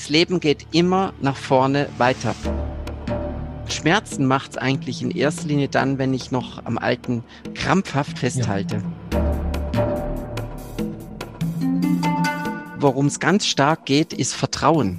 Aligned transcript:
Das 0.00 0.08
Leben 0.08 0.40
geht 0.40 0.66
immer 0.72 1.12
nach 1.20 1.36
vorne 1.36 1.86
weiter. 1.98 2.34
Schmerzen 3.68 4.24
macht 4.24 4.52
es 4.52 4.56
eigentlich 4.56 5.02
in 5.02 5.10
erster 5.10 5.46
Linie 5.46 5.68
dann, 5.68 5.98
wenn 5.98 6.14
ich 6.14 6.30
noch 6.30 6.64
am 6.64 6.78
Alten 6.78 7.22
krampfhaft 7.54 8.18
festhalte. 8.18 8.76
Ja. 9.12 9.20
Worum 12.78 13.08
es 13.08 13.20
ganz 13.20 13.44
stark 13.44 13.84
geht, 13.84 14.14
ist 14.14 14.32
Vertrauen. 14.32 14.98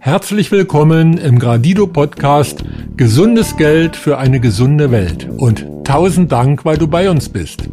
Herzlich 0.00 0.52
willkommen 0.52 1.16
im 1.16 1.38
Gradido 1.38 1.86
Podcast 1.86 2.62
Gesundes 2.98 3.56
Geld 3.56 3.96
für 3.96 4.18
eine 4.18 4.38
gesunde 4.38 4.90
Welt 4.90 5.30
und 5.38 5.66
tausend 5.84 6.30
Dank, 6.30 6.66
weil 6.66 6.76
du 6.76 6.88
bei 6.88 7.08
uns 7.08 7.30
bist. 7.30 7.70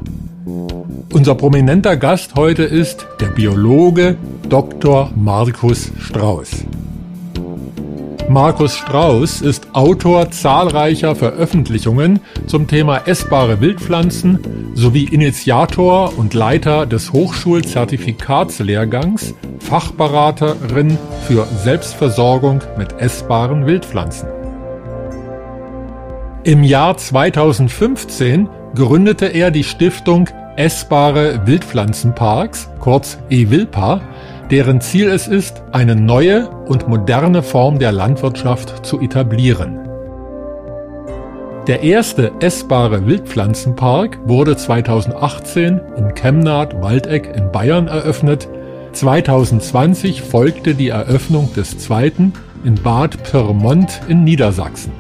Unser 1.11 1.33
prominenter 1.33 1.97
Gast 1.97 2.35
heute 2.35 2.61
ist 2.63 3.07
der 3.19 3.29
Biologe 3.29 4.15
Dr. 4.47 5.09
Markus 5.15 5.91
Strauß. 5.97 6.65
Markus 8.29 8.75
Strauß 8.75 9.41
ist 9.41 9.73
Autor 9.73 10.29
zahlreicher 10.29 11.15
Veröffentlichungen 11.15 12.19
zum 12.45 12.67
Thema 12.67 13.07
essbare 13.07 13.59
Wildpflanzen 13.59 14.37
sowie 14.75 15.05
Initiator 15.05 16.15
und 16.15 16.35
Leiter 16.35 16.85
des 16.85 17.11
Hochschulzertifikatslehrgangs 17.11 19.33
Fachberaterin 19.61 20.99
für 21.27 21.47
Selbstversorgung 21.63 22.61
mit 22.77 22.93
essbaren 22.99 23.65
Wildpflanzen. 23.65 24.29
Im 26.43 26.63
Jahr 26.63 26.97
2015 26.97 28.47
gründete 28.75 29.25
er 29.25 29.49
die 29.49 29.63
Stiftung 29.63 30.29
Essbare 30.55 31.45
Wildpflanzenparks, 31.45 32.69
kurz 32.79 33.17
EWILPA, 33.29 34.01
deren 34.51 34.81
Ziel 34.81 35.09
es 35.09 35.27
ist, 35.27 35.63
eine 35.71 35.95
neue 35.95 36.49
und 36.49 36.87
moderne 36.87 37.43
Form 37.43 37.79
der 37.79 37.91
Landwirtschaft 37.91 38.85
zu 38.85 38.99
etablieren. 38.99 39.79
Der 41.67 41.83
erste 41.83 42.31
essbare 42.39 43.05
Wildpflanzenpark 43.05 44.19
wurde 44.25 44.57
2018 44.57 45.79
in 45.97 46.15
Chemnat-Waldeck 46.15 47.35
in 47.35 47.51
Bayern 47.51 47.87
eröffnet. 47.87 48.49
2020 48.93 50.23
folgte 50.23 50.73
die 50.73 50.89
Eröffnung 50.89 51.53
des 51.53 51.77
zweiten 51.77 52.33
in 52.63 52.75
Bad 52.75 53.23
Pyrmont 53.23 54.01
in 54.07 54.23
Niedersachsen. 54.23 54.91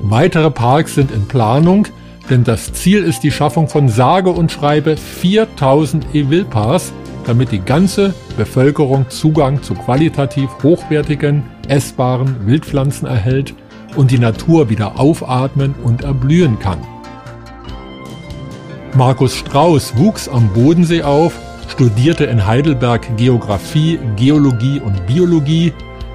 Weitere 0.00 0.50
Parks 0.50 0.94
sind 0.94 1.10
in 1.10 1.26
Planung, 1.26 1.88
denn 2.30 2.44
das 2.44 2.72
Ziel 2.72 3.04
ist 3.04 3.22
die 3.22 3.30
Schaffung 3.30 3.68
von 3.68 3.88
sage 3.88 4.30
und 4.30 4.50
schreibe 4.50 4.96
4000 4.96 6.14
Evilpas 6.14 6.92
damit 7.26 7.52
die 7.52 7.60
ganze 7.60 8.14
Bevölkerung 8.36 9.08
Zugang 9.08 9.62
zu 9.62 9.74
qualitativ 9.74 10.50
hochwertigen, 10.62 11.42
essbaren 11.68 12.46
Wildpflanzen 12.46 13.08
erhält 13.08 13.54
und 13.96 14.10
die 14.10 14.18
Natur 14.18 14.68
wieder 14.68 14.98
aufatmen 14.98 15.74
und 15.82 16.02
erblühen 16.02 16.58
kann. 16.58 16.78
Markus 18.94 19.36
Strauß 19.36 19.96
wuchs 19.96 20.28
am 20.28 20.48
Bodensee 20.52 21.02
auf, 21.02 21.32
studierte 21.68 22.24
in 22.24 22.46
Heidelberg 22.46 23.16
Geographie, 23.16 23.98
Geologie 24.16 24.80
und 24.80 25.06
Biologie, 25.06 25.72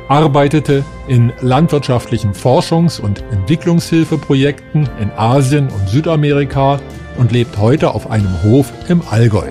arbeitete 0.10 0.84
in 1.08 1.32
landwirtschaftlichen 1.40 2.34
Forschungs- 2.34 3.00
und 3.00 3.24
Entwicklungshilfeprojekten 3.32 4.90
in 5.00 5.12
Asien 5.16 5.70
und 5.70 5.88
Südamerika 5.88 6.80
und 7.18 7.32
lebt 7.32 7.58
heute 7.58 7.94
auf 7.94 8.10
einem 8.10 8.44
Hof 8.44 8.74
im 8.90 9.02
Allgäu. 9.10 9.48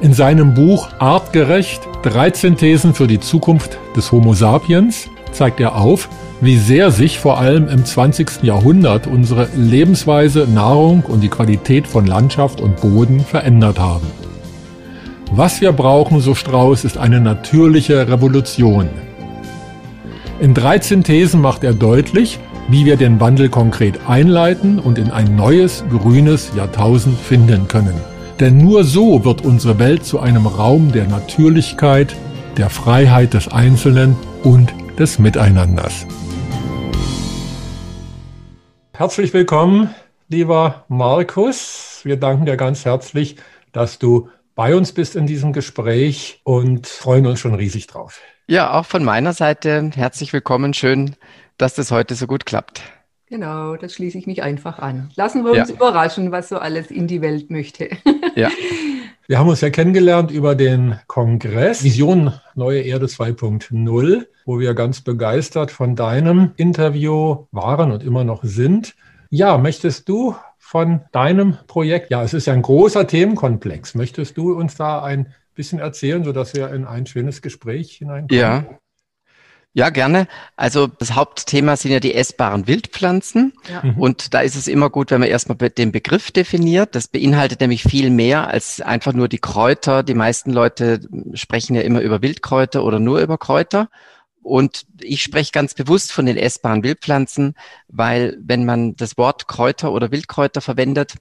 In 0.00 0.12
seinem 0.12 0.52
Buch 0.54 0.90
Artgerecht 0.98 1.80
13 2.02 2.58
Thesen 2.58 2.94
für 2.94 3.06
die 3.06 3.20
Zukunft 3.20 3.78
des 3.96 4.12
Homo 4.12 4.34
sapiens 4.34 5.08
zeigt 5.32 5.60
er 5.60 5.76
auf, 5.76 6.10
wie 6.42 6.58
sehr 6.58 6.90
sich 6.90 7.18
vor 7.18 7.38
allem 7.38 7.68
im 7.68 7.86
20. 7.86 8.42
Jahrhundert 8.42 9.06
unsere 9.06 9.48
Lebensweise, 9.56 10.46
Nahrung 10.46 11.04
und 11.08 11.22
die 11.22 11.28
Qualität 11.28 11.86
von 11.86 12.06
Landschaft 12.06 12.60
und 12.60 12.82
Boden 12.82 13.20
verändert 13.20 13.78
haben. 13.78 14.06
Was 15.36 15.60
wir 15.60 15.72
brauchen, 15.72 16.20
so 16.20 16.36
Strauß, 16.36 16.84
ist 16.84 16.96
eine 16.96 17.20
natürliche 17.20 18.06
Revolution. 18.06 18.88
In 20.38 20.54
13 20.54 21.02
Thesen 21.02 21.40
macht 21.40 21.64
er 21.64 21.74
deutlich, 21.74 22.38
wie 22.68 22.84
wir 22.84 22.96
den 22.96 23.18
Wandel 23.18 23.48
konkret 23.48 23.98
einleiten 24.06 24.78
und 24.78 24.96
in 24.96 25.10
ein 25.10 25.34
neues, 25.34 25.84
grünes 25.90 26.52
Jahrtausend 26.54 27.18
finden 27.18 27.66
können. 27.66 28.00
Denn 28.38 28.58
nur 28.58 28.84
so 28.84 29.24
wird 29.24 29.44
unsere 29.44 29.80
Welt 29.80 30.04
zu 30.04 30.20
einem 30.20 30.46
Raum 30.46 30.92
der 30.92 31.08
Natürlichkeit, 31.08 32.14
der 32.56 32.70
Freiheit 32.70 33.34
des 33.34 33.48
Einzelnen 33.48 34.14
und 34.44 34.72
des 35.00 35.18
Miteinanders. 35.18 36.06
Herzlich 38.92 39.34
willkommen, 39.34 39.92
lieber 40.28 40.84
Markus. 40.86 42.02
Wir 42.04 42.18
danken 42.18 42.46
dir 42.46 42.56
ganz 42.56 42.84
herzlich, 42.84 43.34
dass 43.72 43.98
du 43.98 44.28
bei 44.54 44.76
uns 44.76 44.92
bist 44.92 45.16
in 45.16 45.26
diesem 45.26 45.52
Gespräch 45.52 46.40
und 46.44 46.86
freuen 46.86 47.26
uns 47.26 47.40
schon 47.40 47.54
riesig 47.54 47.86
drauf. 47.86 48.20
Ja, 48.46 48.72
auch 48.78 48.86
von 48.86 49.04
meiner 49.04 49.32
Seite 49.32 49.90
herzlich 49.94 50.32
willkommen. 50.32 50.74
Schön, 50.74 51.16
dass 51.58 51.74
das 51.74 51.90
heute 51.90 52.14
so 52.14 52.26
gut 52.26 52.46
klappt. 52.46 52.82
Genau, 53.28 53.76
das 53.76 53.94
schließe 53.94 54.18
ich 54.18 54.26
mich 54.26 54.42
einfach 54.42 54.78
an. 54.78 55.10
Lassen 55.16 55.44
wir 55.44 55.52
uns 55.52 55.70
ja. 55.70 55.74
überraschen, 55.74 56.30
was 56.30 56.50
so 56.50 56.58
alles 56.58 56.90
in 56.90 57.06
die 57.06 57.20
Welt 57.20 57.50
möchte. 57.50 57.90
Ja. 58.36 58.50
Wir 59.28 59.38
haben 59.38 59.48
uns 59.48 59.60
ja 59.60 59.70
kennengelernt 59.70 60.32
über 60.32 60.56
den 60.56 60.98
Kongress 61.06 61.84
Vision 61.84 62.32
Neue 62.56 62.80
Erde 62.80 63.06
2.0, 63.06 64.26
wo 64.44 64.58
wir 64.58 64.74
ganz 64.74 65.02
begeistert 65.02 65.70
von 65.70 65.94
deinem 65.94 66.50
Interview 66.56 67.46
waren 67.52 67.92
und 67.92 68.02
immer 68.02 68.24
noch 68.24 68.42
sind. 68.42 68.96
Ja, 69.30 69.56
möchtest 69.56 70.08
du 70.08 70.34
von 70.74 71.02
deinem 71.12 71.56
Projekt, 71.68 72.10
ja, 72.10 72.24
es 72.24 72.34
ist 72.34 72.46
ja 72.46 72.52
ein 72.52 72.62
großer 72.62 73.06
Themenkomplex, 73.06 73.94
möchtest 73.94 74.36
du 74.36 74.54
uns 74.58 74.74
da 74.74 75.04
ein 75.04 75.32
bisschen 75.54 75.78
erzählen, 75.78 76.24
sodass 76.24 76.52
wir 76.52 76.72
in 76.72 76.84
ein 76.84 77.06
schönes 77.06 77.42
Gespräch 77.42 77.92
hineinkommen? 77.98 78.40
Ja, 78.40 78.64
ja, 79.72 79.90
gerne. 79.90 80.26
Also 80.56 80.88
das 80.88 81.14
Hauptthema 81.14 81.76
sind 81.76 81.92
ja 81.92 82.00
die 82.00 82.14
essbaren 82.14 82.66
Wildpflanzen. 82.66 83.52
Ja. 83.70 83.82
Mhm. 83.84 84.00
Und 84.00 84.34
da 84.34 84.40
ist 84.40 84.56
es 84.56 84.66
immer 84.66 84.90
gut, 84.90 85.12
wenn 85.12 85.20
man 85.20 85.28
erstmal 85.28 85.56
den 85.70 85.92
Begriff 85.92 86.32
definiert. 86.32 86.96
Das 86.96 87.06
beinhaltet 87.06 87.60
nämlich 87.60 87.84
viel 87.84 88.10
mehr 88.10 88.48
als 88.48 88.80
einfach 88.80 89.12
nur 89.12 89.28
die 89.28 89.38
Kräuter. 89.38 90.02
Die 90.02 90.14
meisten 90.14 90.52
Leute 90.52 91.00
sprechen 91.34 91.76
ja 91.76 91.82
immer 91.82 92.00
über 92.00 92.20
Wildkräuter 92.20 92.82
oder 92.82 92.98
nur 92.98 93.20
über 93.20 93.38
Kräuter. 93.38 93.88
Und 94.44 94.84
ich 95.00 95.22
spreche 95.22 95.52
ganz 95.52 95.74
bewusst 95.74 96.12
von 96.12 96.26
den 96.26 96.36
essbaren 96.36 96.84
Wildpflanzen, 96.84 97.54
weil 97.88 98.36
wenn 98.40 98.64
man 98.64 98.94
das 98.94 99.16
Wort 99.16 99.48
Kräuter 99.48 99.90
oder 99.92 100.12
Wildkräuter 100.12 100.60
verwendet, 100.60 101.14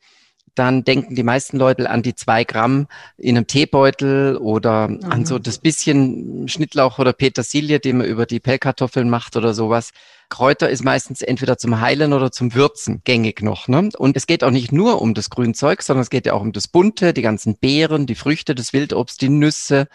dann 0.55 0.83
denken 0.83 1.15
die 1.15 1.23
meisten 1.23 1.57
Leute 1.57 1.89
an 1.89 2.03
die 2.03 2.15
zwei 2.15 2.43
Gramm 2.43 2.87
in 3.17 3.37
einem 3.37 3.47
Teebeutel 3.47 4.37
oder 4.37 4.89
mhm. 4.89 5.03
an 5.05 5.25
so 5.25 5.39
das 5.39 5.57
bisschen 5.57 6.47
Schnittlauch 6.47 6.99
oder 6.99 7.13
Petersilie, 7.13 7.79
die 7.79 7.93
man 7.93 8.05
über 8.05 8.25
die 8.25 8.39
Pellkartoffeln 8.39 9.09
macht 9.09 9.35
oder 9.35 9.53
sowas. 9.53 9.91
Kräuter 10.29 10.69
ist 10.69 10.83
meistens 10.83 11.21
entweder 11.21 11.57
zum 11.57 11.79
Heilen 11.79 12.13
oder 12.13 12.31
zum 12.31 12.53
Würzen 12.53 13.01
gängig 13.03 13.41
noch. 13.41 13.67
Ne? 13.67 13.89
Und 13.97 14.17
es 14.17 14.27
geht 14.27 14.43
auch 14.43 14.51
nicht 14.51 14.71
nur 14.71 15.01
um 15.01 15.13
das 15.13 15.29
Grünzeug, 15.29 15.81
sondern 15.81 16.01
es 16.01 16.09
geht 16.09 16.25
ja 16.25 16.33
auch 16.33 16.41
um 16.41 16.51
das 16.51 16.67
Bunte, 16.67 17.13
die 17.13 17.21
ganzen 17.21 17.55
Beeren, 17.55 18.05
die 18.05 18.15
Früchte, 18.15 18.53
das 18.53 18.73
Wildobst, 18.73 19.21
die 19.21 19.29
Nüsse, 19.29 19.87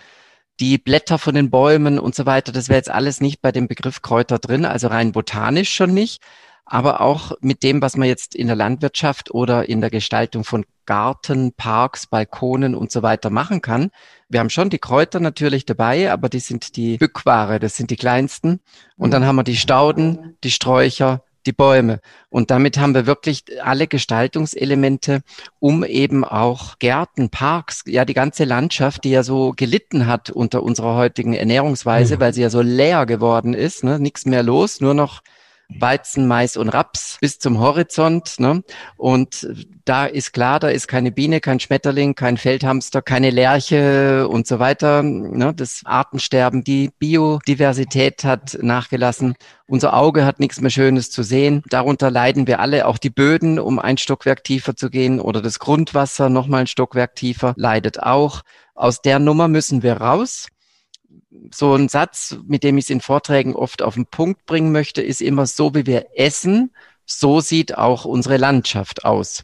die 0.60 0.78
Blätter 0.78 1.18
von 1.18 1.34
den 1.34 1.50
Bäumen 1.50 1.98
und 1.98 2.14
so 2.14 2.26
weiter. 2.26 2.52
Das 2.52 2.68
wäre 2.68 2.78
jetzt 2.78 2.90
alles 2.90 3.20
nicht 3.20 3.40
bei 3.40 3.52
dem 3.52 3.68
Begriff 3.68 4.02
Kräuter 4.02 4.38
drin, 4.38 4.64
also 4.64 4.88
rein 4.88 5.12
botanisch 5.12 5.72
schon 5.72 5.94
nicht 5.94 6.20
aber 6.70 7.00
auch 7.00 7.32
mit 7.40 7.62
dem, 7.62 7.80
was 7.80 7.96
man 7.96 8.08
jetzt 8.08 8.34
in 8.34 8.46
der 8.46 8.56
Landwirtschaft 8.56 9.30
oder 9.30 9.68
in 9.68 9.80
der 9.80 9.90
Gestaltung 9.90 10.44
von 10.44 10.66
Garten, 10.84 11.52
Parks, 11.54 12.06
Balkonen 12.06 12.74
und 12.74 12.92
so 12.92 13.02
weiter 13.02 13.30
machen 13.30 13.62
kann. 13.62 13.90
Wir 14.28 14.40
haben 14.40 14.50
schon 14.50 14.70
die 14.70 14.78
Kräuter 14.78 15.18
natürlich 15.18 15.64
dabei, 15.64 16.12
aber 16.12 16.28
die 16.28 16.40
sind 16.40 16.76
die 16.76 16.98
Bückware, 16.98 17.58
das 17.58 17.76
sind 17.76 17.90
die 17.90 17.96
kleinsten. 17.96 18.60
Und 18.96 19.12
dann 19.12 19.24
haben 19.24 19.36
wir 19.36 19.44
die 19.44 19.56
Stauden, 19.56 20.36
die 20.44 20.50
Sträucher, 20.50 21.22
die 21.48 21.52
Bäume. 21.52 22.00
Und 22.28 22.50
damit 22.50 22.78
haben 22.78 22.94
wir 22.94 23.06
wirklich 23.06 23.44
alle 23.62 23.86
Gestaltungselemente, 23.86 25.22
um 25.58 25.82
eben 25.82 26.24
auch 26.24 26.78
Gärten, 26.78 27.30
Parks, 27.30 27.82
ja 27.86 28.04
die 28.04 28.14
ganze 28.14 28.44
Landschaft, 28.44 29.04
die 29.04 29.10
ja 29.10 29.22
so 29.22 29.54
gelitten 29.56 30.06
hat 30.06 30.30
unter 30.30 30.62
unserer 30.62 30.94
heutigen 30.94 31.32
Ernährungsweise, 31.32 32.16
mhm. 32.16 32.20
weil 32.20 32.34
sie 32.34 32.42
ja 32.42 32.50
so 32.50 32.60
leer 32.60 33.06
geworden 33.06 33.54
ist, 33.54 33.82
ne? 33.82 33.98
nichts 33.98 34.26
mehr 34.26 34.42
los, 34.42 34.80
nur 34.80 34.94
noch 34.94 35.22
Weizen, 35.68 36.26
Mais 36.26 36.56
und 36.56 36.68
Raps 36.70 37.18
bis 37.20 37.38
zum 37.38 37.60
Horizont. 37.60 38.40
Ne? 38.40 38.62
Und 38.96 39.46
da 39.84 40.06
ist 40.06 40.32
klar, 40.32 40.60
da 40.60 40.68
ist 40.68 40.88
keine 40.88 41.12
Biene, 41.12 41.40
kein 41.40 41.60
Schmetterling, 41.60 42.14
kein 42.14 42.36
Feldhamster, 42.36 43.02
keine 43.02 43.30
Lerche 43.30 44.28
und 44.28 44.46
so 44.46 44.58
weiter. 44.58 45.02
Ne? 45.02 45.52
Das 45.54 45.82
Artensterben, 45.84 46.64
die 46.64 46.90
Biodiversität 46.98 48.24
hat 48.24 48.58
nachgelassen. 48.60 49.34
Unser 49.66 49.94
Auge 49.94 50.24
hat 50.24 50.40
nichts 50.40 50.60
mehr 50.60 50.70
Schönes 50.70 51.10
zu 51.10 51.22
sehen. 51.22 51.62
Darunter 51.68 52.10
leiden 52.10 52.46
wir 52.46 52.60
alle, 52.60 52.86
auch 52.86 52.98
die 52.98 53.10
Böden, 53.10 53.58
um 53.58 53.78
ein 53.78 53.98
Stockwerk 53.98 54.44
tiefer 54.44 54.74
zu 54.74 54.88
gehen 54.90 55.20
oder 55.20 55.42
das 55.42 55.58
Grundwasser 55.58 56.30
nochmal 56.30 56.62
ein 56.62 56.66
Stockwerk 56.66 57.14
tiefer 57.14 57.52
leidet 57.56 58.02
auch. 58.02 58.42
Aus 58.74 59.02
der 59.02 59.18
Nummer 59.18 59.48
müssen 59.48 59.82
wir 59.82 59.94
raus 59.94 60.48
so 61.52 61.74
ein 61.74 61.88
Satz, 61.88 62.36
mit 62.46 62.62
dem 62.62 62.78
ich 62.78 62.86
es 62.86 62.90
in 62.90 63.00
Vorträgen 63.00 63.54
oft 63.54 63.82
auf 63.82 63.94
den 63.94 64.06
Punkt 64.06 64.46
bringen 64.46 64.72
möchte, 64.72 65.02
ist 65.02 65.20
immer 65.20 65.46
so, 65.46 65.74
wie 65.74 65.86
wir 65.86 66.06
essen, 66.14 66.72
so 67.04 67.40
sieht 67.40 67.76
auch 67.76 68.04
unsere 68.04 68.36
Landschaft 68.36 69.04
aus. 69.04 69.42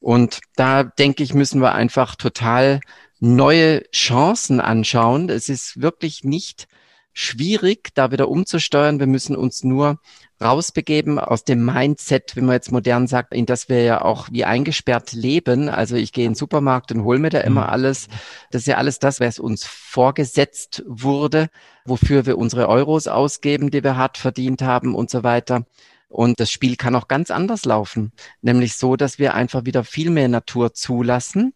Und 0.00 0.40
da 0.56 0.82
denke 0.82 1.22
ich, 1.22 1.34
müssen 1.34 1.60
wir 1.60 1.74
einfach 1.74 2.16
total 2.16 2.80
neue 3.20 3.88
Chancen 3.92 4.60
anschauen. 4.60 5.28
Es 5.28 5.48
ist 5.48 5.80
wirklich 5.80 6.24
nicht 6.24 6.66
schwierig, 7.12 7.90
da 7.94 8.10
wieder 8.10 8.28
umzusteuern. 8.28 9.00
Wir 9.00 9.06
müssen 9.06 9.36
uns 9.36 9.64
nur 9.64 9.98
rausbegeben 10.42 11.18
aus 11.18 11.44
dem 11.44 11.64
Mindset, 11.64 12.36
wie 12.36 12.40
man 12.40 12.54
jetzt 12.54 12.72
modern 12.72 13.06
sagt, 13.06 13.32
in 13.32 13.46
das 13.46 13.68
wir 13.68 13.82
ja 13.82 14.02
auch 14.02 14.28
wie 14.30 14.44
eingesperrt 14.44 15.12
leben. 15.12 15.68
Also 15.68 15.96
ich 15.96 16.12
gehe 16.12 16.24
in 16.24 16.32
den 16.32 16.36
Supermarkt 16.36 16.92
und 16.92 17.04
hole 17.04 17.18
mir 17.18 17.30
da 17.30 17.40
immer 17.40 17.64
mhm. 17.64 17.70
alles. 17.70 18.08
Das 18.50 18.62
ist 18.62 18.66
ja 18.66 18.76
alles 18.76 18.98
das, 18.98 19.20
was 19.20 19.38
uns 19.38 19.64
vorgesetzt 19.64 20.82
wurde, 20.86 21.48
wofür 21.84 22.26
wir 22.26 22.38
unsere 22.38 22.68
Euros 22.68 23.06
ausgeben, 23.06 23.70
die 23.70 23.84
wir 23.84 23.96
hart 23.96 24.18
verdient 24.18 24.62
haben 24.62 24.94
und 24.94 25.10
so 25.10 25.22
weiter. 25.22 25.64
Und 26.08 26.40
das 26.40 26.50
Spiel 26.50 26.76
kann 26.76 26.94
auch 26.94 27.08
ganz 27.08 27.30
anders 27.30 27.64
laufen, 27.64 28.12
nämlich 28.42 28.76
so, 28.76 28.96
dass 28.96 29.18
wir 29.18 29.34
einfach 29.34 29.64
wieder 29.64 29.82
viel 29.82 30.10
mehr 30.10 30.28
Natur 30.28 30.74
zulassen, 30.74 31.54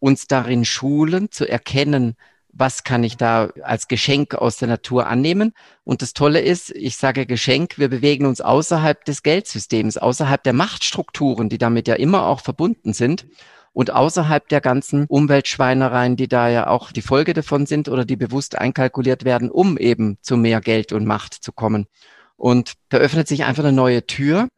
uns 0.00 0.26
darin 0.26 0.64
schulen, 0.64 1.30
zu 1.30 1.48
erkennen, 1.48 2.16
was 2.52 2.84
kann 2.84 3.02
ich 3.02 3.16
da 3.16 3.50
als 3.62 3.88
Geschenk 3.88 4.34
aus 4.34 4.58
der 4.58 4.68
Natur 4.68 5.06
annehmen. 5.06 5.52
Und 5.84 6.02
das 6.02 6.12
Tolle 6.12 6.40
ist, 6.40 6.70
ich 6.70 6.96
sage 6.96 7.26
Geschenk, 7.26 7.78
wir 7.78 7.88
bewegen 7.88 8.26
uns 8.26 8.40
außerhalb 8.40 9.04
des 9.04 9.22
Geldsystems, 9.22 9.96
außerhalb 9.96 10.42
der 10.42 10.52
Machtstrukturen, 10.52 11.48
die 11.48 11.58
damit 11.58 11.88
ja 11.88 11.94
immer 11.94 12.26
auch 12.26 12.40
verbunden 12.40 12.92
sind 12.92 13.26
und 13.72 13.90
außerhalb 13.90 14.48
der 14.48 14.60
ganzen 14.60 15.06
Umweltschweinereien, 15.06 16.16
die 16.16 16.28
da 16.28 16.48
ja 16.48 16.66
auch 16.66 16.92
die 16.92 17.02
Folge 17.02 17.32
davon 17.32 17.66
sind 17.66 17.88
oder 17.88 18.04
die 18.04 18.16
bewusst 18.16 18.56
einkalkuliert 18.56 19.24
werden, 19.24 19.50
um 19.50 19.78
eben 19.78 20.18
zu 20.20 20.36
mehr 20.36 20.60
Geld 20.60 20.92
und 20.92 21.06
Macht 21.06 21.34
zu 21.34 21.52
kommen. 21.52 21.86
Und 22.36 22.74
da 22.90 22.98
öffnet 22.98 23.28
sich 23.28 23.44
einfach 23.44 23.64
eine 23.64 23.72
neue 23.72 24.06
Tür. 24.06 24.48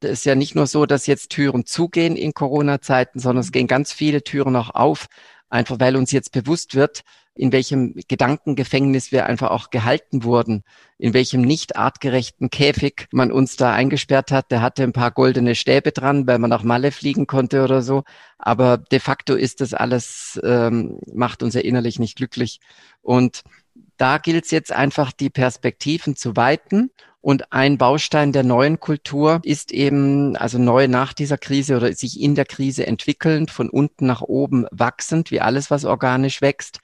Das 0.00 0.10
ist 0.10 0.24
ja 0.24 0.34
nicht 0.34 0.54
nur 0.54 0.66
so, 0.66 0.86
dass 0.86 1.06
jetzt 1.06 1.30
Türen 1.30 1.66
zugehen 1.66 2.16
in 2.16 2.34
Corona-Zeiten, 2.34 3.20
sondern 3.20 3.42
es 3.42 3.52
gehen 3.52 3.68
ganz 3.68 3.92
viele 3.92 4.24
Türen 4.24 4.56
auch 4.56 4.70
auf, 4.70 5.06
einfach 5.48 5.78
weil 5.78 5.96
uns 5.96 6.10
jetzt 6.10 6.32
bewusst 6.32 6.74
wird, 6.74 7.02
in 7.34 7.52
welchem 7.52 7.94
Gedankengefängnis 8.08 9.10
wir 9.10 9.26
einfach 9.26 9.50
auch 9.50 9.70
gehalten 9.70 10.22
wurden, 10.22 10.62
in 10.98 11.14
welchem 11.14 11.40
nicht 11.40 11.76
artgerechten 11.76 12.48
Käfig 12.48 13.08
man 13.10 13.32
uns 13.32 13.56
da 13.56 13.72
eingesperrt 13.72 14.30
hat. 14.30 14.50
Der 14.50 14.62
hatte 14.62 14.84
ein 14.84 14.92
paar 14.92 15.10
goldene 15.10 15.54
Stäbe 15.54 15.90
dran, 15.90 16.26
weil 16.26 16.38
man 16.38 16.50
nach 16.50 16.62
Malle 16.62 16.92
fliegen 16.92 17.26
konnte 17.26 17.64
oder 17.64 17.82
so. 17.82 18.04
Aber 18.38 18.78
de 18.78 19.00
facto 19.00 19.34
ist 19.34 19.60
das 19.60 19.74
alles, 19.74 20.40
ähm, 20.44 20.98
macht 21.12 21.42
uns 21.42 21.54
ja 21.54 21.60
innerlich 21.60 21.98
nicht 21.98 22.16
glücklich. 22.16 22.60
Und 23.02 23.42
da 23.96 24.18
gilt 24.18 24.44
es 24.44 24.50
jetzt 24.50 24.72
einfach, 24.72 25.12
die 25.12 25.30
Perspektiven 25.30 26.16
zu 26.16 26.36
weiten 26.36 26.90
und 27.24 27.54
ein 27.54 27.78
Baustein 27.78 28.32
der 28.32 28.42
neuen 28.42 28.80
Kultur 28.80 29.40
ist 29.44 29.72
eben, 29.72 30.36
also 30.36 30.58
neu 30.58 30.88
nach 30.88 31.14
dieser 31.14 31.38
Krise 31.38 31.78
oder 31.78 31.90
sich 31.94 32.20
in 32.20 32.34
der 32.34 32.44
Krise 32.44 32.86
entwickelnd, 32.86 33.50
von 33.50 33.70
unten 33.70 34.04
nach 34.04 34.20
oben 34.20 34.66
wachsend, 34.70 35.30
wie 35.30 35.40
alles, 35.40 35.70
was 35.70 35.86
organisch 35.86 36.42
wächst, 36.42 36.80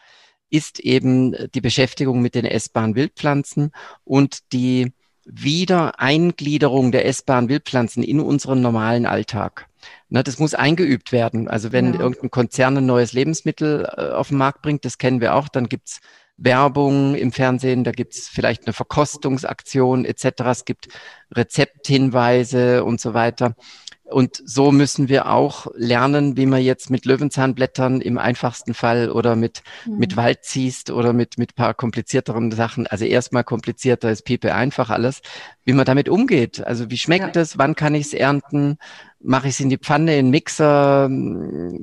ist 0.51 0.81
eben 0.81 1.35
die 1.55 1.61
Beschäftigung 1.61 2.21
mit 2.21 2.35
den 2.35 2.45
essbaren 2.45 2.95
Wildpflanzen 2.95 3.73
und 4.05 4.53
die 4.53 4.93
Wiedereingliederung 5.25 6.93
der 6.93 7.07
essbaren 7.07 7.49
Wildpflanzen 7.49 8.03
in 8.03 8.21
unseren 8.21 8.61
normalen 8.61 9.07
Alltag. 9.07 9.67
Na, 10.09 10.23
das 10.23 10.39
muss 10.39 10.55
eingeübt 10.55 11.13
werden. 11.13 11.49
Also 11.49 11.73
wenn 11.73 11.95
ja. 11.95 12.01
irgendein 12.01 12.31
Konzern 12.31 12.77
ein 12.77 12.87
neues 12.87 13.13
Lebensmittel 13.13 13.89
äh, 13.97 14.11
auf 14.11 14.29
den 14.29 14.39
Markt 14.39 14.63
bringt, 14.63 14.85
das 14.85 14.99
kennen 14.99 15.21
wir 15.21 15.35
auch, 15.35 15.49
dann 15.49 15.69
gibt's 15.69 16.01
Werbung 16.37 17.15
im 17.15 17.33
Fernsehen, 17.33 17.85
da 17.85 17.93
gibt's 17.93 18.29
vielleicht 18.29 18.67
eine 18.67 18.73
Verkostungsaktion 18.73 20.05
etc. 20.05 20.25
Es 20.47 20.65
gibt 20.65 20.89
Rezepthinweise 21.33 22.83
und 22.83 23.01
so 23.01 23.15
weiter. 23.15 23.55
Und 24.11 24.43
so 24.45 24.73
müssen 24.73 25.09
wir 25.09 25.31
auch 25.31 25.69
lernen, 25.75 26.37
wie 26.37 26.47
man 26.47 26.63
jetzt 26.63 26.91
mit 26.91 27.05
Löwenzahnblättern 27.05 28.01
im 28.01 28.19
einfachsten 28.19 28.75
Fall 28.75 29.11
oder 29.11 29.37
mit, 29.37 29.63
mhm. 29.87 29.99
mit 29.99 30.17
Waldziest 30.17 30.91
oder 30.91 31.13
mit, 31.13 31.39
mit 31.39 31.55
paar 31.55 31.75
komplizierteren 31.75 32.51
Sachen. 32.51 32.87
Also 32.87 33.05
erstmal 33.05 33.45
komplizierter 33.45 34.11
ist 34.11 34.23
Piepe 34.23 34.55
einfach 34.55 34.91
alles, 34.91 35.23
wie 35.65 35.73
man 35.73 35.85
damit 35.85 36.09
umgeht. 36.09 36.65
Also 36.67 36.91
wie 36.91 36.99
schmeckt 36.99 37.37
ja. 37.37 37.43
es? 37.43 37.57
Wann 37.57 37.77
kann 37.77 37.95
ich 37.95 38.07
es 38.07 38.15
ernten? 38.15 38.79
Mache 39.23 39.49
ich 39.49 39.55
es 39.55 39.61
in 39.61 39.69
die 39.69 39.79
Pfanne, 39.79 40.17
in 40.17 40.27
den 40.27 40.31
Mixer, 40.31 41.09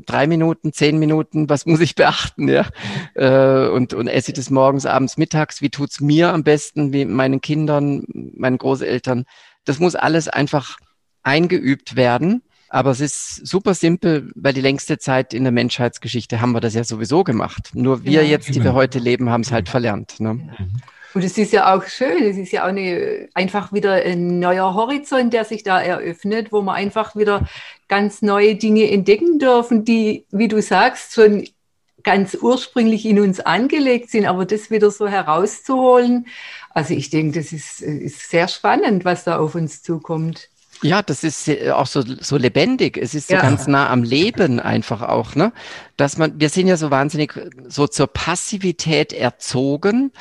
drei 0.05 0.27
Minuten, 0.27 0.73
zehn 0.73 0.97
Minuten, 0.97 1.49
was 1.49 1.65
muss 1.65 1.79
ich 1.79 1.95
beachten, 1.95 2.49
ja? 2.49 2.65
Äh, 3.13 3.69
und, 3.69 3.93
und 3.93 4.07
esse 4.07 4.31
ich 4.31 4.35
das 4.35 4.49
morgens, 4.49 4.87
abends, 4.87 5.17
mittags, 5.17 5.61
wie 5.61 5.69
tut's 5.69 6.01
mir 6.01 6.33
am 6.33 6.43
besten, 6.43 6.93
wie 6.93 7.05
meinen 7.05 7.39
Kindern, 7.39 8.05
meinen 8.07 8.57
Großeltern? 8.57 9.25
Das 9.65 9.79
muss 9.79 9.95
alles 9.95 10.27
einfach 10.27 10.77
eingeübt 11.27 11.95
werden. 11.95 12.41
Aber 12.69 12.91
es 12.91 12.99
ist 12.99 13.47
super 13.47 13.73
simpel, 13.73 14.31
weil 14.35 14.53
die 14.53 14.61
längste 14.61 14.97
Zeit 14.97 15.33
in 15.33 15.43
der 15.43 15.53
Menschheitsgeschichte 15.53 16.41
haben 16.41 16.51
wir 16.51 16.59
das 16.59 16.73
ja 16.73 16.83
sowieso 16.83 17.23
gemacht. 17.23 17.71
Nur 17.73 18.03
wir 18.03 18.11
ja, 18.11 18.21
jetzt, 18.21 18.53
die 18.53 18.63
wir 18.63 18.73
heute 18.73 18.99
leben, 18.99 19.29
haben 19.29 19.41
es 19.41 19.51
halt 19.51 19.69
verlernt. 19.69 20.19
Ne? 20.19 20.49
Und 21.13 21.23
es 21.23 21.37
ist 21.37 21.53
ja 21.53 21.73
auch 21.73 21.85
schön, 21.85 22.23
es 22.23 22.37
ist 22.37 22.51
ja 22.51 22.63
auch 22.63 22.67
eine, 22.67 23.29
einfach 23.33 23.71
wieder 23.71 23.93
ein 23.93 24.39
neuer 24.39 24.73
Horizont, 24.73 25.33
der 25.33 25.45
sich 25.45 25.63
da 25.63 25.79
eröffnet, 25.79 26.51
wo 26.51 26.61
wir 26.61 26.73
einfach 26.73 27.15
wieder 27.15 27.47
ganz 27.87 28.21
neue 28.21 28.55
Dinge 28.55 28.91
entdecken 28.91 29.39
dürfen, 29.39 29.85
die, 29.85 30.25
wie 30.31 30.49
du 30.49 30.61
sagst, 30.61 31.13
schon 31.13 31.47
ganz 32.03 32.37
ursprünglich 32.39 33.05
in 33.05 33.19
uns 33.19 33.39
angelegt 33.39 34.11
sind, 34.11 34.25
aber 34.25 34.45
das 34.45 34.69
wieder 34.69 34.91
so 34.91 35.07
herauszuholen. 35.07 36.27
Also 36.69 36.93
ich 36.93 37.09
denke, 37.09 37.39
das 37.39 37.53
ist, 37.53 37.81
ist 37.81 38.29
sehr 38.29 38.49
spannend, 38.49 39.05
was 39.05 39.23
da 39.23 39.39
auf 39.39 39.55
uns 39.55 39.81
zukommt. 39.81 40.49
Ja, 40.81 41.01
das 41.01 41.23
ist 41.23 41.49
auch 41.71 41.87
so, 41.87 42.03
so 42.03 42.37
lebendig. 42.37 42.97
Es 42.97 43.15
ist 43.15 43.29
so 43.29 43.35
ja. 43.35 43.41
ganz 43.41 43.67
nah 43.67 43.89
am 43.89 44.03
Leben 44.03 44.59
einfach 44.59 45.01
auch, 45.01 45.35
ne? 45.35 45.51
Dass 45.95 46.17
man, 46.17 46.39
wir 46.39 46.49
sind 46.49 46.67
ja 46.67 46.77
so 46.77 46.91
wahnsinnig 46.91 47.33
so 47.67 47.87
zur 47.87 48.07
Passivität 48.07 49.13
erzogen 49.13 50.11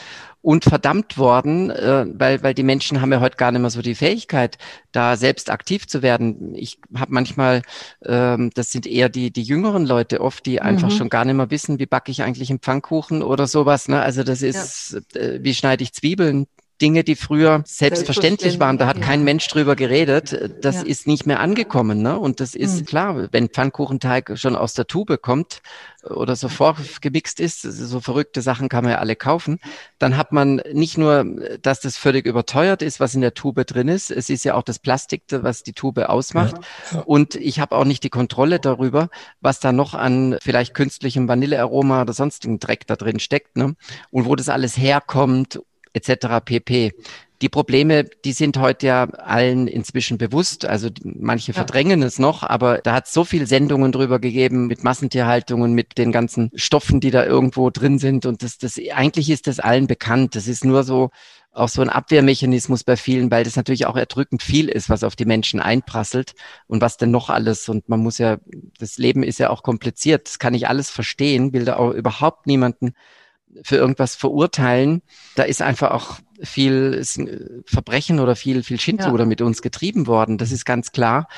und 0.47 0.63
verdammt 0.63 1.19
worden, 1.19 1.71
äh, 1.71 2.07
weil, 2.09 2.41
weil 2.45 2.55
die 2.55 2.63
Menschen 2.63 3.01
haben 3.01 3.11
ja 3.11 3.19
heute 3.19 3.37
gar 3.37 3.51
nicht 3.51 3.63
mehr 3.63 3.71
so 3.71 3.83
die 3.83 3.97
Fähigkeit, 3.97 4.59
da 4.93 5.17
selbst 5.17 5.51
aktiv 5.51 5.89
zu 5.89 6.03
werden. 6.03 6.55
Ich 6.55 6.79
habe 6.95 7.13
manchmal, 7.13 7.63
ähm, 8.05 8.51
das 8.55 8.71
sind 8.71 8.87
eher 8.87 9.09
die, 9.09 9.33
die 9.33 9.43
jüngeren 9.43 9.85
Leute 9.85 10.21
oft, 10.21 10.47
die 10.47 10.61
einfach 10.61 10.89
mhm. 10.89 10.95
schon 10.95 11.09
gar 11.09 11.25
nicht 11.25 11.35
mehr 11.35 11.51
wissen, 11.51 11.81
wie 11.81 11.87
backe 11.87 12.13
ich 12.13 12.23
eigentlich 12.23 12.49
einen 12.51 12.61
Pfannkuchen 12.61 13.25
oder 13.25 13.49
sowas. 13.49 13.89
Ne? 13.89 14.01
Also 14.01 14.23
das 14.23 14.41
ist, 14.41 14.97
ja. 15.15 15.21
äh, 15.21 15.43
wie 15.43 15.53
schneide 15.53 15.83
ich 15.83 15.93
Zwiebeln? 15.93 16.47
Dinge, 16.81 17.05
die 17.05 17.17
früher 17.17 17.63
selbstverständlich 17.65 18.61
waren, 18.61 18.79
da 18.79 18.87
hat 18.87 19.01
kein 19.01 19.25
Mensch 19.25 19.47
drüber 19.49 19.77
geredet, 19.77 20.53
das 20.61 20.77
ja. 20.77 20.83
ist 20.83 21.07
nicht 21.07 21.27
mehr 21.27 21.41
angekommen. 21.41 22.03
Ne? 22.03 22.19
Und 22.19 22.41
das 22.41 22.55
ist 22.55 22.81
mhm. 22.81 22.85
klar, 22.85 23.29
wenn 23.33 23.49
Pfannkuchenteig 23.49 24.33
schon 24.39 24.57
aus 24.57 24.75
der 24.75 24.87
Tube 24.87 25.21
kommt 25.23 25.63
oder 26.05 26.37
so 26.37 26.49
vorgemixt 26.49 27.41
ist, 27.41 27.63
so 27.63 28.01
verrückte 28.01 28.43
Sachen 28.43 28.69
kann 28.69 28.85
man 28.85 28.93
ja 28.93 28.99
alle 28.99 29.17
kaufen, 29.17 29.59
dann 29.99 30.17
hat 30.17 30.33
man 30.33 30.61
nicht 30.73 30.99
nur, 30.99 31.25
dass 31.63 31.81
das 31.81 31.97
völlig 31.97 32.27
überteuert 32.27 32.83
ist, 32.83 33.01
was 33.01 33.15
in 33.15 33.23
der 33.23 33.35
Tube 33.35 33.65
drin 33.67 33.89
ist, 33.89 34.11
es 34.11 34.29
ist 34.31 34.45
ja 34.45 34.55
auch 34.55 34.63
das 34.63 34.79
Plastik, 34.79 35.23
was 35.31 35.63
die 35.63 35.73
Tube 35.73 35.99
ausmacht. 35.99 36.57
Ja. 36.93 37.01
Und 37.01 37.35
ich 37.35 37.59
habe 37.59 37.75
auch 37.75 37.85
nicht 37.85 38.05
die 38.05 38.11
Kontrolle 38.11 38.61
darüber, 38.61 39.09
was 39.41 39.61
da 39.61 39.73
noch 39.73 39.95
an 39.95 40.37
vielleicht 40.43 40.75
künstlichem 40.75 41.27
Vanillearoma 41.27 42.03
oder 42.03 42.13
sonstigen 42.13 42.59
Dreck 42.61 42.87
da 42.87 42.97
drin 42.97 43.19
steckt. 43.19 43.57
Ne? 43.57 43.75
Und 44.11 44.27
wo 44.27 44.37
das 44.37 44.49
alles 44.49 44.77
herkommt 44.77 45.61
etc. 45.97 46.45
pp. 46.45 46.93
Die 47.43 47.49
Probleme, 47.51 48.05
die 48.25 48.33
sind 48.33 48.57
heute 48.57 48.87
ja 48.87 49.05
allen 49.05 49.69
inzwischen 49.69 50.17
bewusst. 50.17 50.65
Also 50.65 50.89
manche 51.03 51.53
ja. 51.53 51.55
verdrängen 51.55 52.03
es 52.03 52.19
noch, 52.19 52.43
aber 52.43 52.79
da 52.79 52.95
hat 52.95 53.07
es 53.07 53.13
so 53.13 53.25
viel 53.25 53.47
Sendungen 53.47 53.93
drüber 53.93 54.19
gegeben 54.19 54.69
mit 54.69 54.85
Massentierhaltungen, 54.85 55.75
mit 55.75 55.99
den 55.99 56.13
ganzen 56.13 56.51
Stoffen, 56.55 57.01
die 57.01 57.11
da 57.11 57.27
irgendwo 57.27 57.69
drin 57.69 57.99
sind. 57.99 58.25
Und 58.25 58.43
das, 58.43 58.57
das 58.57 58.81
eigentlich 58.95 59.29
ist 59.29 59.49
das 59.49 59.61
allen 59.61 59.87
bekannt. 59.87 60.35
Das 60.35 60.47
ist 60.47 60.65
nur 60.65 60.83
so 60.83 61.11
auch 61.53 61.69
so 61.69 61.83
ein 61.83 61.89
Abwehrmechanismus 61.89 62.85
bei 62.85 62.97
vielen, 62.97 63.31
weil 63.31 63.45
das 63.45 63.57
natürlich 63.57 63.87
auch 63.87 63.97
erdrückend 63.97 64.43
viel 64.43 64.69
ist, 64.69 64.91
was 64.91 65.05
auf 65.05 65.17
die 65.17 65.25
Menschen 65.25 65.61
einprasselt 65.61 66.35
und 66.67 66.81
was 66.81 66.97
denn 66.97 67.11
noch 67.11 67.31
alles. 67.31 67.69
Und 67.69 67.89
man 67.89 68.01
muss 68.01 68.19
ja, 68.19 68.39
das 68.79 68.99
Leben 68.99 69.23
ist 69.23 69.39
ja 69.39 69.51
auch 69.51 69.63
kompliziert. 69.63 70.27
Das 70.27 70.39
kann 70.39 70.55
ich 70.55 70.69
alles 70.69 70.91
verstehen, 70.91 71.53
will 71.53 71.65
da 71.65 71.77
auch 71.77 71.93
überhaupt 71.93 72.47
niemanden 72.47 72.95
für 73.63 73.77
irgendwas 73.77 74.15
verurteilen. 74.15 75.03
Da 75.35 75.45
ist 75.45 75.63
einfach 75.63 75.91
auch 75.91 76.19
viel 76.43 77.03
Verbrechen 77.67 78.21
oder 78.21 78.37
viel, 78.37 78.63
viel 78.63 78.81
Schindluder 78.81 79.25
ja. 79.25 79.29
mit 79.29 79.41
uns 79.41 79.63
getrieben 79.63 80.07
worden. 80.07 80.39
Das 80.39 80.53
ist 80.53 80.65
ganz 80.65 80.93
klar. 80.93 81.29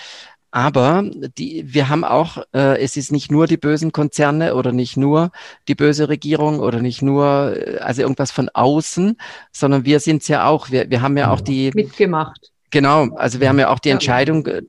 Aber 0.51 1.05
die, 1.37 1.63
wir 1.67 1.91
haben 1.91 2.05
auch, 2.05 2.39
äh, 2.55 2.81
es 2.83 2.97
ist 2.97 3.13
nicht 3.13 3.31
nur 3.31 3.47
die 3.47 3.59
bösen 3.59 3.93
Konzerne 3.93 4.55
oder 4.55 4.73
nicht 4.73 4.97
nur 4.97 5.31
die 5.69 5.75
böse 5.75 6.09
Regierung 6.09 6.61
oder 6.61 6.81
nicht 6.81 7.03
nur, 7.03 7.55
äh, 7.55 7.79
also 7.79 8.01
irgendwas 8.01 8.31
von 8.31 8.49
außen, 8.49 9.19
sondern 9.53 9.85
wir 9.85 10.01
sind 10.01 10.23
es 10.23 10.29
ja 10.29 10.47
auch. 10.47 10.71
Wir, 10.71 10.89
wir 10.89 11.03
haben 11.03 11.19
ja 11.19 11.31
auch 11.31 11.43
die. 11.43 11.71
Mitgemacht. 11.75 12.51
Genau, 12.71 13.15
also 13.17 13.41
wir 13.41 13.49
haben 13.49 13.59
ja 13.59 13.69
auch 13.71 13.79
die 13.79 13.91
Entscheidung, 13.91 14.47
äh, 14.47 14.63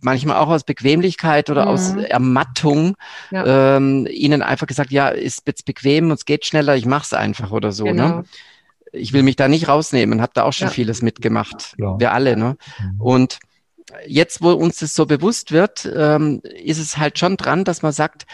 manchmal 0.00 0.36
auch 0.36 0.48
aus 0.48 0.64
Bequemlichkeit 0.64 1.50
oder 1.50 1.62
mhm. 1.62 1.68
aus 1.68 1.94
Ermattung, 1.94 2.96
ja. 3.30 3.76
ähm, 3.76 4.06
ihnen 4.10 4.42
einfach 4.42 4.66
gesagt, 4.66 4.90
ja, 4.90 5.08
ist 5.08 5.42
jetzt 5.46 5.64
bequem, 5.64 6.10
es 6.10 6.24
geht 6.24 6.44
schneller, 6.44 6.76
ich 6.76 6.86
mach's 6.86 7.12
einfach 7.12 7.50
oder 7.50 7.72
so. 7.72 7.84
Ne? 7.84 7.92
Genau. 7.92 8.08
Ne? 8.16 8.24
Ich 8.92 9.12
will 9.12 9.24
mich 9.24 9.34
da 9.34 9.48
nicht 9.48 9.66
rausnehmen, 9.66 10.20
habe 10.20 10.32
da 10.34 10.44
auch 10.44 10.52
schon 10.52 10.68
ja. 10.68 10.72
vieles 10.72 11.02
mitgemacht. 11.02 11.74
Klar. 11.76 11.98
Wir 11.98 12.12
alle, 12.12 12.36
ne? 12.36 12.56
Mhm. 12.78 13.00
Und 13.00 13.38
jetzt, 14.06 14.42
wo 14.42 14.52
uns 14.52 14.78
das 14.78 14.94
so 14.94 15.06
bewusst 15.06 15.52
wird, 15.52 15.90
ähm, 15.94 16.40
ist 16.42 16.78
es 16.78 16.96
halt 16.96 17.18
schon 17.18 17.36
dran, 17.36 17.64
dass 17.64 17.82
man 17.82 17.92
sagt, 17.92 18.26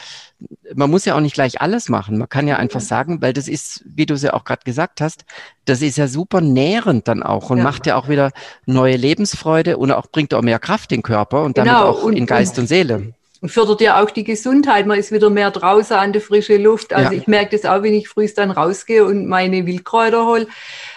man 0.75 0.90
muss 0.90 1.04
ja 1.04 1.16
auch 1.16 1.21
nicht 1.21 1.35
gleich 1.35 1.61
alles 1.61 1.88
machen. 1.88 2.19
Man 2.19 2.28
kann 2.28 2.49
ja 2.49 2.57
einfach 2.57 2.80
sagen, 2.80 3.21
weil 3.21 3.33
das 3.33 3.49
ist, 3.49 3.83
wie 3.85 4.07
du 4.07 4.14
es 4.14 4.23
ja 4.23 4.33
auch 4.33 4.45
gerade 4.45 4.62
gesagt 4.64 5.00
hast, 5.00 5.25
das 5.64 5.83
ist 5.83 5.99
ja 5.99 6.09
super 6.09 6.40
nährend 6.40 7.09
dann 7.09 7.23
auch 7.23 7.50
und 7.50 7.59
ja. 7.59 7.64
macht 7.64 7.87
ja 7.87 7.97
auch 7.97 8.09
wieder 8.09 8.30
neue 8.64 8.97
Lebensfreude 8.97 9.76
und 9.76 9.90
auch 9.92 10.07
bringt 10.07 10.33
auch 10.33 10.42
mehr 10.42 10.59
Kraft 10.59 10.92
in 10.92 10.99
den 10.99 11.02
Körper 11.02 11.42
und 11.42 11.59
damit 11.59 11.73
genau. 11.73 11.87
auch 11.87 12.02
und, 12.04 12.16
in 12.16 12.26
Geist 12.26 12.57
und, 12.57 12.62
und 12.62 12.69
Seele. 12.69 13.14
Und 13.42 13.49
fördert 13.50 13.80
ja 13.80 14.02
auch 14.02 14.11
die 14.11 14.25
Gesundheit. 14.25 14.87
Man 14.87 14.99
ist 14.99 15.12
wieder 15.12 15.30
mehr 15.30 15.50
draußen 15.50 15.97
an 15.97 16.12
der 16.12 16.21
frischen 16.21 16.62
Luft. 16.62 16.92
Also 16.92 17.12
ja. 17.12 17.19
ich 17.19 17.26
merke 17.26 17.57
das 17.57 17.69
auch, 17.69 17.83
wenn 17.83 17.95
ich 17.95 18.09
frühst 18.09 18.37
dann 18.37 18.50
rausgehe 18.50 19.04
und 19.04 19.26
meine 19.26 19.64
Wildkräuter 19.66 20.26
hole. 20.26 20.47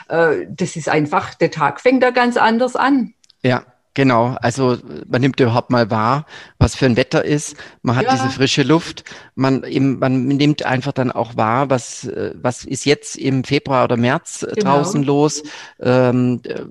Äh, 0.10 0.45
das 0.50 0.75
ist 0.75 0.89
einfach, 0.89 1.33
der 1.36 1.51
Tag 1.51 1.79
fängt 1.79 2.03
da 2.03 2.12
ganz 2.12 2.36
anders 2.36 2.75
an. 2.75 3.13
Ja, 3.43 3.63
Genau, 3.95 4.35
also 4.41 4.77
man 5.07 5.21
nimmt 5.21 5.39
überhaupt 5.39 5.69
mal 5.69 5.91
wahr, 5.91 6.25
was 6.57 6.75
für 6.75 6.88
ein 6.88 6.97
Wetter 6.97 7.23
ist. 7.23 7.55
Man 7.83 7.95
hat 7.95 8.05
ja. 8.05 8.13
diese 8.13 8.29
frische 8.29 8.63
Luft. 8.63 9.03
Man, 9.35 9.63
eben, 9.65 10.00
man 10.00 10.25
nimmt 10.25 10.65
einfach 10.65 10.93
dann 10.93 11.12
auch 11.12 11.38
wahr, 11.38 11.69
was, 11.69 12.05
äh, 12.05 12.33
was 12.33 12.65
ist 12.65 12.85
jetzt 12.85 13.15
im 13.15 13.43
Februar 13.43 13.83
oder 13.83 13.95
März 13.95 14.41
äh, 14.41 14.53
genau. 14.55 14.77
draußen 14.77 15.03
los. 15.03 15.43
Ähm, 15.79 16.41
äh, 16.43 16.62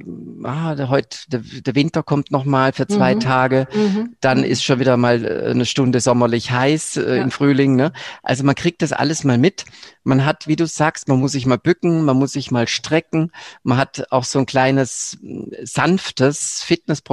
ah, 0.45 0.75
der, 0.75 0.89
heute, 0.89 1.17
der, 1.29 1.41
der 1.41 1.75
Winter 1.77 2.03
kommt 2.03 2.33
noch 2.33 2.45
mal 2.45 2.73
für 2.73 2.89
zwei 2.89 3.15
mhm. 3.15 3.21
Tage. 3.21 3.69
Mhm. 3.73 4.17
Dann 4.21 4.43
ist 4.43 4.65
schon 4.65 4.81
wieder 4.81 4.97
mal 4.97 5.25
eine 5.25 5.65
Stunde 5.65 6.01
sommerlich 6.01 6.51
heiß 6.51 6.97
äh, 6.97 7.19
ja. 7.19 7.23
im 7.23 7.31
Frühling. 7.31 7.77
Ne? 7.77 7.93
Also 8.25 8.43
man 8.43 8.57
kriegt 8.57 8.83
das 8.83 8.93
alles 8.93 9.23
mal 9.23 9.39
mit. 9.39 9.65
Man 10.03 10.25
hat, 10.25 10.49
wie 10.49 10.57
du 10.57 10.67
sagst, 10.67 11.07
man 11.07 11.21
muss 11.21 11.33
sich 11.33 11.47
mal 11.47 11.59
bücken, 11.59 12.05
man 12.05 12.17
muss 12.17 12.33
sich 12.33 12.51
mal 12.51 12.67
strecken. 12.67 13.31
Man 13.63 13.79
hat 13.79 14.07
auch 14.11 14.25
so 14.25 14.41
ein 14.41 14.47
kleines 14.47 15.19
sanftes 15.63 16.65
Fitnessprogramm. 16.65 17.12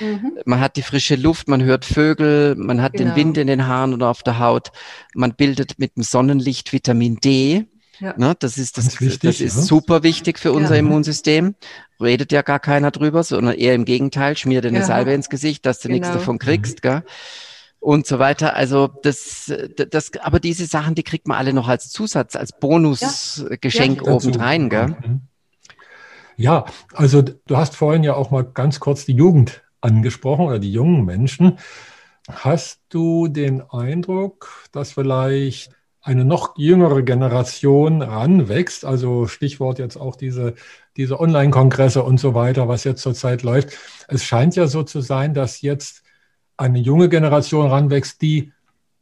Mhm. 0.00 0.38
Man 0.44 0.60
hat 0.60 0.76
die 0.76 0.82
frische 0.82 1.16
Luft, 1.16 1.48
man 1.48 1.62
hört 1.62 1.84
Vögel, 1.84 2.54
man 2.56 2.82
hat 2.82 2.92
genau. 2.92 3.10
den 3.10 3.16
Wind 3.16 3.38
in 3.38 3.46
den 3.46 3.66
Haaren 3.66 3.94
oder 3.94 4.08
auf 4.08 4.22
der 4.22 4.38
Haut. 4.38 4.70
Man 5.14 5.34
bildet 5.34 5.78
mit 5.78 5.96
dem 5.96 6.02
Sonnenlicht 6.02 6.72
Vitamin 6.72 7.16
D. 7.16 7.66
Ja. 8.00 8.14
Ne, 8.16 8.34
das 8.38 8.58
ist, 8.58 8.78
das, 8.78 9.00
wichtig, 9.00 9.20
das 9.20 9.40
ist 9.40 9.56
ja. 9.56 9.62
super 9.62 10.02
wichtig 10.02 10.38
für 10.38 10.52
unser 10.52 10.74
ja. 10.74 10.80
Immunsystem. 10.80 11.54
Redet 12.00 12.32
ja 12.32 12.42
gar 12.42 12.58
keiner 12.58 12.90
drüber, 12.90 13.22
sondern 13.22 13.54
eher 13.54 13.74
im 13.74 13.84
Gegenteil, 13.84 14.36
schmier 14.36 14.60
dir 14.60 14.68
eine 14.68 14.78
ja. 14.78 14.84
Salbe 14.84 15.12
ins 15.12 15.28
Gesicht, 15.28 15.66
dass 15.66 15.78
du 15.78 15.88
genau. 15.88 16.00
nichts 16.00 16.12
davon 16.12 16.38
kriegst. 16.38 16.78
Mhm. 16.78 16.88
Gell? 16.88 17.02
und 17.82 18.06
so 18.06 18.20
weiter. 18.20 18.54
Also 18.54 18.88
das, 19.02 19.52
das, 19.90 20.12
aber 20.20 20.38
diese 20.38 20.66
Sachen, 20.66 20.94
die 20.94 21.02
kriegt 21.02 21.26
man 21.26 21.36
alle 21.36 21.52
noch 21.52 21.68
als 21.68 21.90
Zusatz, 21.90 22.36
als 22.36 22.52
Bonusgeschenk 22.58 24.06
ja. 24.06 24.12
obendrein, 24.12 24.70
gell? 24.70 24.96
Ja, 26.36 26.64
also 26.94 27.22
du 27.22 27.56
hast 27.56 27.76
vorhin 27.76 28.04
ja 28.04 28.14
auch 28.14 28.30
mal 28.30 28.44
ganz 28.44 28.80
kurz 28.80 29.04
die 29.04 29.14
Jugend 29.14 29.62
angesprochen 29.80 30.46
oder 30.46 30.58
die 30.58 30.72
jungen 30.72 31.04
Menschen. 31.04 31.58
Hast 32.28 32.80
du 32.88 33.28
den 33.28 33.62
Eindruck, 33.62 34.68
dass 34.72 34.92
vielleicht 34.92 35.70
eine 36.00 36.24
noch 36.24 36.56
jüngere 36.56 37.02
Generation 37.02 38.02
ranwächst? 38.02 38.84
Also 38.84 39.26
Stichwort 39.26 39.78
jetzt 39.78 39.96
auch 39.96 40.16
diese, 40.16 40.54
diese 40.96 41.20
Online-Kongresse 41.20 42.02
und 42.02 42.18
so 42.18 42.34
weiter, 42.34 42.68
was 42.68 42.84
jetzt 42.84 43.02
zurzeit 43.02 43.42
läuft. 43.42 43.76
Es 44.08 44.24
scheint 44.24 44.56
ja 44.56 44.66
so 44.66 44.82
zu 44.82 45.00
sein, 45.00 45.34
dass 45.34 45.62
jetzt 45.62 46.02
eine 46.56 46.78
junge 46.78 47.08
Generation 47.08 47.68
ranwächst, 47.68 48.22
die 48.22 48.52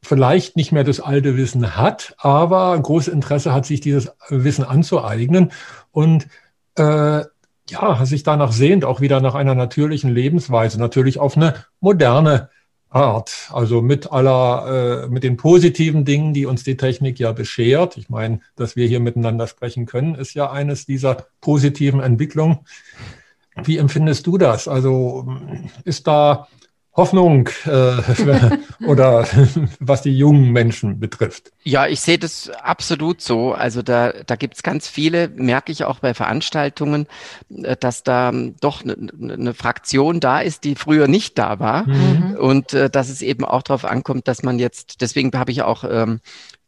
vielleicht 0.02 0.56
nicht 0.56 0.72
mehr 0.72 0.84
das 0.84 1.00
alte 1.00 1.36
Wissen 1.36 1.76
hat, 1.76 2.14
aber 2.18 2.78
großes 2.78 3.12
Interesse 3.12 3.52
hat, 3.52 3.66
sich 3.66 3.80
dieses 3.80 4.12
Wissen 4.30 4.64
anzueignen 4.64 5.52
und 5.90 6.26
äh, 6.80 7.24
ja, 7.68 8.04
sich 8.04 8.22
danach 8.22 8.52
sehnt, 8.52 8.84
auch 8.84 9.00
wieder 9.00 9.20
nach 9.20 9.34
einer 9.34 9.54
natürlichen 9.54 10.10
Lebensweise, 10.10 10.78
natürlich 10.78 11.18
auf 11.18 11.36
eine 11.36 11.54
moderne 11.80 12.48
Art, 12.88 13.50
also 13.52 13.82
mit 13.82 14.10
aller, 14.10 15.04
äh, 15.04 15.08
mit 15.08 15.22
den 15.22 15.36
positiven 15.36 16.04
Dingen, 16.04 16.34
die 16.34 16.46
uns 16.46 16.64
die 16.64 16.76
Technik 16.76 17.20
ja 17.20 17.30
beschert. 17.30 17.96
Ich 17.96 18.08
meine, 18.08 18.40
dass 18.56 18.74
wir 18.74 18.88
hier 18.88 18.98
miteinander 18.98 19.46
sprechen 19.46 19.86
können, 19.86 20.16
ist 20.16 20.34
ja 20.34 20.50
eines 20.50 20.86
dieser 20.86 21.26
positiven 21.40 22.00
Entwicklungen. 22.00 22.58
Wie 23.62 23.78
empfindest 23.78 24.26
du 24.26 24.38
das? 24.38 24.66
Also 24.66 25.28
ist 25.84 26.06
da 26.08 26.48
Hoffnung 27.00 27.48
äh, 27.64 28.84
oder 28.86 29.26
was 29.80 30.02
die 30.02 30.16
jungen 30.16 30.50
Menschen 30.50 31.00
betrifft. 31.00 31.50
Ja, 31.62 31.86
ich 31.86 32.02
sehe 32.02 32.18
das 32.18 32.50
absolut 32.50 33.22
so. 33.22 33.52
Also 33.54 33.80
da, 33.80 34.12
da 34.26 34.36
gibt's 34.36 34.62
ganz 34.62 34.86
viele, 34.86 35.28
merke 35.28 35.72
ich 35.72 35.84
auch 35.84 36.00
bei 36.00 36.12
Veranstaltungen, 36.12 37.06
äh, 37.62 37.74
dass 37.74 38.02
da 38.02 38.32
doch 38.60 38.84
eine 38.84 38.96
ne 39.16 39.54
Fraktion 39.54 40.20
da 40.20 40.40
ist, 40.40 40.64
die 40.64 40.74
früher 40.74 41.08
nicht 41.08 41.38
da 41.38 41.58
war. 41.58 41.88
Mhm. 41.88 42.36
Und 42.38 42.74
äh, 42.74 42.90
dass 42.90 43.08
es 43.08 43.22
eben 43.22 43.46
auch 43.46 43.62
darauf 43.62 43.86
ankommt, 43.86 44.28
dass 44.28 44.42
man 44.42 44.58
jetzt, 44.58 45.00
deswegen 45.00 45.32
habe 45.38 45.52
ich 45.52 45.62
auch 45.62 45.84
ähm, 45.90 46.20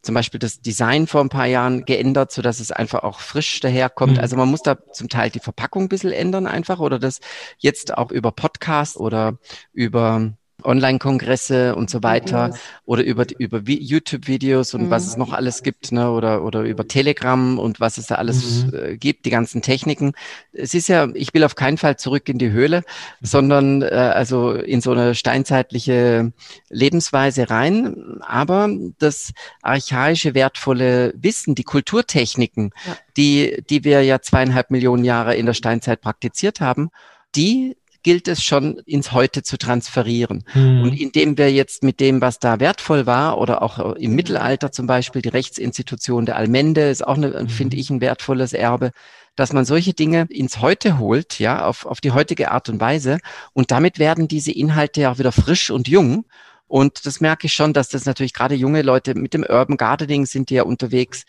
zum 0.03 0.15
Beispiel 0.15 0.39
das 0.39 0.61
Design 0.61 1.07
vor 1.07 1.21
ein 1.21 1.29
paar 1.29 1.47
Jahren 1.47 1.85
geändert, 1.85 2.31
so 2.31 2.41
dass 2.41 2.59
es 2.59 2.71
einfach 2.71 3.03
auch 3.03 3.21
frisch 3.21 3.61
daherkommt. 3.61 4.13
Mhm. 4.13 4.19
Also 4.19 4.35
man 4.35 4.49
muss 4.49 4.61
da 4.61 4.77
zum 4.91 5.09
Teil 5.09 5.29
die 5.29 5.39
Verpackung 5.39 5.83
ein 5.83 5.89
bisschen 5.89 6.11
ändern 6.11 6.45
einfach 6.45 6.79
oder 6.79 6.99
das 6.99 7.19
jetzt 7.57 7.97
auch 7.97 8.11
über 8.11 8.31
Podcast 8.31 8.97
oder 8.97 9.37
über 9.71 10.33
Online-Kongresse 10.65 11.75
und 11.75 11.89
so 11.89 12.03
weiter 12.03 12.47
Videos. 12.47 12.59
oder 12.85 13.03
über, 13.03 13.25
über 13.37 13.61
YouTube-Videos 13.65 14.73
und 14.73 14.83
mhm. 14.85 14.89
was 14.89 15.07
es 15.07 15.17
noch 15.17 15.33
alles 15.33 15.63
gibt, 15.63 15.91
ne, 15.91 16.11
oder, 16.11 16.43
oder 16.43 16.61
über 16.61 16.87
Telegram 16.87 17.59
und 17.59 17.79
was 17.79 17.97
es 17.97 18.07
da 18.07 18.15
alles 18.15 18.65
mhm. 18.65 18.73
äh, 18.73 18.97
gibt, 18.97 19.25
die 19.25 19.29
ganzen 19.29 19.61
Techniken. 19.61 20.13
Es 20.51 20.73
ist 20.73 20.87
ja, 20.87 21.07
ich 21.13 21.33
will 21.33 21.43
auf 21.43 21.55
keinen 21.55 21.77
Fall 21.77 21.97
zurück 21.97 22.29
in 22.29 22.37
die 22.37 22.51
Höhle, 22.51 22.83
sondern 23.21 23.81
äh, 23.81 23.85
also 23.85 24.51
in 24.51 24.81
so 24.81 24.91
eine 24.91 25.15
steinzeitliche 25.15 26.31
Lebensweise 26.69 27.49
rein. 27.49 28.19
Aber 28.21 28.69
das 28.99 29.33
archaische, 29.61 30.33
wertvolle 30.33 31.13
Wissen, 31.15 31.55
die 31.55 31.63
Kulturtechniken, 31.63 32.71
ja. 32.85 32.97
die, 33.17 33.63
die 33.69 33.83
wir 33.83 34.03
ja 34.03 34.21
zweieinhalb 34.21 34.71
Millionen 34.71 35.03
Jahre 35.03 35.35
in 35.35 35.45
der 35.45 35.53
Steinzeit 35.53 36.01
praktiziert 36.01 36.61
haben, 36.61 36.89
die 37.35 37.75
gilt 38.03 38.27
es 38.27 38.43
schon 38.43 38.77
ins 38.85 39.11
Heute 39.11 39.43
zu 39.43 39.57
transferieren. 39.57 40.43
Mhm. 40.53 40.83
Und 40.83 40.93
indem 40.99 41.37
wir 41.37 41.51
jetzt 41.51 41.83
mit 41.83 41.99
dem, 41.99 42.21
was 42.21 42.39
da 42.39 42.59
wertvoll 42.59 43.05
war, 43.05 43.37
oder 43.37 43.61
auch 43.61 43.95
im 43.95 44.13
Mittelalter 44.13 44.71
zum 44.71 44.87
Beispiel, 44.87 45.21
die 45.21 45.29
Rechtsinstitution 45.29 46.25
der 46.25 46.35
Allmende 46.35 46.89
ist 46.89 47.05
auch, 47.05 47.17
eine, 47.17 47.29
mhm. 47.29 47.49
finde 47.49 47.77
ich, 47.77 47.89
ein 47.89 48.01
wertvolles 48.01 48.53
Erbe, 48.53 48.91
dass 49.35 49.53
man 49.53 49.65
solche 49.65 49.93
Dinge 49.93 50.27
ins 50.29 50.61
Heute 50.61 50.99
holt, 50.99 51.39
ja, 51.39 51.65
auf, 51.65 51.85
auf 51.85 52.01
die 52.01 52.11
heutige 52.11 52.51
Art 52.51 52.69
und 52.69 52.79
Weise. 52.79 53.19
Und 53.53 53.71
damit 53.71 53.97
werden 53.97 54.27
diese 54.27 54.51
Inhalte 54.51 55.01
ja 55.01 55.11
auch 55.11 55.17
wieder 55.17 55.31
frisch 55.31 55.71
und 55.71 55.87
jung. 55.87 56.25
Und 56.67 57.05
das 57.05 57.21
merke 57.21 57.47
ich 57.47 57.53
schon, 57.53 57.73
dass 57.73 57.89
das 57.89 58.05
natürlich 58.05 58.33
gerade 58.33 58.55
junge 58.55 58.81
Leute 58.81 59.15
mit 59.15 59.33
dem 59.33 59.43
Urban 59.43 59.77
Gardening 59.77 60.25
sind 60.25 60.49
die 60.49 60.55
ja 60.55 60.63
unterwegs 60.63 61.23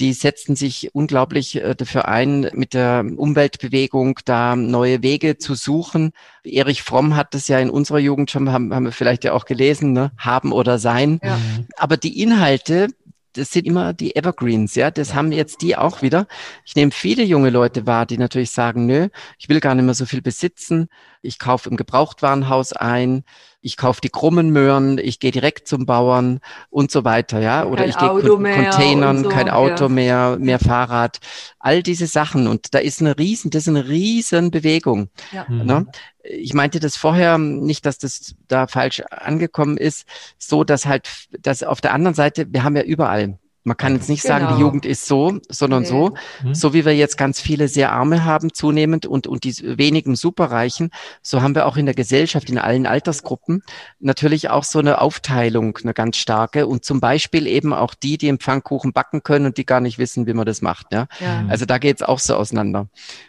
die 0.00 0.12
setzten 0.12 0.56
sich 0.56 0.94
unglaublich 0.94 1.56
äh, 1.56 1.74
dafür 1.74 2.06
ein, 2.08 2.50
mit 2.52 2.74
der 2.74 3.04
Umweltbewegung 3.16 4.20
da 4.24 4.56
neue 4.56 5.02
Wege 5.02 5.38
zu 5.38 5.54
suchen. 5.54 6.12
Erich 6.44 6.82
Fromm 6.82 7.16
hat 7.16 7.34
das 7.34 7.48
ja 7.48 7.58
in 7.58 7.70
unserer 7.70 7.98
Jugend 7.98 8.30
schon, 8.30 8.52
haben, 8.52 8.74
haben 8.74 8.84
wir 8.84 8.92
vielleicht 8.92 9.24
ja 9.24 9.32
auch 9.32 9.46
gelesen, 9.46 9.92
ne? 9.92 10.12
haben 10.18 10.52
oder 10.52 10.78
sein. 10.78 11.20
Ja. 11.22 11.38
Aber 11.76 11.96
die 11.96 12.20
Inhalte, 12.20 12.88
das 13.32 13.50
sind 13.50 13.66
immer 13.66 13.92
die 13.92 14.16
Evergreens, 14.16 14.74
ja. 14.74 14.90
Das 14.90 15.14
haben 15.14 15.32
jetzt 15.32 15.62
die 15.62 15.76
auch 15.76 16.02
wieder. 16.02 16.26
Ich 16.64 16.74
nehme 16.74 16.90
viele 16.90 17.22
junge 17.22 17.50
Leute 17.50 17.86
wahr, 17.86 18.06
die 18.06 18.18
natürlich 18.18 18.50
sagen, 18.50 18.86
nö, 18.86 19.08
ich 19.38 19.48
will 19.48 19.60
gar 19.60 19.74
nicht 19.74 19.84
mehr 19.84 19.94
so 19.94 20.06
viel 20.06 20.22
besitzen. 20.22 20.88
Ich 21.22 21.38
kaufe 21.38 21.68
im 21.68 21.76
Gebrauchtwarenhaus 21.76 22.72
ein. 22.72 23.24
Ich 23.66 23.76
kaufe 23.76 24.00
die 24.00 24.10
krummen 24.10 24.50
Möhren. 24.50 24.98
Ich 24.98 25.18
gehe 25.18 25.32
direkt 25.32 25.66
zum 25.66 25.86
Bauern 25.86 26.38
und 26.70 26.92
so 26.92 27.04
weiter, 27.04 27.40
ja. 27.40 27.64
Oder 27.64 27.82
kein 27.82 27.90
ich 27.90 27.98
gehe 27.98 28.08
Containern, 28.08 29.24
so, 29.24 29.28
kein 29.28 29.50
Auto 29.50 29.84
ja. 29.84 29.88
mehr, 29.88 30.36
mehr 30.38 30.58
Fahrrad. 30.60 31.18
All 31.58 31.82
diese 31.82 32.06
Sachen. 32.06 32.46
Und 32.46 32.74
da 32.74 32.78
ist 32.78 33.00
eine 33.00 33.18
riesen, 33.18 33.50
das 33.50 33.62
ist 33.62 33.68
eine 33.68 33.88
riesen 33.88 34.50
Bewegung. 34.50 35.08
Ja. 35.32 35.46
Ne? 35.48 35.80
Mhm 35.80 35.88
ich 36.28 36.54
meinte 36.54 36.80
das 36.80 36.96
vorher 36.96 37.38
nicht, 37.38 37.86
dass 37.86 37.98
das 37.98 38.34
da 38.48 38.66
falsch 38.66 39.00
angekommen 39.10 39.76
ist, 39.76 40.06
so 40.38 40.64
dass 40.64 40.84
halt, 40.84 41.08
dass 41.38 41.62
auf 41.62 41.80
der 41.80 41.92
anderen 41.92 42.14
Seite, 42.14 42.52
wir 42.52 42.64
haben 42.64 42.74
ja 42.76 42.82
überall 42.82 43.38
Man 43.66 43.76
kann 43.76 43.94
jetzt 43.94 44.08
nicht 44.08 44.22
genau. 44.22 44.34
sagen, 44.34 44.46
die 44.46 44.54
genau. 44.54 44.66
Jugend 44.66 44.86
ist 44.86 45.06
so, 45.06 45.40
sondern 45.48 45.82
nee. 45.82 45.88
so, 45.88 46.14
mhm. 46.44 46.54
so 46.54 46.72
wie 46.72 46.84
wir 46.84 46.94
jetzt 46.94 47.18
ganz 47.18 47.40
viele 47.40 47.66
sehr 47.66 47.90
Arme 47.90 48.24
haben 48.24 48.54
zunehmend 48.54 49.06
und, 49.06 49.26
und 49.26 49.42
die 49.42 49.56
wenigen 49.76 50.14
Superreichen, 50.14 50.90
so 51.20 51.42
haben 51.42 51.56
wir 51.56 51.66
auch 51.66 51.76
in 51.76 51.84
der 51.84 51.96
Gesellschaft, 51.96 52.48
in 52.48 52.58
allen 52.58 52.86
Altersgruppen 52.86 53.64
natürlich 53.98 54.50
auch 54.50 54.62
so 54.62 54.78
eine 54.78 55.00
Aufteilung, 55.00 55.76
eine 55.82 55.94
ganz 55.94 56.16
starke 56.16 56.68
und 56.68 56.84
zum 56.84 57.00
Beispiel 57.00 57.48
eben 57.48 57.72
auch 57.72 57.94
die, 57.94 58.18
die 58.18 58.28
im 58.28 58.38
Pfannkuchen 58.38 58.92
backen 58.92 59.24
können 59.24 59.46
und 59.46 59.56
die 59.56 59.66
gar 59.66 59.80
nicht 59.80 59.98
wissen, 59.98 60.28
wie 60.28 60.34
man 60.34 60.46
das 60.46 60.62
macht. 60.62 60.92
Ja? 60.92 61.08
ja. 61.18 61.44
Also 61.48 61.66
da 61.66 61.78
geht's 61.78 62.04
auch 62.04 62.20
so 62.20 62.36
auseinander. 62.36 62.86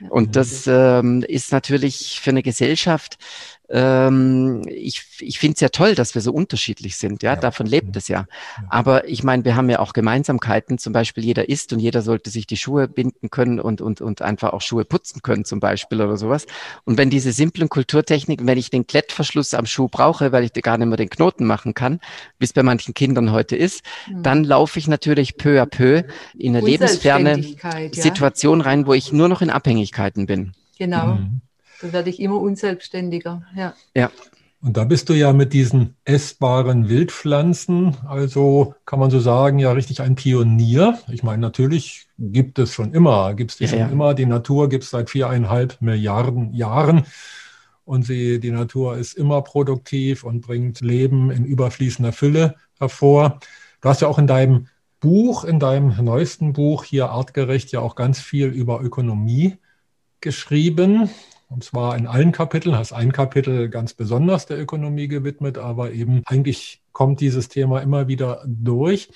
Und 0.07 0.35
das 0.35 0.67
ähm, 0.67 1.23
ist 1.27 1.51
natürlich 1.51 2.19
für 2.21 2.29
eine 2.29 2.43
Gesellschaft 2.43 3.17
ähm, 3.69 4.61
ich, 4.67 5.03
ich 5.19 5.39
finde 5.39 5.55
es 5.55 5.59
ja 5.61 5.69
toll, 5.69 5.95
dass 5.95 6.15
wir 6.15 6.21
so 6.21 6.31
unterschiedlich 6.31 6.97
sind. 6.97 7.23
Ja, 7.23 7.33
ja. 7.33 7.39
davon 7.39 7.65
lebt 7.65 7.95
es 7.95 8.07
ja. 8.07 8.25
Aber 8.69 9.07
ich 9.07 9.23
meine, 9.23 9.43
wir 9.43 9.55
haben 9.55 9.69
ja 9.69 9.79
auch 9.79 9.93
Gemeinsamkeiten. 9.93 10.77
Zum 10.77 10.93
Beispiel 10.93 11.23
jeder 11.23 11.49
isst 11.49 11.73
und 11.73 11.79
jeder 11.79 12.01
sollte 12.01 12.29
sich 12.29 12.47
die 12.47 12.57
Schuhe 12.57 12.87
binden 12.87 13.29
können 13.29 13.59
und, 13.59 13.81
und, 13.81 13.99
und 13.99 14.21
einfach 14.21 14.53
auch 14.53 14.61
Schuhe 14.61 14.85
putzen 14.85 15.21
können 15.21 15.43
zum 15.43 15.59
Beispiel 15.59 16.01
oder 16.01 16.17
sowas. 16.17 16.45
Und 16.85 16.97
wenn 16.97 17.09
diese 17.09 17.31
simplen 17.31 17.67
Kulturtechniken, 17.67 18.47
wenn 18.47 18.57
ich 18.57 18.69
den 18.69 18.87
Klettverschluss 18.87 19.53
am 19.53 19.65
Schuh 19.65 19.89
brauche, 19.89 20.31
weil 20.31 20.43
ich 20.45 20.53
gar 20.53 20.77
nicht 20.77 20.87
mehr 20.87 20.97
den 20.97 21.09
Knoten 21.09 21.45
machen 21.45 21.73
kann, 21.73 21.99
wie 22.39 22.45
es 22.45 22.53
bei 22.53 22.63
manchen 22.63 22.93
Kindern 22.93 23.31
heute 23.31 23.55
ist, 23.55 23.83
mhm. 24.09 24.23
dann 24.23 24.43
laufe 24.43 24.79
ich 24.79 24.87
natürlich 24.87 25.37
peu 25.37 25.61
à 25.61 25.65
peu 25.65 26.03
in 26.37 26.55
eine 26.55 26.65
lebensferne 26.65 27.39
ja. 27.39 27.89
Situation 27.91 28.61
rein, 28.61 28.87
wo 28.87 28.93
ich 28.93 29.11
nur 29.11 29.27
noch 29.27 29.41
in 29.41 29.49
Abhängigkeiten 29.49 30.25
bin. 30.25 30.53
Genau. 30.77 31.15
Mhm. 31.15 31.41
Da 31.81 31.93
werde 31.93 32.09
ich 32.09 32.19
immer 32.19 32.39
unselbstständiger. 32.39 33.43
Ja. 33.55 33.73
ja. 33.95 34.11
Und 34.59 34.75
da 34.75 34.85
bist 34.85 35.09
du 35.09 35.13
ja 35.13 35.33
mit 35.33 35.53
diesen 35.53 35.95
essbaren 36.03 36.89
Wildpflanzen, 36.89 37.95
also 38.07 38.73
kann 38.85 38.99
man 38.99 39.11
so 39.11 39.19
sagen, 39.19 39.59
ja 39.59 39.71
richtig 39.71 40.01
ein 40.01 40.15
Pionier. 40.15 40.97
Ich 41.11 41.21
meine, 41.21 41.41
natürlich 41.41 42.07
gibt 42.17 42.57
es 42.57 42.73
schon 42.73 42.91
immer, 42.93 43.35
gibt 43.35 43.51
es 43.51 43.57
die 43.57 43.65
ja, 43.65 43.69
schon 43.69 43.79
ja. 43.79 43.87
immer. 43.87 44.13
Die 44.15 44.25
Natur 44.25 44.67
gibt 44.67 44.83
es 44.83 44.89
seit 44.89 45.11
viereinhalb 45.11 45.79
Milliarden 45.79 46.53
Jahren. 46.53 47.05
Und 47.85 48.03
sie, 48.03 48.39
die 48.39 48.51
Natur 48.51 48.97
ist 48.97 49.13
immer 49.13 49.41
produktiv 49.43 50.23
und 50.23 50.41
bringt 50.41 50.81
Leben 50.81 51.31
in 51.31 51.45
überfließender 51.45 52.11
Fülle 52.11 52.55
hervor. 52.79 53.39
Du 53.81 53.89
hast 53.89 54.01
ja 54.01 54.07
auch 54.07 54.19
in 54.19 54.27
deinem 54.27 54.67
Buch, 54.99 55.43
in 55.43 55.59
deinem 55.59 56.03
neuesten 56.03 56.51
Buch 56.53 56.83
hier 56.83 57.09
artgerecht 57.11 57.71
ja 57.71 57.79
auch 57.79 57.95
ganz 57.95 58.19
viel 58.19 58.47
über 58.47 58.81
Ökonomie 58.81 59.57
geschrieben. 60.19 61.09
Und 61.49 61.63
zwar 61.63 61.95
in 61.97 62.07
allen 62.07 62.31
Kapiteln, 62.31 62.77
hast 62.77 62.91
ein 62.91 63.13
Kapitel 63.13 63.69
ganz 63.69 63.93
besonders 63.93 64.45
der 64.45 64.59
Ökonomie 64.59 65.07
gewidmet, 65.07 65.57
aber 65.57 65.91
eben 65.91 66.21
eigentlich 66.25 66.81
kommt 66.91 67.21
dieses 67.21 67.47
Thema 67.47 67.79
immer 67.79 68.07
wieder 68.07 68.43
durch. 68.45 69.09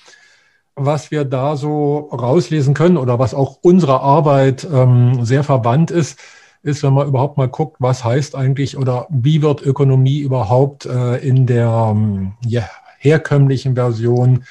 Was 0.74 1.10
wir 1.10 1.26
da 1.26 1.56
so 1.56 2.08
rauslesen 2.10 2.72
können 2.72 2.96
oder 2.96 3.18
was 3.18 3.34
auch 3.34 3.58
unserer 3.60 4.00
Arbeit 4.00 4.66
ähm, 4.72 5.24
sehr 5.24 5.44
verwandt 5.44 5.90
ist, 5.90 6.18
ist, 6.62 6.82
wenn 6.82 6.94
man 6.94 7.08
überhaupt 7.08 7.36
mal 7.36 7.48
guckt, 7.48 7.76
was 7.80 8.04
heißt 8.04 8.34
eigentlich 8.34 8.78
oder 8.78 9.06
wie 9.10 9.42
wird 9.42 9.60
Ökonomie 9.60 10.20
überhaupt 10.20 10.86
äh, 10.86 11.16
in 11.16 11.46
der 11.46 11.90
ähm, 11.90 12.34
ja, 12.46 12.66
herkömmlichen 12.98 13.74
Version 13.74 14.44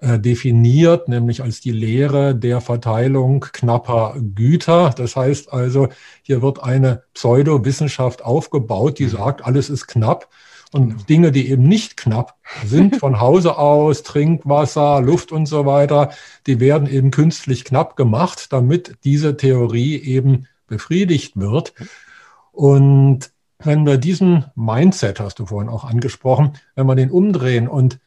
äh, 0.00 0.18
definiert, 0.18 1.08
nämlich 1.08 1.42
als 1.42 1.60
die 1.60 1.72
Lehre 1.72 2.34
der 2.34 2.60
Verteilung 2.60 3.40
knapper 3.40 4.16
Güter. 4.34 4.94
Das 4.96 5.14
heißt 5.14 5.52
also, 5.52 5.88
hier 6.22 6.40
wird 6.40 6.62
eine 6.62 7.02
Pseudowissenschaft 7.12 8.24
aufgebaut, 8.24 8.98
die 8.98 9.04
mhm. 9.04 9.10
sagt, 9.10 9.44
alles 9.44 9.68
ist 9.68 9.86
knapp. 9.86 10.28
Und 10.72 10.88
genau. 10.88 11.02
Dinge, 11.02 11.32
die 11.32 11.50
eben 11.50 11.64
nicht 11.64 11.96
knapp 11.96 12.36
sind, 12.64 12.96
von 12.96 13.20
Hause 13.20 13.58
aus, 13.58 14.02
Trinkwasser, 14.02 15.02
Luft 15.02 15.32
und 15.32 15.46
so 15.46 15.66
weiter, 15.66 16.10
die 16.46 16.60
werden 16.60 16.88
eben 16.88 17.10
künstlich 17.10 17.64
knapp 17.64 17.96
gemacht, 17.96 18.52
damit 18.52 18.96
diese 19.04 19.36
Theorie 19.36 19.96
eben 19.96 20.46
befriedigt 20.66 21.38
wird. 21.38 21.74
Und 22.52 23.30
wenn 23.58 23.84
wir 23.84 23.98
diesen 23.98 24.46
Mindset, 24.54 25.20
hast 25.20 25.38
du 25.38 25.46
vorhin 25.46 25.68
auch 25.68 25.84
angesprochen, 25.84 26.54
wenn 26.74 26.86
wir 26.86 26.94
den 26.94 27.10
umdrehen 27.10 27.68
und 27.68 27.98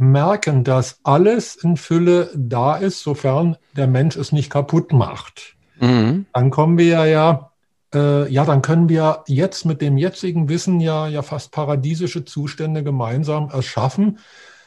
merken, 0.00 0.64
dass 0.64 0.98
alles 1.02 1.56
in 1.56 1.76
Fülle 1.76 2.30
da 2.34 2.76
ist, 2.76 3.02
sofern 3.02 3.56
der 3.76 3.86
Mensch 3.86 4.16
es 4.16 4.32
nicht 4.32 4.50
kaputt 4.50 4.92
macht. 4.92 5.56
Mhm. 5.78 6.24
Dann 6.32 6.50
kommen 6.50 6.78
wir 6.78 7.04
ja, 7.04 7.50
äh, 7.94 8.30
ja, 8.32 8.46
dann 8.46 8.62
können 8.62 8.88
wir 8.88 9.24
jetzt 9.26 9.66
mit 9.66 9.82
dem 9.82 9.98
jetzigen 9.98 10.48
Wissen 10.48 10.80
ja, 10.80 11.06
ja 11.06 11.20
fast 11.20 11.52
paradiesische 11.52 12.24
Zustände 12.24 12.82
gemeinsam 12.82 13.50
erschaffen. 13.50 14.18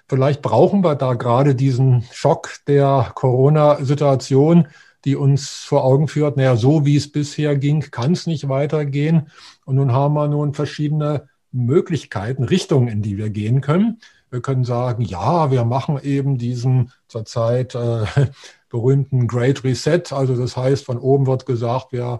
Vielleicht 0.08 0.44
brauchen 0.44 0.84
wir 0.84 0.96
da 0.96 1.16
gerade 1.16 1.56
diesen 1.56 2.04
Schock 2.12 2.52
der 2.68 3.12
Corona-Situation, 3.16 4.68
die 5.04 5.15
uns 5.15 5.50
vor 5.50 5.84
Augen 5.84 6.08
führt, 6.08 6.38
naja, 6.38 6.56
so 6.56 6.86
wie 6.86 6.96
es 6.96 7.12
bisher 7.12 7.58
ging, 7.58 7.82
kann 7.89 8.12
es 8.12 8.28
nicht 8.28 8.50
weitergehen. 8.50 9.30
Und 9.65 9.76
nun 9.76 9.93
haben 9.93 10.13
wir 10.13 10.28
nun 10.28 10.54
verschiedene 10.54 11.28
Möglichkeiten, 11.52 12.43
Richtungen, 12.43 12.88
in 12.88 13.02
die 13.02 13.17
wir 13.17 13.32
gehen 13.32 13.62
können. 13.62 14.00
Wir 14.34 14.41
können 14.41 14.63
sagen, 14.63 15.04
ja, 15.04 15.52
wir 15.52 15.63
machen 15.63 16.00
eben 16.02 16.39
diesen 16.39 16.91
zurzeit 17.08 17.76
äh, 17.76 18.06
berühmten 18.69 19.28
Great 19.28 19.63
Reset. 19.63 20.02
Also 20.10 20.36
das 20.36 20.58
heißt, 20.58 20.86
von 20.86 20.98
oben 20.98 21.28
wird 21.28 21.46
gesagt, 21.46 21.91
wir 21.91 22.19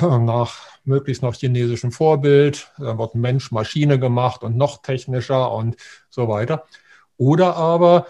nach 0.00 0.56
möglichst 0.84 1.22
nach 1.22 1.34
chinesischem 1.34 1.92
Vorbild, 1.92 2.72
dann 2.78 2.96
wird 2.96 3.14
Mensch 3.14 3.52
Maschine 3.52 3.98
gemacht 3.98 4.42
und 4.42 4.56
noch 4.56 4.80
technischer 4.80 5.52
und 5.52 5.76
so 6.08 6.28
weiter. 6.28 6.64
Oder 7.18 7.56
aber 7.56 8.06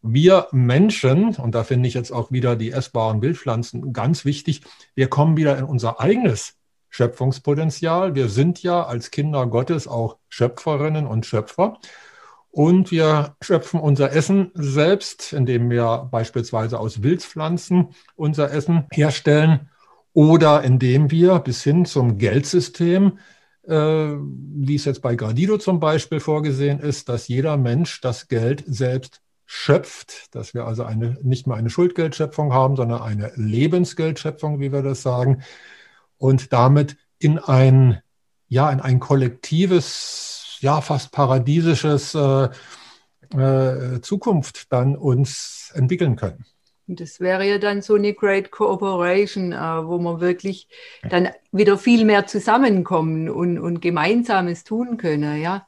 wir 0.00 0.46
Menschen, 0.52 1.34
und 1.34 1.56
da 1.56 1.64
finde 1.64 1.88
ich 1.88 1.94
jetzt 1.94 2.12
auch 2.12 2.30
wieder 2.30 2.54
die 2.54 2.70
essbaren 2.70 3.20
Wildpflanzen 3.20 3.92
ganz 3.92 4.24
wichtig, 4.24 4.62
wir 4.94 5.08
kommen 5.08 5.36
wieder 5.36 5.58
in 5.58 5.64
unser 5.64 5.98
eigenes 5.98 6.54
Schöpfungspotenzial. 6.88 8.14
Wir 8.14 8.28
sind 8.28 8.62
ja 8.62 8.84
als 8.84 9.10
Kinder 9.10 9.48
Gottes 9.48 9.88
auch 9.88 10.18
Schöpferinnen 10.28 11.08
und 11.08 11.26
Schöpfer. 11.26 11.78
Und 12.52 12.90
wir 12.90 13.34
schöpfen 13.40 13.80
unser 13.80 14.12
Essen 14.12 14.50
selbst, 14.52 15.32
indem 15.32 15.70
wir 15.70 16.06
beispielsweise 16.10 16.78
aus 16.78 17.02
Wildpflanzen 17.02 17.88
unser 18.14 18.52
Essen 18.52 18.84
herstellen 18.92 19.70
oder 20.12 20.62
indem 20.62 21.10
wir 21.10 21.38
bis 21.38 21.62
hin 21.62 21.86
zum 21.86 22.18
Geldsystem, 22.18 23.18
äh, 23.62 23.72
wie 23.74 24.74
es 24.74 24.84
jetzt 24.84 25.00
bei 25.00 25.16
Gradido 25.16 25.56
zum 25.56 25.80
Beispiel 25.80 26.20
vorgesehen 26.20 26.78
ist, 26.78 27.08
dass 27.08 27.26
jeder 27.26 27.56
Mensch 27.56 28.02
das 28.02 28.28
Geld 28.28 28.62
selbst 28.66 29.22
schöpft, 29.46 30.34
dass 30.34 30.52
wir 30.52 30.66
also 30.66 30.84
eine, 30.84 31.16
nicht 31.22 31.46
mehr 31.46 31.56
eine 31.56 31.70
Schuldgeldschöpfung 31.70 32.52
haben, 32.52 32.76
sondern 32.76 33.00
eine 33.00 33.32
Lebensgeldschöpfung, 33.34 34.60
wie 34.60 34.72
wir 34.72 34.82
das 34.82 35.00
sagen, 35.00 35.42
und 36.18 36.52
damit 36.52 36.98
in 37.18 37.38
ein, 37.38 38.02
ja, 38.48 38.70
in 38.70 38.80
ein 38.80 39.00
kollektives 39.00 40.31
ja 40.62 40.80
fast 40.80 41.12
paradiesisches 41.12 42.14
äh, 42.14 42.48
äh, 43.36 44.00
Zukunft 44.00 44.72
dann 44.72 44.96
uns 44.96 45.72
entwickeln 45.74 46.16
können. 46.16 46.44
Das 46.86 47.20
wäre 47.20 47.48
ja 47.48 47.58
dann 47.58 47.80
so 47.80 47.94
eine 47.94 48.12
Great 48.12 48.50
Cooperation, 48.50 49.52
äh, 49.52 49.56
wo 49.56 49.98
man 49.98 50.20
wirklich 50.20 50.68
dann 51.08 51.28
wieder 51.52 51.78
viel 51.78 52.04
mehr 52.04 52.26
zusammenkommen 52.26 53.30
und, 53.30 53.58
und 53.58 53.80
Gemeinsames 53.80 54.64
tun 54.64 54.96
können, 54.96 55.40
ja. 55.40 55.66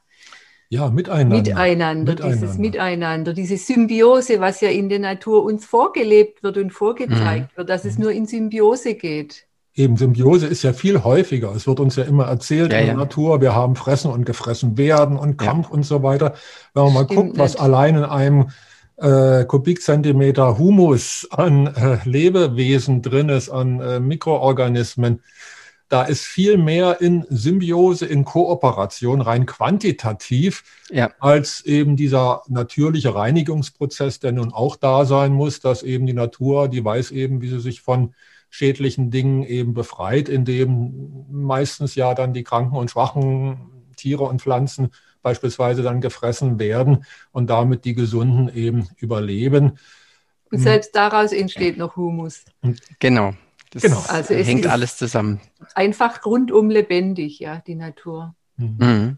Ja, 0.69 0.89
miteinander. 0.89 1.37
Miteinander, 1.37 2.11
miteinander. 2.11 2.33
dieses 2.33 2.57
Miteinander, 2.57 3.33
diese 3.33 3.57
Symbiose, 3.57 4.39
was 4.39 4.61
ja 4.61 4.69
in 4.69 4.89
der 4.89 4.99
Natur 4.99 5.43
uns 5.43 5.65
vorgelebt 5.65 6.43
wird 6.43 6.57
und 6.57 6.71
vorgezeigt 6.71 7.51
mhm. 7.53 7.57
wird, 7.57 7.69
dass 7.69 7.85
es 7.85 7.97
mhm. 7.97 8.03
nur 8.03 8.11
in 8.11 8.25
Symbiose 8.25 8.95
geht. 8.95 9.45
Eben 9.75 9.97
Symbiose 9.97 10.47
ist 10.47 10.63
ja 10.63 10.71
viel 10.71 11.03
häufiger. 11.03 11.53
Es 11.53 11.67
wird 11.67 11.81
uns 11.81 11.97
ja 11.97 12.03
immer 12.03 12.25
erzählt 12.25 12.71
ja, 12.71 12.79
in 12.79 12.85
der 12.85 12.93
ja. 12.93 12.99
Natur, 12.99 13.41
wir 13.41 13.53
haben 13.53 13.75
fressen 13.75 14.09
und 14.09 14.25
gefressen 14.25 14.77
werden 14.77 15.17
und 15.17 15.37
Kampf 15.37 15.67
ja. 15.67 15.73
und 15.73 15.83
so 15.83 16.01
weiter. 16.01 16.33
Wenn 16.73 16.83
man 16.83 16.93
mal 16.93 17.03
Stimmt 17.05 17.19
guckt, 17.19 17.37
was 17.37 17.57
allein 17.57 17.97
in 17.97 18.03
einem 18.05 18.47
äh, 18.97 19.43
Kubikzentimeter 19.43 20.57
Humus 20.57 21.27
an 21.29 21.67
äh, 21.67 21.97
Lebewesen 22.05 23.01
drin 23.01 23.27
ist, 23.27 23.49
an 23.49 23.81
äh, 23.81 23.99
Mikroorganismen, 23.99 25.21
da 25.89 26.03
ist 26.03 26.23
viel 26.23 26.57
mehr 26.57 27.01
in 27.01 27.25
Symbiose, 27.29 28.05
in 28.05 28.25
Kooperation, 28.25 29.21
rein 29.21 29.45
quantitativ, 29.45 30.63
ja. 30.89 31.11
als 31.19 31.61
eben 31.65 31.95
dieser 31.95 32.41
natürliche 32.47 33.13
Reinigungsprozess, 33.13 34.19
der 34.19 34.31
nun 34.31 34.51
auch 34.51 34.77
da 34.77 35.05
sein 35.05 35.33
muss, 35.33 35.59
dass 35.59 35.83
eben 35.83 36.07
die 36.07 36.13
Natur, 36.13 36.69
die 36.69 36.83
weiß 36.83 37.11
eben, 37.11 37.41
wie 37.41 37.49
sie 37.49 37.59
sich 37.59 37.81
von 37.81 38.15
schädlichen 38.55 39.11
Dingen 39.11 39.43
eben 39.43 39.73
befreit, 39.73 40.29
indem 40.29 41.25
meistens 41.29 41.95
ja 41.95 42.13
dann 42.13 42.33
die 42.33 42.43
kranken 42.43 42.77
und 42.77 42.89
schwachen 42.89 43.89
Tiere 43.97 44.23
und 44.23 44.41
Pflanzen 44.41 44.91
beispielsweise 45.21 45.81
dann 45.81 45.99
gefressen 45.99 46.57
werden 46.57 47.03
und 47.33 47.49
damit 47.49 47.83
die 47.83 47.95
gesunden 47.95 48.49
eben 48.55 48.87
überleben. 48.95 49.77
Und 50.51 50.59
selbst 50.59 50.95
daraus 50.95 51.33
entsteht 51.33 51.77
noch 51.77 51.97
Humus. 51.97 52.45
Genau. 52.99 53.33
Das 53.71 53.81
genau. 53.81 54.01
Also 54.07 54.35
hängt 54.35 54.67
alles 54.67 54.95
zusammen. 54.95 55.41
Einfach 55.73 56.25
rundum 56.25 56.69
lebendig, 56.69 57.39
ja, 57.39 57.61
die 57.67 57.75
Natur. 57.75 58.35
Mhm. 58.55 59.17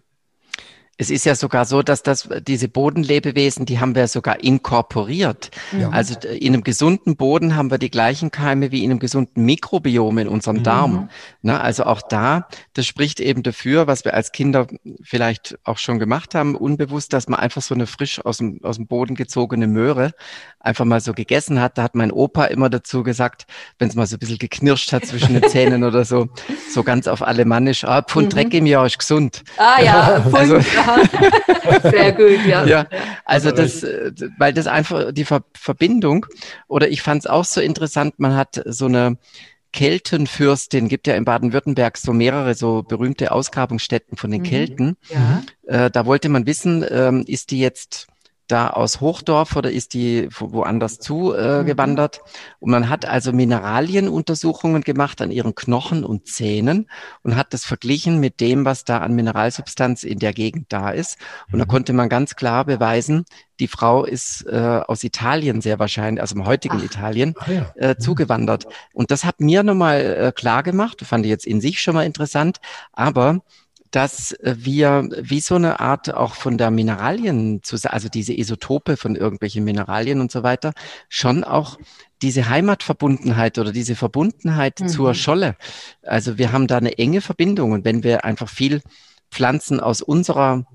Es 0.98 1.12
ist 1.12 1.26
ja 1.26 1.36
sogar 1.36 1.66
so, 1.66 1.84
dass 1.84 2.02
das, 2.02 2.28
diese 2.48 2.68
Bodenlebewesen, 2.68 3.66
die 3.66 3.80
haben 3.80 3.94
wir 3.94 4.08
sogar 4.08 4.44
inkorporiert. 4.44 5.52
Ja. 5.80 5.90
Also 5.90 6.16
in 6.28 6.54
einem 6.54 6.64
gesunden 6.64 7.16
Boden 7.16 7.56
haben 7.56 7.70
wir 7.70 7.78
die 7.78 7.92
gleichen 7.92 8.32
Keime 8.32 8.72
wie 8.72 8.84
in 8.84 8.90
einem 8.90 9.00
gesunden 9.00 9.46
Mikrobiom 9.46 10.18
in 10.18 10.28
unserem 10.28 10.58
mhm. 10.58 10.64
Darm. 10.64 11.10
Na, 11.44 11.62
also 11.62 11.84
auch 11.86 12.02
da, 12.02 12.48
das 12.74 12.88
spricht 12.88 13.20
eben 13.20 13.44
dafür, 13.44 13.86
was 13.86 14.06
wir 14.06 14.16
als 14.16 14.32
Kinder 14.32 14.68
vielleicht 15.04 15.60
auch 15.64 15.78
schon 15.78 16.00
gemacht 16.00 16.34
haben, 16.34 16.56
unbewusst, 16.56 17.14
dass 17.14 17.28
man 17.28 17.40
einfach 17.40 17.62
so 17.62 17.76
eine 17.76 17.86
frisch 17.86 18.24
aus 18.26 18.40
dem, 18.40 18.60
aus 18.64 18.78
dem 18.78 18.88
Boden 18.88 19.16
gezogene 19.16 19.68
Möhre 19.68 20.14
einfach 20.60 20.86
mal 20.86 21.00
so 21.00 21.14
gegessen 21.14 21.62
hat. 21.62 21.78
Da 21.78 21.84
hat 21.84 21.96
mein 21.96 22.12
Opa 22.12 22.46
immer 22.46 22.70
dazu 22.70 23.04
gesagt, 23.04 23.46
wenn 23.80 23.90
es 23.90 23.96
mal 23.96 24.06
so 24.06 24.16
ein 24.16 24.20
bisschen 24.20 24.38
geknirscht 24.38 24.92
hat 24.92 25.06
zwischen 25.06 25.40
den 25.40 25.50
Zähnen 25.50 25.84
oder 25.84 26.06
so, 26.06 26.28
so 26.72 26.84
ganz 26.84 27.08
auf 27.08 27.22
Alemannisch, 27.22 27.84
ah, 27.84 28.02
Pfund 28.02 28.28
mhm. 28.28 28.30
Dreck 28.30 28.54
im 28.54 28.66
Jahr 28.66 28.86
ist 28.86 29.00
gesund. 29.00 29.44
Ah 29.58 29.82
ja, 29.82 30.22
Pfund, 30.30 30.36
also, 30.36 30.60
Sehr 31.84 32.12
gut, 32.14 32.46
ja. 32.46 32.66
ja. 32.66 32.88
Also 33.26 33.52
das, 33.52 33.86
weil 34.38 34.54
das 34.54 34.68
einfach 34.68 35.12
die 35.12 35.26
Ver 35.26 35.44
Verbindung, 35.54 36.26
oder 36.68 36.90
ich 36.90 37.02
fand 37.02 37.24
es 37.24 37.28
auch 37.28 37.46
so 37.46 37.62
interessant, 37.62 38.20
man 38.20 38.36
hat 38.36 38.62
so 38.66 38.86
eine 38.86 39.18
Keltenfürstin, 39.74 40.88
gibt 40.88 41.08
ja 41.08 41.16
in 41.16 41.26
Baden-Württemberg 41.26 41.98
so 41.98 42.14
mehrere 42.14 42.56
so 42.56 42.84
berühmte 42.84 43.32
Ausgrabungsstätten 43.32 44.18
von 44.18 44.32
den 44.32 44.42
mhm. 44.42 44.46
Kelten. 44.46 44.98
Ja. 45.10 45.44
Äh, 45.86 45.92
da 45.92 46.06
wollte 46.06 46.30
man 46.30 46.46
wissen, 46.46 46.86
ähm, 46.90 47.24
ist 47.28 47.52
die 47.52 47.60
jetzt 47.60 48.08
da 48.48 48.70
aus 48.70 49.02
Hochdorf 49.02 49.56
oder 49.56 49.72
ist 49.72 49.94
die 49.94 50.28
woanders 50.32 51.00
zugewandert? 51.00 52.18
Äh, 52.18 52.20
mhm. 52.20 52.56
Und 52.60 52.72
man 52.72 52.90
hat 52.90 53.06
also 53.06 53.34
Mineralienuntersuchungen 53.34 54.82
gemacht 54.82 55.22
an 55.22 55.32
ihren 55.32 55.56
Knochen 55.56 56.04
und 56.04 56.28
Zähnen 56.28 56.90
und 57.24 57.36
hat 57.36 57.54
das 57.54 57.66
verglichen 57.66 58.20
mit 58.20 58.40
dem, 58.40 58.66
was 58.66 58.84
da 58.84 59.00
an 59.00 59.14
Mineralsubstanz 59.14 60.04
in 60.04 60.20
der 60.20 60.34
Gegend 60.34 60.68
da 60.70 60.92
ist. 60.92 61.18
Und 61.52 61.60
da 61.60 61.66
mhm. 61.66 61.70
konnte 61.70 61.94
man 61.94 62.10
ganz 62.10 62.36
klar 62.36 62.66
beweisen, 62.66 63.26
die 63.60 63.68
Frau 63.68 64.06
ist 64.06 64.46
äh, 64.48 64.82
aus 64.88 65.04
Italien 65.04 65.62
sehr 65.62 65.80
wahrscheinlich, 65.80 66.22
also 66.22 66.36
im 66.36 66.46
heutigen 66.46 66.78
Ach, 66.80 66.84
Italien, 66.84 67.34
ja. 67.48 67.72
äh, 67.76 67.90
mhm. 67.90 68.00
zugewandert. 68.00 68.66
Und 68.94 69.12
das 69.12 69.26
hat 69.26 69.40
mir 69.40 69.64
nochmal 69.64 70.02
äh, 70.02 70.32
klar 70.32 70.64
gemacht, 70.64 71.02
fand 71.02 71.26
ich 71.26 71.30
jetzt 71.30 71.46
in 71.46 71.62
sich 71.62 71.82
schon 71.82 71.96
mal 71.96 72.06
interessant, 72.06 72.60
aber 72.94 73.42
dass 73.92 74.36
wir 74.42 75.10
wie 75.22 75.40
so 75.40 75.56
eine 75.56 75.80
Art 75.80 76.14
auch 76.14 76.36
von 76.36 76.58
der 76.58 76.72
Mineralien, 76.72 77.62
also 77.84 78.10
diese 78.10 78.34
Isotope 78.34 78.98
von 78.98 79.16
irgendwelchen 79.16 79.64
Mineralien 79.64 80.22
und 80.22 80.32
so 80.32 80.44
weiter, 80.44 80.74
schon 81.10 81.44
auch 81.44 81.78
diese 82.22 82.50
Heimatverbundenheit 82.50 83.58
oder 83.58 83.72
diese 83.72 83.96
Verbundenheit 83.96 84.80
mhm. 84.80 84.88
zur 84.88 85.14
Scholle. 85.14 85.56
Also 86.02 86.38
wir 86.38 86.52
haben 86.52 86.68
da 86.68 86.78
eine 86.78 86.98
enge 86.98 87.22
Verbindung 87.22 87.72
und 87.72 87.86
wenn 87.86 88.04
wir 88.04 88.26
einfach 88.26 88.50
viel 88.50 88.82
Pflanzen 89.32 89.80
aus 89.80 90.02
unserer 90.02 90.66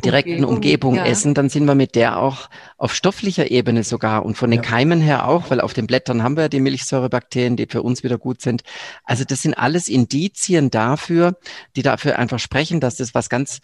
direkten 0.00 0.44
Umgebung, 0.44 0.58
Umgebung 0.58 0.94
ja. 0.96 1.06
essen, 1.06 1.34
dann 1.34 1.48
sind 1.48 1.64
wir 1.64 1.74
mit 1.74 1.94
der 1.94 2.18
auch 2.18 2.48
auf 2.76 2.94
stofflicher 2.94 3.50
Ebene 3.50 3.84
sogar 3.84 4.24
und 4.24 4.36
von 4.36 4.50
den 4.50 4.62
ja. 4.62 4.68
Keimen 4.68 5.00
her 5.00 5.28
auch, 5.28 5.50
weil 5.50 5.60
auf 5.60 5.72
den 5.72 5.86
Blättern 5.86 6.22
haben 6.22 6.36
wir 6.36 6.44
ja 6.44 6.48
die 6.48 6.60
Milchsäurebakterien, 6.60 7.56
die 7.56 7.66
für 7.66 7.82
uns 7.82 8.02
wieder 8.02 8.18
gut 8.18 8.40
sind. 8.42 8.62
Also 9.04 9.24
das 9.24 9.42
sind 9.42 9.54
alles 9.54 9.88
Indizien 9.88 10.70
dafür, 10.70 11.38
die 11.76 11.82
dafür 11.82 12.18
einfach 12.18 12.38
sprechen, 12.38 12.80
dass 12.80 12.96
das 12.96 13.14
was 13.14 13.28
ganz 13.28 13.60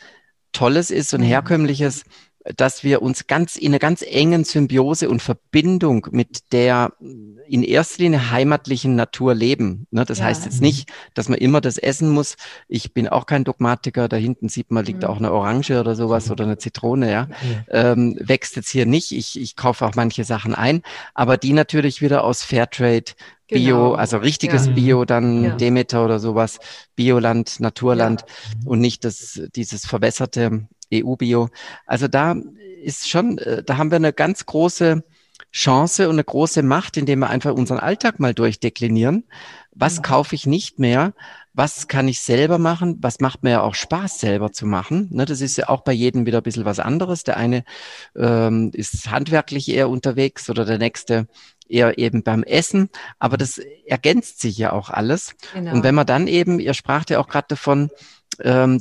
Tolles 0.52 0.90
ist 0.90 1.12
und 1.14 1.22
herkömmliches, 1.22 2.04
dass 2.57 2.85
wir 2.85 3.00
uns 3.00 3.26
ganz 3.26 3.57
in 3.57 3.72
einer 3.72 3.78
ganz 3.78 4.02
engen 4.02 4.44
Symbiose 4.44 5.09
und 5.09 5.22
Verbindung 5.22 6.09
mit 6.11 6.52
der 6.52 6.92
in 7.46 7.62
erster 7.62 8.02
Linie 8.02 8.30
heimatlichen 8.30 8.96
Natur 8.96 9.35
leben. 9.35 9.87
Ne, 9.90 10.04
das 10.04 10.18
ja. 10.18 10.26
heißt 10.26 10.44
jetzt 10.44 10.61
nicht, 10.61 10.90
dass 11.14 11.28
man 11.28 11.38
immer 11.38 11.61
das 11.61 11.78
essen 11.78 12.11
muss. 12.11 12.37
Ich 12.68 12.92
bin 12.92 13.09
auch 13.09 13.26
kein 13.26 13.44
Dogmatiker. 13.44 14.09
Da 14.09 14.16
hinten 14.16 14.48
sieht 14.48 14.70
man, 14.70 14.85
liegt 14.85 15.02
mhm. 15.02 15.09
auch 15.09 15.16
eine 15.16 15.33
Orange 15.33 15.80
oder 15.80 15.94
sowas 15.94 16.30
oder 16.30 16.44
eine 16.44 16.59
Zitrone. 16.59 17.11
Ja, 17.11 17.28
ja. 17.70 17.92
Ähm, 17.92 18.16
wächst 18.20 18.57
jetzt 18.57 18.70
hier 18.70 18.87
nicht. 18.87 19.12
Ich, 19.12 19.40
ich 19.40 19.57
kaufe 19.57 19.87
auch 19.87 19.94
manche 19.94 20.24
Sachen 20.24 20.54
ein, 20.54 20.83
aber 21.14 21.38
die 21.38 21.52
natürlich 21.52 22.02
wieder 22.02 22.24
aus 22.24 22.42
Fairtrade. 22.42 23.12
Bio, 23.46 23.76
genau. 23.76 23.92
also 23.92 24.16
richtiges 24.16 24.66
ja. 24.66 24.72
Bio, 24.72 25.04
dann 25.04 25.44
ja. 25.44 25.54
Demeter 25.57 26.02
oder 26.02 26.18
sowas, 26.18 26.61
Bioland, 26.96 27.61
Naturland 27.61 28.22
ja. 28.22 28.70
und 28.70 28.80
nicht 28.80 29.04
das, 29.04 29.42
dieses 29.54 29.85
verwässerte 29.85 30.66
EU-Bio. 31.02 31.48
Also 31.87 32.09
da 32.09 32.37
ist 32.83 33.09
schon, 33.09 33.38
äh, 33.38 33.62
da 33.62 33.78
haben 33.78 33.90
wir 33.90 33.96
eine 33.96 34.12
ganz 34.12 34.46
große 34.46 35.02
Chance 35.52 36.09
und 36.09 36.16
eine 36.16 36.24
große 36.24 36.62
Macht, 36.62 36.96
indem 36.96 37.20
wir 37.20 37.30
einfach 37.30 37.54
unseren 37.54 37.78
Alltag 37.78 38.20
mal 38.20 38.35
durchdeklinieren. 38.35 39.24
Was 39.72 40.02
kaufe 40.02 40.35
ich 40.35 40.46
nicht 40.46 40.78
mehr? 40.78 41.14
Was 41.52 41.87
kann 41.87 42.09
ich 42.09 42.20
selber 42.20 42.59
machen? 42.59 42.98
Was 43.00 43.20
macht 43.20 43.44
mir 43.44 43.50
ja 43.50 43.62
auch 43.62 43.74
Spaß, 43.74 44.18
selber 44.18 44.52
zu 44.52 44.66
machen? 44.66 45.09
Ne, 45.12 45.24
das 45.24 45.40
ist 45.40 45.57
ja 45.57 45.68
auch 45.68 45.83
bei 45.83 45.92
jedem 45.92 46.26
wieder 46.26 46.38
ein 46.38 46.42
bisschen 46.42 46.64
was 46.64 46.80
anderes. 46.80 47.22
Der 47.22 47.37
eine 47.37 47.64
ähm, 48.16 48.70
ist 48.72 49.11
handwerklich 49.11 49.68
eher 49.68 49.88
unterwegs 49.88 50.50
oder 50.50 50.64
der 50.64 50.78
nächste 50.78 51.28
eher 51.68 51.98
eben 51.98 52.24
beim 52.24 52.42
Essen. 52.42 52.90
Aber 53.18 53.37
das 53.37 53.61
ergänzt 53.87 54.40
sich 54.40 54.59
ja 54.59 54.72
auch 54.72 54.90
alles. 54.90 55.37
Genau. 55.52 55.72
Und 55.72 55.85
wenn 55.85 55.94
man 55.94 56.07
dann 56.07 56.26
eben, 56.26 56.59
ihr 56.59 56.74
spracht 56.74 57.11
ja 57.11 57.20
auch 57.20 57.28
gerade 57.28 57.46
davon, 57.48 57.90
ähm, 58.40 58.80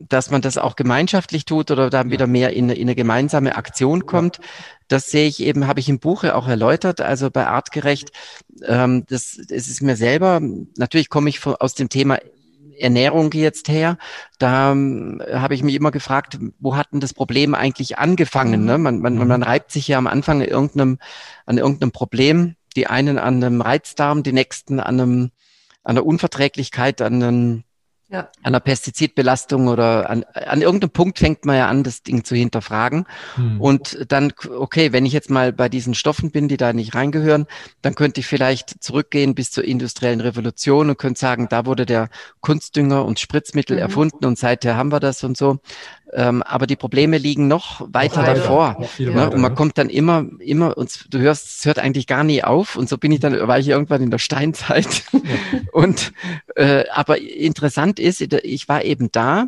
dass 0.00 0.30
man 0.30 0.40
das 0.40 0.58
auch 0.58 0.76
gemeinschaftlich 0.76 1.44
tut 1.44 1.70
oder 1.70 1.90
da 1.90 2.08
wieder 2.08 2.26
mehr 2.26 2.52
in, 2.54 2.70
in 2.70 2.82
eine 2.82 2.94
gemeinsame 2.94 3.56
Aktion 3.56 4.06
kommt. 4.06 4.40
Das 4.88 5.10
sehe 5.10 5.28
ich 5.28 5.40
eben, 5.40 5.66
habe 5.66 5.80
ich 5.80 5.88
im 5.88 5.98
Buche 5.98 6.34
auch 6.34 6.48
erläutert, 6.48 7.00
also 7.00 7.30
bei 7.30 7.46
Artgerecht. 7.46 8.10
Ähm, 8.64 9.04
das, 9.08 9.36
das 9.36 9.68
ist 9.68 9.82
mir 9.82 9.96
selber, 9.96 10.40
natürlich 10.76 11.10
komme 11.10 11.28
ich 11.28 11.38
von, 11.38 11.54
aus 11.56 11.74
dem 11.74 11.90
Thema 11.90 12.18
Ernährung 12.78 13.30
jetzt 13.32 13.68
her. 13.68 13.98
Da 14.38 14.72
ähm, 14.72 15.22
habe 15.32 15.54
ich 15.54 15.62
mich 15.62 15.74
immer 15.74 15.90
gefragt, 15.90 16.38
wo 16.58 16.76
hat 16.76 16.92
denn 16.92 17.00
das 17.00 17.12
Problem 17.12 17.54
eigentlich 17.54 17.98
angefangen? 17.98 18.64
Ne? 18.64 18.78
Man, 18.78 19.00
man, 19.00 19.16
man 19.16 19.42
reibt 19.42 19.70
sich 19.70 19.86
ja 19.86 19.98
am 19.98 20.06
Anfang 20.06 20.40
irgendeinem, 20.40 20.98
an 21.46 21.58
irgendeinem 21.58 21.92
Problem. 21.92 22.56
Die 22.76 22.86
einen 22.86 23.18
an 23.18 23.42
einem 23.42 23.60
Reizdarm, 23.60 24.22
die 24.22 24.32
nächsten 24.32 24.80
an 24.80 25.00
einem, 25.00 25.30
an 25.82 25.96
der 25.96 26.06
Unverträglichkeit, 26.06 27.02
an 27.02 27.22
einem 27.22 27.64
ja. 28.10 28.28
An 28.42 28.52
der 28.52 28.60
Pestizidbelastung 28.60 29.68
oder 29.68 30.10
an, 30.10 30.24
an 30.34 30.62
irgendeinem 30.62 30.90
Punkt 30.90 31.20
fängt 31.20 31.44
man 31.44 31.56
ja 31.56 31.68
an, 31.68 31.84
das 31.84 32.02
Ding 32.02 32.24
zu 32.24 32.34
hinterfragen. 32.34 33.06
Hm. 33.36 33.60
Und 33.60 34.04
dann, 34.08 34.32
okay, 34.48 34.92
wenn 34.92 35.06
ich 35.06 35.12
jetzt 35.12 35.30
mal 35.30 35.52
bei 35.52 35.68
diesen 35.68 35.94
Stoffen 35.94 36.32
bin, 36.32 36.48
die 36.48 36.56
da 36.56 36.72
nicht 36.72 36.96
reingehören, 36.96 37.46
dann 37.82 37.94
könnte 37.94 38.18
ich 38.18 38.26
vielleicht 38.26 38.82
zurückgehen 38.82 39.36
bis 39.36 39.52
zur 39.52 39.64
industriellen 39.64 40.20
Revolution 40.20 40.90
und 40.90 40.98
könnte 40.98 41.20
sagen, 41.20 41.48
da 41.48 41.66
wurde 41.66 41.86
der 41.86 42.08
Kunstdünger 42.40 43.04
und 43.04 43.20
Spritzmittel 43.20 43.76
mhm. 43.76 43.82
erfunden 43.82 44.24
und 44.24 44.36
seither 44.36 44.76
haben 44.76 44.90
wir 44.90 45.00
das 45.00 45.22
und 45.22 45.36
so. 45.36 45.60
Ähm, 46.12 46.42
aber 46.42 46.66
die 46.66 46.76
Probleme 46.76 47.18
liegen 47.18 47.46
noch 47.46 47.86
weiter 47.92 48.22
noch 48.22 48.34
davor. 48.34 48.76
Ne? 48.98 49.14
weiter, 49.14 49.32
und 49.32 49.40
man 49.40 49.52
ne? 49.52 49.56
kommt 49.56 49.78
dann 49.78 49.88
immer, 49.88 50.24
immer, 50.40 50.76
und 50.76 51.06
du 51.10 51.18
hörst, 51.18 51.60
es 51.60 51.64
hört 51.64 51.78
eigentlich 51.78 52.06
gar 52.06 52.24
nie 52.24 52.42
auf. 52.42 52.76
Und 52.76 52.88
so 52.88 52.98
bin 52.98 53.12
ich 53.12 53.20
dann, 53.20 53.46
war 53.46 53.58
ich 53.58 53.68
irgendwann 53.68 54.02
in 54.02 54.10
der 54.10 54.18
Steinzeit. 54.18 55.04
Ja. 55.12 55.20
und 55.72 56.12
äh, 56.56 56.84
aber 56.92 57.20
interessant 57.20 57.98
ist, 58.00 58.20
ich 58.20 58.68
war 58.68 58.84
eben 58.84 59.10
da, 59.12 59.46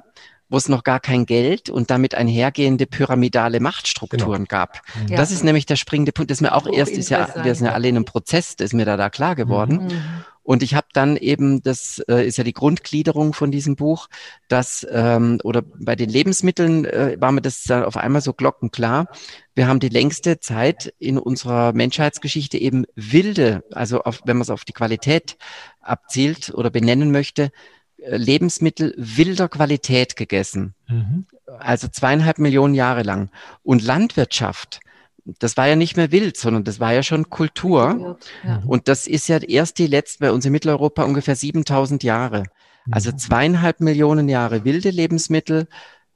wo 0.52 0.58
es 0.58 0.68
noch 0.68 0.84
gar 0.84 1.00
kein 1.00 1.24
Geld 1.24 1.70
und 1.70 1.90
damit 1.90 2.14
einhergehende 2.14 2.86
pyramidale 2.86 3.58
Machtstrukturen 3.58 4.44
genau. 4.44 4.48
gab. 4.48 4.82
Ja. 5.08 5.16
Das 5.16 5.30
ist 5.30 5.44
nämlich 5.44 5.64
der 5.64 5.76
springende 5.76 6.12
Punkt. 6.12 6.30
Das 6.30 6.36
ist 6.36 6.42
mir 6.42 6.54
auch 6.54 6.66
oh, 6.66 6.72
erst, 6.72 6.92
ist 6.92 7.08
ja, 7.08 7.26
wir 7.42 7.54
sind 7.54 7.66
ja 7.66 7.72
alle 7.72 7.88
in 7.88 7.96
einem 7.96 8.04
Prozess, 8.04 8.54
das 8.56 8.66
ist 8.66 8.74
mir 8.74 8.84
da, 8.84 8.98
da 8.98 9.08
klar 9.08 9.34
geworden. 9.34 9.86
Mhm. 9.86 10.24
Und 10.42 10.62
ich 10.62 10.74
habe 10.74 10.88
dann 10.92 11.16
eben, 11.16 11.62
das 11.62 12.02
äh, 12.08 12.26
ist 12.26 12.36
ja 12.38 12.44
die 12.44 12.52
Grundgliederung 12.52 13.32
von 13.32 13.50
diesem 13.50 13.76
Buch, 13.76 14.08
dass, 14.48 14.86
ähm, 14.90 15.38
oder 15.44 15.62
bei 15.62 15.94
den 15.94 16.10
Lebensmitteln 16.10 16.84
äh, 16.84 17.16
war 17.20 17.32
mir 17.32 17.42
das 17.42 17.62
dann 17.62 17.84
auf 17.84 17.96
einmal 17.96 18.22
so 18.22 18.32
glockenklar. 18.32 19.06
Wir 19.54 19.68
haben 19.68 19.80
die 19.80 19.88
längste 19.88 20.40
Zeit 20.40 20.92
in 20.98 21.18
unserer 21.18 21.72
Menschheitsgeschichte 21.72 22.58
eben 22.58 22.86
wilde, 22.96 23.62
also 23.70 24.02
auf, 24.02 24.22
wenn 24.24 24.36
man 24.36 24.42
es 24.42 24.50
auf 24.50 24.64
die 24.64 24.72
Qualität 24.72 25.36
abzielt 25.80 26.52
oder 26.54 26.70
benennen 26.70 27.12
möchte, 27.12 27.50
äh, 27.98 28.16
Lebensmittel 28.16 28.94
wilder 28.96 29.48
Qualität 29.48 30.16
gegessen. 30.16 30.74
Mhm. 30.88 31.26
Also 31.58 31.86
zweieinhalb 31.86 32.38
Millionen 32.38 32.74
Jahre 32.74 33.02
lang. 33.02 33.30
Und 33.62 33.82
Landwirtschaft 33.82 34.80
das 35.24 35.56
war 35.56 35.68
ja 35.68 35.76
nicht 35.76 35.96
mehr 35.96 36.10
wild, 36.10 36.36
sondern 36.36 36.64
das 36.64 36.80
war 36.80 36.92
ja 36.92 37.02
schon 37.02 37.30
Kultur. 37.30 38.18
Ja. 38.44 38.62
Und 38.66 38.88
das 38.88 39.06
ist 39.06 39.28
ja 39.28 39.38
erst 39.38 39.78
die 39.78 39.86
letzte, 39.86 40.20
bei 40.20 40.32
uns 40.32 40.44
in 40.44 40.52
Mitteleuropa 40.52 41.04
ungefähr 41.04 41.36
7000 41.36 42.02
Jahre. 42.02 42.44
Also 42.90 43.12
mhm. 43.12 43.18
zweieinhalb 43.18 43.80
Millionen 43.80 44.28
Jahre 44.28 44.64
wilde 44.64 44.90
Lebensmittel, 44.90 45.68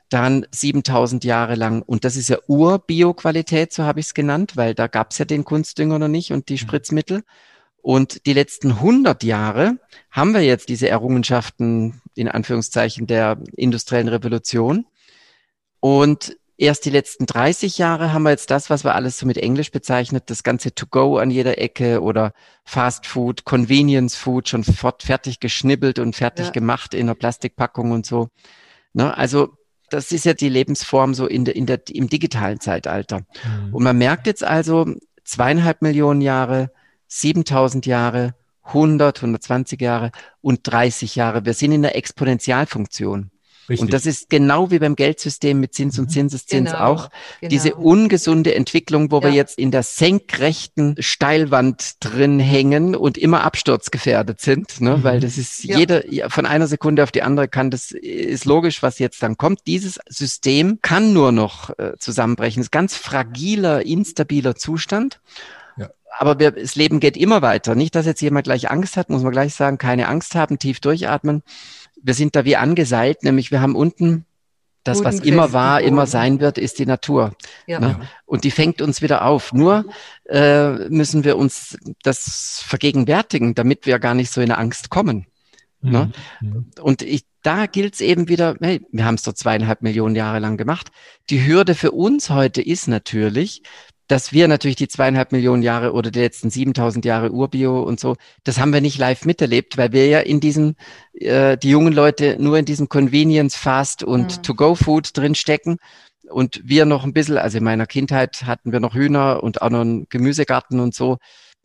dann 0.09 0.47
7000 0.51 1.25
Jahre 1.25 1.55
lang. 1.55 1.83
Und 1.83 2.05
das 2.05 2.17
ist 2.17 2.29
ja 2.29 2.39
Ur-Bio-Qualität, 2.49 3.73
so 3.73 3.85
habe 3.85 4.01
ich 4.01 4.07
es 4.07 4.15
genannt, 4.15 4.57
weil 4.57 4.75
da 4.75 4.87
gab 4.87 5.13
es 5.13 5.19
ja 5.19 5.25
den 5.25 5.45
Kunstdünger 5.45 5.99
noch 5.99 6.09
nicht 6.09 6.33
und 6.33 6.49
die 6.49 6.59
Spritzmittel. 6.59 7.23
Und 7.83 8.27
die 8.27 8.33
letzten 8.33 8.73
100 8.73 9.23
Jahre 9.23 9.79
haben 10.11 10.35
wir 10.35 10.43
jetzt 10.43 10.69
diese 10.69 10.89
Errungenschaften 10.89 12.01
in 12.17 12.29
Anführungszeichen 12.29 13.07
der 13.07 13.39
industriellen 13.57 14.09
Revolution. 14.09 14.87
Und 15.79 16.37
erst 16.59 16.85
die 16.85 16.91
letzten 16.91 17.27
30 17.27 17.79
Jahre 17.79 18.13
haben 18.13 18.23
wir 18.23 18.31
jetzt 18.31 18.51
das, 18.51 18.71
was 18.71 18.85
wir 18.85 18.95
alles 18.95 19.19
so 19.19 19.27
mit 19.27 19.39
Englisch 19.39 19.71
bezeichnet, 19.71 20.25
das 20.27 20.43
ganze 20.43 20.75
To-Go 20.75 21.19
an 21.19 21.31
jeder 21.31 21.59
Ecke 21.59 22.03
oder 22.03 22.33
Fast 22.65 23.07
Food, 23.07 23.45
Convenience 23.45 24.17
Food, 24.17 24.49
schon 24.49 24.65
fort, 24.65 25.03
fertig 25.03 25.41
geschnibbelt 25.41 25.99
und 25.99 26.17
fertig 26.17 26.47
ja. 26.47 26.53
gemacht 26.53 26.95
in 26.95 27.03
einer 27.03 27.15
Plastikpackung 27.15 27.91
und 27.91 28.07
so. 28.07 28.29
Ne? 28.93 29.17
Also 29.17 29.57
Das 29.91 30.11
ist 30.11 30.25
ja 30.25 30.35
die 30.35 30.49
Lebensform 30.49 31.15
so 31.15 31.27
in 31.27 31.45
der, 31.45 31.55
in 31.55 31.67
der, 31.67 31.81
im 31.91 32.09
digitalen 32.09 32.61
Zeitalter. 32.61 33.21
Mhm. 33.21 33.75
Und 33.75 33.85
man 33.85 33.97
merkt 33.99 34.27
jetzt 34.27 34.43
also 34.43 34.87
zweieinhalb 35.25 35.83
Millionen 35.83 36.21
Jahre, 36.23 36.71
7000 37.09 37.87
Jahre, 37.87 38.35
100, 38.63 39.19
120 39.19 39.81
Jahre 39.81 40.11
und 40.41 40.61
30 40.65 41.15
Jahre. 41.15 41.45
Wir 41.45 41.55
sind 41.55 41.73
in 41.73 41.83
der 41.83 41.97
Exponentialfunktion. 41.97 43.31
Richtig. 43.69 43.81
Und 43.81 43.93
das 43.93 44.07
ist 44.07 44.31
genau 44.31 44.71
wie 44.71 44.79
beim 44.79 44.97
Geldsystem 44.97 45.59
mit 45.59 45.75
Zins 45.75 45.99
und 45.99 46.07
mhm. 46.07 46.11
Zinseszins 46.11 46.71
genau, 46.71 46.85
auch 46.85 47.11
genau. 47.41 47.51
diese 47.51 47.75
ungesunde 47.75 48.55
Entwicklung, 48.55 49.11
wo 49.11 49.19
ja. 49.19 49.25
wir 49.25 49.33
jetzt 49.33 49.59
in 49.59 49.71
der 49.71 49.83
senkrechten 49.83 50.97
Steilwand 51.01 51.95
drin 52.01 52.39
hängen 52.39 52.95
und 52.95 53.19
immer 53.19 53.43
absturzgefährdet 53.43 54.41
sind, 54.41 54.81
ne? 54.81 54.99
Mhm. 54.99 55.05
weil 55.05 55.21
das 55.21 55.37
ist 55.37 55.65
ja. 55.65 55.79
jeder 55.79 56.03
von 56.29 56.47
einer 56.47 56.67
Sekunde 56.67 57.03
auf 57.03 57.13
die 57.13 57.23
andere 57.23 57.49
kann, 57.49 57.71
das 57.71 57.91
ist 57.91 58.45
logisch, 58.45 58.83
was 58.83 58.99
jetzt 58.99 59.23
dann 59.23 59.37
kommt. 59.37 59.67
Dieses 59.67 59.99
System 60.09 60.79
kann 60.83 61.13
nur 61.13 61.33
noch 61.33 61.77
äh, 61.79 61.93
zusammenbrechen. 61.99 62.61
Das 62.61 62.67
ist 62.67 62.73
ganz 62.73 62.97
fragiler, 62.97 63.85
instabiler 63.85 64.55
Zustand 64.55 65.21
aber 66.19 66.39
wir, 66.39 66.51
das 66.51 66.77
Leben 66.77 67.01
geht 67.01 67.17
immer 67.17 67.43
weiter. 67.43 67.75
Nicht, 67.75 67.95
dass 67.95 68.07
jetzt 68.07 68.23
jemand 68.23 68.45
gleich 68.45 68.71
Angst 68.71 68.97
hat, 68.97 69.11
muss 69.11 69.23
man 69.23 69.33
gleich 69.33 69.55
sagen, 69.55 69.79
keine 69.79 70.09
Angst 70.09 70.35
haben, 70.35 70.59
tief 70.59 70.81
durchatmen 70.81 71.43
wir 72.07 72.15
sind 72.15 72.37
da 72.37 72.45
wie 72.45 72.57
angeseilt, 72.57 73.25
nämlich 73.25 73.51
wir 73.51 73.61
haben 73.61 73.75
unten 73.75 74.25
das, 74.85 75.03
was 75.03 75.19
immer 75.19 75.53
war, 75.53 75.81
immer 75.81 76.07
sein 76.07 76.39
wird, 76.39 76.59
ist 76.59 76.79
die 76.79 76.87
Natur. 76.87 77.35
Ja. 77.67 77.81
Ne? 77.81 78.09
Und 78.25 78.45
die 78.45 78.53
fängt 78.53 78.81
uns 78.81 79.03
wieder 79.03 79.25
auf. 79.25 79.53
Nur 79.53 79.85
äh, 80.27 80.89
müssen 80.89 81.25
wir 81.25 81.37
uns 81.37 81.77
das 82.05 82.63
vergegenwärtigen, 82.65 83.57
damit 83.57 83.87
wir 83.87 83.99
gar 83.99 84.15
nicht 84.15 84.31
so 84.31 84.41
in 84.41 84.53
Angst 84.53 84.89
kommen. 84.89 85.27
Mhm. 85.81 85.91
Ne? 85.91 86.13
Und 86.81 87.03
ich, 87.03 87.25
da 87.43 87.67
gilt 87.67 87.95
es 87.95 88.01
eben 88.01 88.29
wieder, 88.29 88.55
hey, 88.61 88.87
wir 88.93 89.05
haben 89.05 89.17
es 89.17 89.23
doch 89.23 89.33
zweieinhalb 89.33 89.83
Millionen 89.83 90.15
Jahre 90.15 90.39
lang 90.39 90.57
gemacht. 90.57 90.93
Die 91.31 91.45
Hürde 91.45 91.75
für 91.75 91.91
uns 91.91 92.31
heute 92.31 92.63
ist 92.63 92.87
natürlich, 92.87 93.63
dass 94.09 94.33
wir 94.33 94.49
natürlich 94.49 94.77
die 94.77 94.89
zweieinhalb 94.89 95.33
Millionen 95.33 95.63
Jahre 95.63 95.93
oder 95.93 96.11
die 96.11 96.21
letzten 96.21 96.51
7000 96.51 97.05
Jahre 97.05 97.33
Urbio 97.33 97.83
und 97.83 97.99
so, 97.99 98.17
das 98.45 98.59
haben 98.59 98.73
wir 98.73 98.81
nicht 98.81 98.99
live 98.99 99.25
miterlebt, 99.25 99.77
weil 99.77 99.93
wir 99.93 100.07
ja 100.07 100.21
in 100.21 100.41
diesem, 100.41 100.77
äh, 101.15 101.57
die 101.57 101.71
jungen 101.71 101.93
Leute 101.93 102.37
nur 102.39 102.59
in 102.59 102.65
diesem 102.65 102.89
Convenience 102.89 103.57
Fast 103.57 104.03
und 104.03 104.39
mhm. 104.39 104.43
To-Go-Food 104.43 105.17
drinstecken 105.17 105.79
und 106.29 106.61
wir 106.65 106.85
noch 106.85 107.05
ein 107.05 107.13
bisschen, 107.13 107.39
also 107.39 107.59
in 107.59 107.65
meiner 107.65 107.87
Kindheit 107.87 108.45
hatten 108.45 108.73
wir 108.73 108.81
noch 108.81 108.95
Hühner 108.95 109.43
und 109.43 109.63
auch 109.63 109.71
noch 109.71 109.81
einen 109.81 110.09
Gemüsegarten 110.09 110.81
und 110.81 110.95
so. 110.95 111.19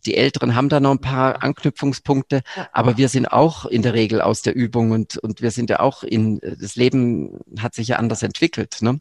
Die 0.05 0.17
Älteren 0.17 0.55
haben 0.55 0.69
da 0.69 0.79
noch 0.79 0.91
ein 0.91 1.01
paar 1.01 1.43
Anknüpfungspunkte, 1.43 2.41
aber 2.71 2.97
wir 2.97 3.07
sind 3.07 3.27
auch 3.27 3.65
in 3.65 3.83
der 3.83 3.93
Regel 3.93 4.19
aus 4.19 4.41
der 4.41 4.55
Übung 4.55 4.91
und, 4.91 5.17
und 5.17 5.43
wir 5.43 5.51
sind 5.51 5.69
ja 5.69 5.79
auch 5.79 6.01
in, 6.01 6.39
das 6.59 6.75
Leben 6.75 7.39
hat 7.59 7.75
sich 7.75 7.89
ja 7.89 7.97
anders 7.97 8.23
entwickelt. 8.23 8.77
Ne? 8.81 8.93
Mhm. 8.93 8.99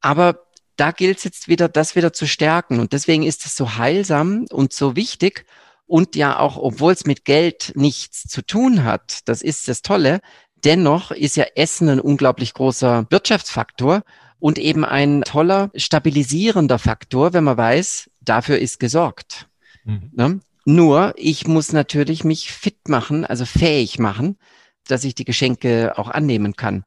Aber 0.00 0.45
da 0.76 0.90
gilt 0.92 1.18
es 1.18 1.24
jetzt 1.24 1.48
wieder, 1.48 1.68
das 1.68 1.96
wieder 1.96 2.12
zu 2.12 2.26
stärken. 2.26 2.80
Und 2.80 2.92
deswegen 2.92 3.22
ist 3.22 3.46
es 3.46 3.56
so 3.56 3.76
heilsam 3.76 4.46
und 4.50 4.72
so 4.72 4.96
wichtig. 4.96 5.46
Und 5.86 6.16
ja 6.16 6.38
auch, 6.38 6.56
obwohl 6.56 6.92
es 6.92 7.06
mit 7.06 7.24
Geld 7.24 7.72
nichts 7.74 8.24
zu 8.24 8.42
tun 8.42 8.84
hat, 8.84 9.20
das 9.28 9.42
ist 9.42 9.68
das 9.68 9.82
Tolle, 9.82 10.20
dennoch 10.64 11.12
ist 11.12 11.36
ja 11.36 11.44
Essen 11.54 11.88
ein 11.88 12.00
unglaublich 12.00 12.54
großer 12.54 13.06
Wirtschaftsfaktor 13.08 14.02
und 14.38 14.58
eben 14.58 14.84
ein 14.84 15.22
toller 15.22 15.70
stabilisierender 15.74 16.78
Faktor, 16.78 17.32
wenn 17.32 17.44
man 17.44 17.56
weiß, 17.56 18.10
dafür 18.20 18.58
ist 18.58 18.80
gesorgt. 18.80 19.48
Mhm. 19.84 20.10
Ne? 20.12 20.40
Nur, 20.64 21.14
ich 21.16 21.46
muss 21.46 21.72
natürlich 21.72 22.24
mich 22.24 22.50
fit 22.52 22.88
machen, 22.88 23.24
also 23.24 23.44
fähig 23.44 24.00
machen, 24.00 24.36
dass 24.88 25.04
ich 25.04 25.14
die 25.14 25.24
Geschenke 25.24 25.96
auch 25.96 26.08
annehmen 26.08 26.56
kann. 26.56 26.84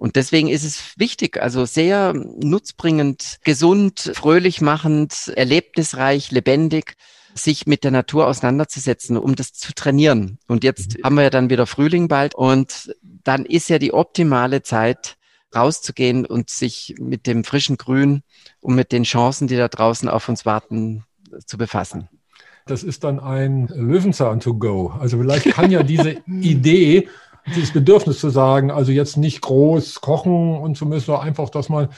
Und 0.00 0.16
deswegen 0.16 0.48
ist 0.48 0.64
es 0.64 0.94
wichtig, 0.96 1.42
also 1.42 1.66
sehr 1.66 2.14
nutzbringend, 2.14 3.38
gesund, 3.44 4.10
fröhlich 4.14 4.62
machend, 4.62 5.30
erlebnisreich, 5.36 6.30
lebendig, 6.30 6.94
sich 7.34 7.66
mit 7.66 7.84
der 7.84 7.90
Natur 7.90 8.26
auseinanderzusetzen, 8.26 9.18
um 9.18 9.36
das 9.36 9.52
zu 9.52 9.74
trainieren. 9.74 10.38
Und 10.48 10.64
jetzt 10.64 10.96
haben 11.04 11.16
wir 11.16 11.24
ja 11.24 11.30
dann 11.30 11.50
wieder 11.50 11.66
Frühling 11.66 12.08
bald 12.08 12.34
und 12.34 12.96
dann 13.02 13.44
ist 13.44 13.68
ja 13.68 13.78
die 13.78 13.92
optimale 13.92 14.62
Zeit, 14.62 15.16
rauszugehen 15.54 16.24
und 16.24 16.48
sich 16.48 16.94
mit 16.98 17.26
dem 17.26 17.44
frischen 17.44 17.76
Grün 17.76 18.22
und 18.60 18.76
mit 18.76 18.92
den 18.92 19.02
Chancen, 19.02 19.48
die 19.48 19.56
da 19.56 19.68
draußen 19.68 20.08
auf 20.08 20.30
uns 20.30 20.46
warten, 20.46 21.04
zu 21.44 21.58
befassen. 21.58 22.08
Das 22.64 22.84
ist 22.84 23.04
dann 23.04 23.20
ein 23.20 23.68
Löwenzahn 23.68 24.40
to 24.40 24.54
go. 24.54 24.94
Also 24.98 25.18
vielleicht 25.18 25.50
kann 25.50 25.70
ja 25.70 25.82
diese 25.82 26.12
Idee 26.26 27.08
dieses 27.54 27.72
Bedürfnis 27.72 28.20
zu 28.20 28.30
sagen, 28.30 28.70
also 28.70 28.92
jetzt 28.92 29.16
nicht 29.16 29.40
groß 29.40 30.00
kochen 30.00 30.56
und 30.56 30.76
so 30.76 30.84
müssen, 30.84 31.14
einfach, 31.14 31.50
dass 31.50 31.68
man 31.68 31.88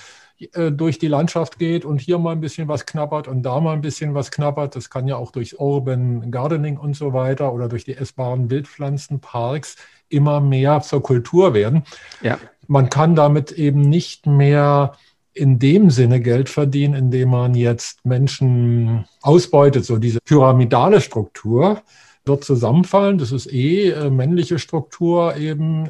äh, 0.54 0.72
durch 0.72 0.98
die 0.98 1.08
Landschaft 1.08 1.58
geht 1.58 1.84
und 1.84 2.00
hier 2.00 2.18
mal 2.18 2.32
ein 2.32 2.40
bisschen 2.40 2.68
was 2.68 2.86
knabbert 2.86 3.28
und 3.28 3.42
da 3.42 3.60
mal 3.60 3.74
ein 3.74 3.80
bisschen 3.80 4.14
was 4.14 4.30
knabbert. 4.30 4.74
Das 4.74 4.90
kann 4.90 5.06
ja 5.06 5.16
auch 5.16 5.30
durch 5.30 5.58
Urban 5.60 6.30
Gardening 6.30 6.78
und 6.78 6.96
so 6.96 7.12
weiter 7.12 7.52
oder 7.52 7.68
durch 7.68 7.84
die 7.84 7.96
essbaren 7.96 8.50
Wildpflanzenparks 8.50 9.76
immer 10.08 10.40
mehr 10.40 10.80
zur 10.82 11.02
Kultur 11.02 11.54
werden. 11.54 11.84
Ja. 12.22 12.38
Man 12.66 12.90
kann 12.90 13.14
damit 13.14 13.52
eben 13.52 13.80
nicht 13.80 14.26
mehr 14.26 14.92
in 15.34 15.58
dem 15.58 15.90
Sinne 15.90 16.20
Geld 16.20 16.48
verdienen, 16.48 16.94
indem 16.94 17.30
man 17.30 17.54
jetzt 17.54 18.04
Menschen 18.04 19.06
ausbeutet, 19.22 19.84
so 19.84 19.96
diese 19.96 20.20
pyramidale 20.20 21.00
Struktur 21.00 21.82
wird 22.24 22.44
zusammenfallen. 22.44 23.18
Das 23.18 23.32
ist 23.32 23.52
eh 23.52 23.90
äh, 23.90 24.10
männliche 24.10 24.58
Struktur 24.58 25.36
eben, 25.36 25.88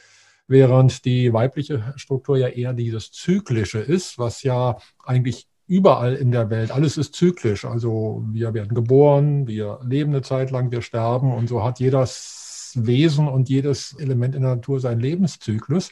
während 0.49 1.05
die 1.05 1.33
weibliche 1.33 1.95
Struktur 1.97 2.37
ja 2.37 2.49
eher 2.49 2.73
dieses 2.73 3.11
Zyklische 3.13 3.79
ist, 3.79 4.19
was 4.19 4.43
ja 4.43 4.79
eigentlich 5.05 5.47
überall 5.67 6.15
in 6.15 6.33
der 6.33 6.51
Welt, 6.51 6.71
alles 6.71 6.99
ist 6.99 7.15
zyklisch. 7.15 7.65
Also 7.65 8.23
wir 8.31 8.53
werden 8.53 8.75
geboren, 8.75 9.47
wir 9.47 9.81
leben 9.83 10.11
eine 10.11 10.23
Zeit 10.23 10.51
lang, 10.51 10.71
wir 10.71 10.83
sterben 10.83 11.33
und 11.33 11.49
so 11.49 11.65
hat 11.65 11.81
jedes 11.81 12.73
Wesen 12.75 13.29
und 13.29 13.49
jedes 13.49 13.97
Element 13.99 14.35
in 14.35 14.43
der 14.43 14.57
Natur 14.57 14.81
seinen 14.81 15.01
Lebenszyklus. 15.01 15.91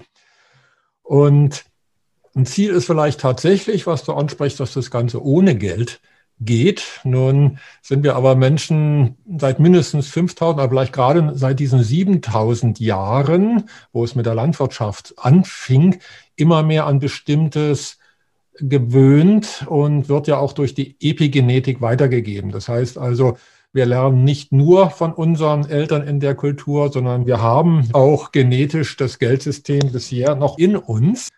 Und 1.02 1.64
ein 2.34 2.46
Ziel 2.46 2.70
ist 2.70 2.86
vielleicht 2.86 3.20
tatsächlich, 3.20 3.86
was 3.86 4.04
du 4.04 4.12
ansprichst, 4.12 4.60
dass 4.60 4.74
das 4.74 4.90
Ganze 4.90 5.24
ohne 5.24 5.56
Geld 5.56 6.00
geht. 6.40 7.00
Nun 7.04 7.58
sind 7.82 8.02
wir 8.02 8.16
aber 8.16 8.34
Menschen 8.34 9.16
seit 9.38 9.60
mindestens 9.60 10.08
5000, 10.08 10.60
aber 10.60 10.70
vielleicht 10.70 10.92
gerade 10.92 11.32
seit 11.34 11.60
diesen 11.60 11.82
7000 11.82 12.80
Jahren, 12.80 13.64
wo 13.92 14.04
es 14.04 14.14
mit 14.14 14.26
der 14.26 14.34
Landwirtschaft 14.34 15.14
anfing, 15.18 16.00
immer 16.36 16.62
mehr 16.62 16.86
an 16.86 16.98
bestimmtes 16.98 17.98
gewöhnt 18.58 19.64
und 19.68 20.08
wird 20.08 20.26
ja 20.26 20.38
auch 20.38 20.52
durch 20.52 20.74
die 20.74 20.96
Epigenetik 21.00 21.80
weitergegeben. 21.80 22.50
Das 22.50 22.68
heißt 22.68 22.98
also, 22.98 23.36
wir 23.72 23.86
lernen 23.86 24.24
nicht 24.24 24.50
nur 24.50 24.90
von 24.90 25.12
unseren 25.12 25.68
Eltern 25.68 26.06
in 26.06 26.18
der 26.18 26.34
Kultur, 26.34 26.90
sondern 26.90 27.26
wir 27.26 27.40
haben 27.40 27.88
auch 27.92 28.32
genetisch 28.32 28.96
das 28.96 29.18
Geldsystem 29.18 29.92
bisher 29.92 30.34
noch 30.34 30.58
in 30.58 30.76
uns. 30.76 31.28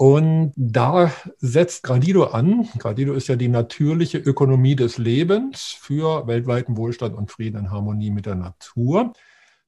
Und 0.00 0.54
da 0.56 1.12
setzt 1.36 1.82
Gradido 1.82 2.24
an. 2.24 2.66
Gradido 2.78 3.12
ist 3.12 3.28
ja 3.28 3.36
die 3.36 3.48
natürliche 3.48 4.16
Ökonomie 4.16 4.74
des 4.74 4.96
Lebens 4.96 5.76
für 5.78 6.26
weltweiten 6.26 6.78
Wohlstand 6.78 7.14
und 7.14 7.30
Frieden 7.30 7.58
in 7.58 7.70
Harmonie 7.70 8.10
mit 8.10 8.24
der 8.24 8.34
Natur. 8.34 9.12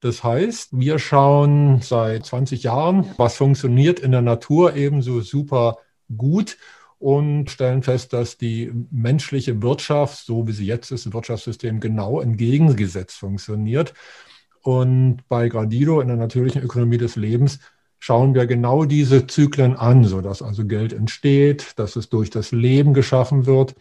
Das 0.01 0.25
heißt, 0.25 0.71
wir 0.73 0.99
schauen 0.99 1.83
seit 1.83 2.25
20 2.25 2.63
Jahren, 2.63 3.05
was 3.19 3.37
funktioniert 3.37 4.01
in 4.01 4.11
der 4.11 4.23
Natur 4.23 4.75
ebenso 4.75 5.21
super 5.21 5.77
gut 6.17 6.57
und 6.99 7.51
stellen 7.51 7.83
fest, 7.83 8.15
dass 8.15 8.39
die 8.39 8.73
menschliche 8.91 9.61
Wirtschaft, 9.61 10.25
so 10.25 10.49
wie 10.49 10.53
sie 10.53 10.65
jetzt 10.65 10.93
ist, 10.93 11.05
das 11.05 11.13
Wirtschaftssystem 11.13 11.79
genau 11.79 12.23
entgegengesetzt 12.23 13.19
funktioniert. 13.19 13.93
Und 14.63 15.29
bei 15.29 15.51
Gradido 15.51 16.01
in 16.01 16.09
der 16.09 16.17
natürlichen 16.17 16.63
Ökonomie 16.63 16.97
des 16.97 17.17
Lebens 17.17 17.59
schauen 18.05 18.35
wir 18.35 18.49
genau 18.49 18.85
diese 18.85 19.29
Zyklen 19.29 19.77
an, 19.77 20.03
sodass 20.03 20.43
also 20.43 20.67
Geld 20.67 20.93
entsteht, 20.93 21.79
dass 21.79 21.95
es 21.95 22.09
durch 22.09 22.31
das 22.31 22.51
Leben 22.51 22.95
geschaffen 22.95 23.47
wird. 23.47 23.77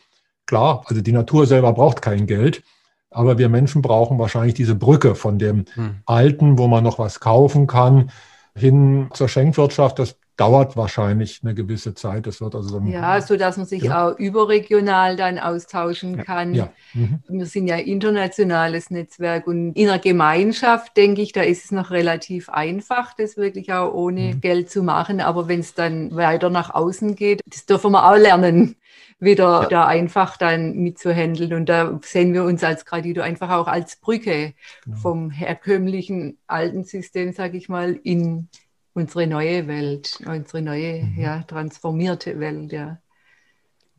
Klar, 0.45 0.83
also 0.85 1.01
die 1.01 1.11
Natur 1.11 1.47
selber 1.47 1.73
braucht 1.73 2.03
kein 2.03 2.27
Geld, 2.27 2.61
aber 3.09 3.39
wir 3.39 3.49
Menschen 3.49 3.81
brauchen 3.81 4.19
wahrscheinlich 4.19 4.53
diese 4.53 4.75
Brücke 4.75 5.15
von 5.15 5.39
dem 5.39 5.65
hm. 5.73 6.01
Alten, 6.05 6.59
wo 6.59 6.67
man 6.67 6.83
noch 6.83 6.99
was 6.99 7.19
kaufen 7.19 7.65
kann, 7.65 8.11
hin 8.55 9.09
zur 9.11 9.27
Schenkwirtschaft. 9.27 9.97
Das 9.97 10.19
dauert 10.41 10.75
wahrscheinlich 10.75 11.41
eine 11.43 11.53
gewisse 11.53 11.93
Zeit. 11.93 12.25
Das 12.25 12.41
wird 12.41 12.55
also 12.55 12.69
so 12.69 12.81
ja, 12.85 13.21
so 13.21 13.37
dass 13.37 13.57
man 13.57 13.67
sich 13.67 13.83
ja. 13.83 14.07
auch 14.09 14.17
überregional 14.17 15.15
dann 15.15 15.37
austauschen 15.37 16.17
kann. 16.17 16.55
Ja. 16.55 16.69
Mhm. 16.93 17.19
Wir 17.29 17.45
sind 17.45 17.67
ja 17.67 17.75
internationales 17.75 18.89
Netzwerk 18.89 19.45
und 19.45 19.73
in 19.73 19.87
einer 19.87 19.99
Gemeinschaft 19.99 20.97
denke 20.97 21.21
ich, 21.21 21.31
da 21.31 21.41
ist 21.41 21.65
es 21.65 21.71
noch 21.71 21.91
relativ 21.91 22.49
einfach, 22.49 23.13
das 23.13 23.37
wirklich 23.37 23.71
auch 23.71 23.93
ohne 23.93 24.33
mhm. 24.33 24.41
Geld 24.41 24.71
zu 24.71 24.81
machen. 24.81 25.21
Aber 25.21 25.47
wenn 25.47 25.59
es 25.59 25.75
dann 25.75 26.15
weiter 26.15 26.49
nach 26.49 26.73
außen 26.73 27.15
geht, 27.15 27.41
das 27.45 27.67
dürfen 27.67 27.91
wir 27.91 28.09
auch 28.09 28.17
lernen 28.17 28.77
wieder 29.19 29.61
ja. 29.61 29.67
da 29.67 29.85
einfach 29.85 30.37
dann 30.37 30.73
mitzuhandeln. 30.77 31.53
Und 31.53 31.69
da 31.69 31.99
sehen 32.03 32.33
wir 32.33 32.43
uns 32.43 32.63
als 32.63 32.85
Gradido 32.85 33.21
einfach 33.21 33.51
auch 33.51 33.67
als 33.67 33.97
Brücke 33.97 34.53
genau. 34.83 34.97
vom 34.97 35.29
herkömmlichen 35.29 36.39
alten 36.47 36.83
System, 36.83 37.31
sage 37.31 37.57
ich 37.57 37.69
mal, 37.69 37.99
in 38.03 38.49
unsere 38.93 39.27
neue 39.27 39.67
Welt, 39.67 40.19
unsere 40.25 40.61
neue, 40.61 41.03
mhm. 41.03 41.21
ja, 41.21 41.43
transformierte 41.43 42.39
Welt, 42.39 42.71
ja. 42.71 42.99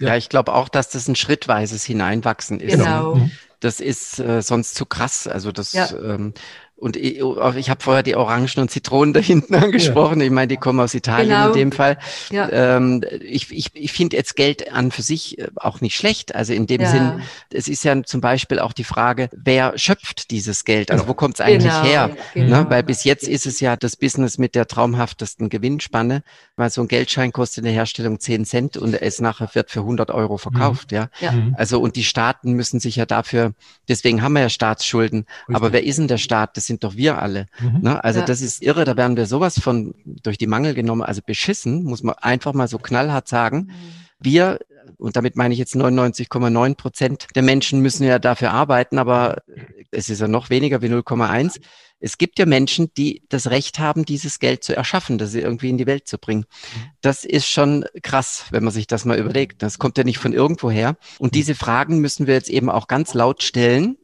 Ja, 0.01 0.17
ich 0.17 0.29
glaube 0.29 0.55
auch, 0.55 0.69
dass 0.69 0.89
das 0.89 1.07
ein 1.07 1.15
schrittweises 1.15 1.85
Hineinwachsen 1.85 2.61
ist. 2.61 2.79
Genau. 2.79 3.15
Mhm. 3.15 3.31
Das 3.61 3.79
ist 3.79 4.19
äh, 4.19 4.43
sonst 4.43 4.75
zu 4.75 4.85
krass. 4.85 5.29
Also 5.29 5.53
das, 5.53 5.73
ja. 5.73 5.89
ähm, 5.97 6.35
und 6.83 6.97
ich, 6.97 7.21
ich 7.21 7.71
habe 7.71 7.81
vorher 7.81 8.03
die 8.03 8.17
Orangen 8.17 8.51
und 8.57 8.69
Zitronen 8.69 9.15
da 9.15 9.21
hinten 9.21 9.55
angesprochen. 9.55 10.19
Ja. 10.19 10.27
Ich 10.27 10.33
meine, 10.33 10.49
die 10.49 10.57
kommen 10.57 10.81
aus 10.81 10.95
Italien 10.95 11.29
genau. 11.29 11.47
in 11.47 11.53
dem 11.53 11.71
Fall. 11.71 11.97
Ja. 12.31 12.49
Ähm, 12.51 13.05
ich 13.21 13.53
ich, 13.53 13.67
ich 13.75 13.93
finde 13.93 14.17
jetzt 14.17 14.35
Geld 14.35 14.73
an 14.73 14.91
für 14.91 15.03
sich 15.03 15.39
äh, 15.39 15.47
auch 15.55 15.81
nicht 15.81 15.95
schlecht. 15.95 16.35
Also 16.35 16.53
in 16.53 16.67
dem 16.67 16.81
ja. 16.81 16.91
Sinn, 16.91 17.23
es 17.53 17.69
ist 17.69 17.85
ja 17.85 18.03
zum 18.03 18.21
Beispiel 18.21 18.59
auch 18.59 18.73
die 18.73 18.83
Frage, 18.83 19.31
wer 19.31 19.79
schöpft 19.79 20.33
dieses 20.33 20.65
Geld? 20.65 20.91
Also 20.91 21.07
wo 21.07 21.15
kommt 21.15 21.35
es 21.35 21.41
eigentlich 21.41 21.73
genau. 21.73 21.85
her? 21.85 22.17
Genau. 22.35 22.63
Ne? 22.63 22.67
Weil 22.69 22.83
bis 22.83 23.05
jetzt 23.05 23.29
ist 23.29 23.47
es 23.47 23.61
ja 23.61 23.77
das 23.77 23.95
Business 23.95 24.37
mit 24.37 24.57
der 24.57 24.67
traumhaftesten 24.67 25.51
Gewinnspanne, 25.51 26.25
weil 26.57 26.71
so 26.71 26.81
ein 26.81 26.89
Geldschein 26.89 27.31
kostet 27.31 27.59
in 27.59 27.65
der 27.65 27.75
Herstellung 27.75 28.19
10 28.19 28.45
Cent 28.45 28.77
und 28.77 29.01
es 29.01 29.21
nachher 29.21 29.49
wird 29.55 29.71
für 29.71 29.81
100 29.81 30.11
Euro 30.11 30.37
verkauft. 30.37 30.91
Mhm. 30.91 30.97
Ja? 30.97 31.09
ja. 31.21 31.31
Mhm. 31.31 31.55
Also 31.57 31.81
und 31.81 31.95
die 31.95 32.03
Staaten 32.03 32.55
müssen 32.55 32.81
sich 32.81 32.97
ja 32.97 33.07
dafür, 33.07 33.53
deswegen 33.89 34.21
haben 34.21 34.33
wir 34.33 34.41
ja 34.41 34.49
Staatsschulden. 34.49 35.27
Richtig. 35.43 35.55
Aber 35.55 35.73
wer 35.73 35.85
ist 35.85 36.01
denn 36.01 36.09
der 36.09 36.19
Staat? 36.19 36.57
Das 36.57 36.72
sind 36.73 36.85
doch 36.85 36.97
wir 36.97 37.21
alle. 37.21 37.47
Mhm. 37.61 37.83
Ne? 37.83 38.03
Also 38.03 38.21
ja. 38.21 38.27
das 38.27 38.41
ist 38.41 38.63
irre, 38.63 38.85
da 38.85 38.97
werden 38.97 39.17
wir 39.17 39.27
sowas 39.27 39.61
von 39.61 39.95
durch 40.05 40.39
die 40.39 40.47
Mangel 40.47 40.75
genommen, 40.75 41.03
also 41.03 41.21
beschissen, 41.25 41.85
muss 41.85 42.03
man 42.03 42.15
einfach 42.17 42.55
mal 42.55 42.67
so 42.67 42.79
knallhart 42.79 43.29
sagen. 43.29 43.69
Mhm. 43.69 43.73
Wir, 44.19 44.59
und 44.97 45.17
damit 45.17 45.37
meine 45.37 45.53
ich 45.53 45.59
jetzt 45.59 45.75
99,9 45.75 46.75
Prozent 46.77 47.27
der 47.35 47.43
Menschen 47.43 47.81
müssen 47.81 48.05
ja 48.05 48.19
dafür 48.19 48.53
arbeiten, 48.53 48.99
aber 48.99 49.43
es 49.91 50.09
ist 50.09 50.21
ja 50.21 50.29
noch 50.29 50.49
weniger 50.49 50.81
wie 50.81 50.87
0,1. 50.87 51.61
Es 52.01 52.19
gibt 52.19 52.39
ja 52.39 52.47
Menschen, 52.47 52.91
die 52.97 53.23
das 53.29 53.51
Recht 53.51 53.79
haben, 53.79 54.05
dieses 54.05 54.39
Geld 54.39 54.65
zu 54.65 54.75
erschaffen, 54.75 55.19
das 55.19 55.35
irgendwie 55.35 55.69
in 55.69 55.79
die 55.79 55.87
Welt 55.87 56.09
zu 56.09 56.19
bringen. 56.19 56.47
Mhm. 56.75 56.85
Das 57.03 57.25
ist 57.25 57.47
schon 57.47 57.85
krass, 58.03 58.47
wenn 58.51 58.65
man 58.65 58.73
sich 58.73 58.87
das 58.87 59.05
mal 59.05 59.19
überlegt. 59.19 59.63
Das 59.63 59.79
kommt 59.79 59.99
ja 59.99 60.05
nicht 60.05 60.19
von 60.19 60.33
irgendwo 60.33 60.71
her. 60.71 60.97
Und 61.19 61.33
mhm. 61.33 61.37
diese 61.37 61.55
Fragen 61.55 61.99
müssen 61.99 62.27
wir 62.27 62.35
jetzt 62.35 62.51
eben 62.51 62.71
auch 62.71 62.89
ganz 62.89 63.13
laut 63.13 63.43
stellen. 63.43 63.99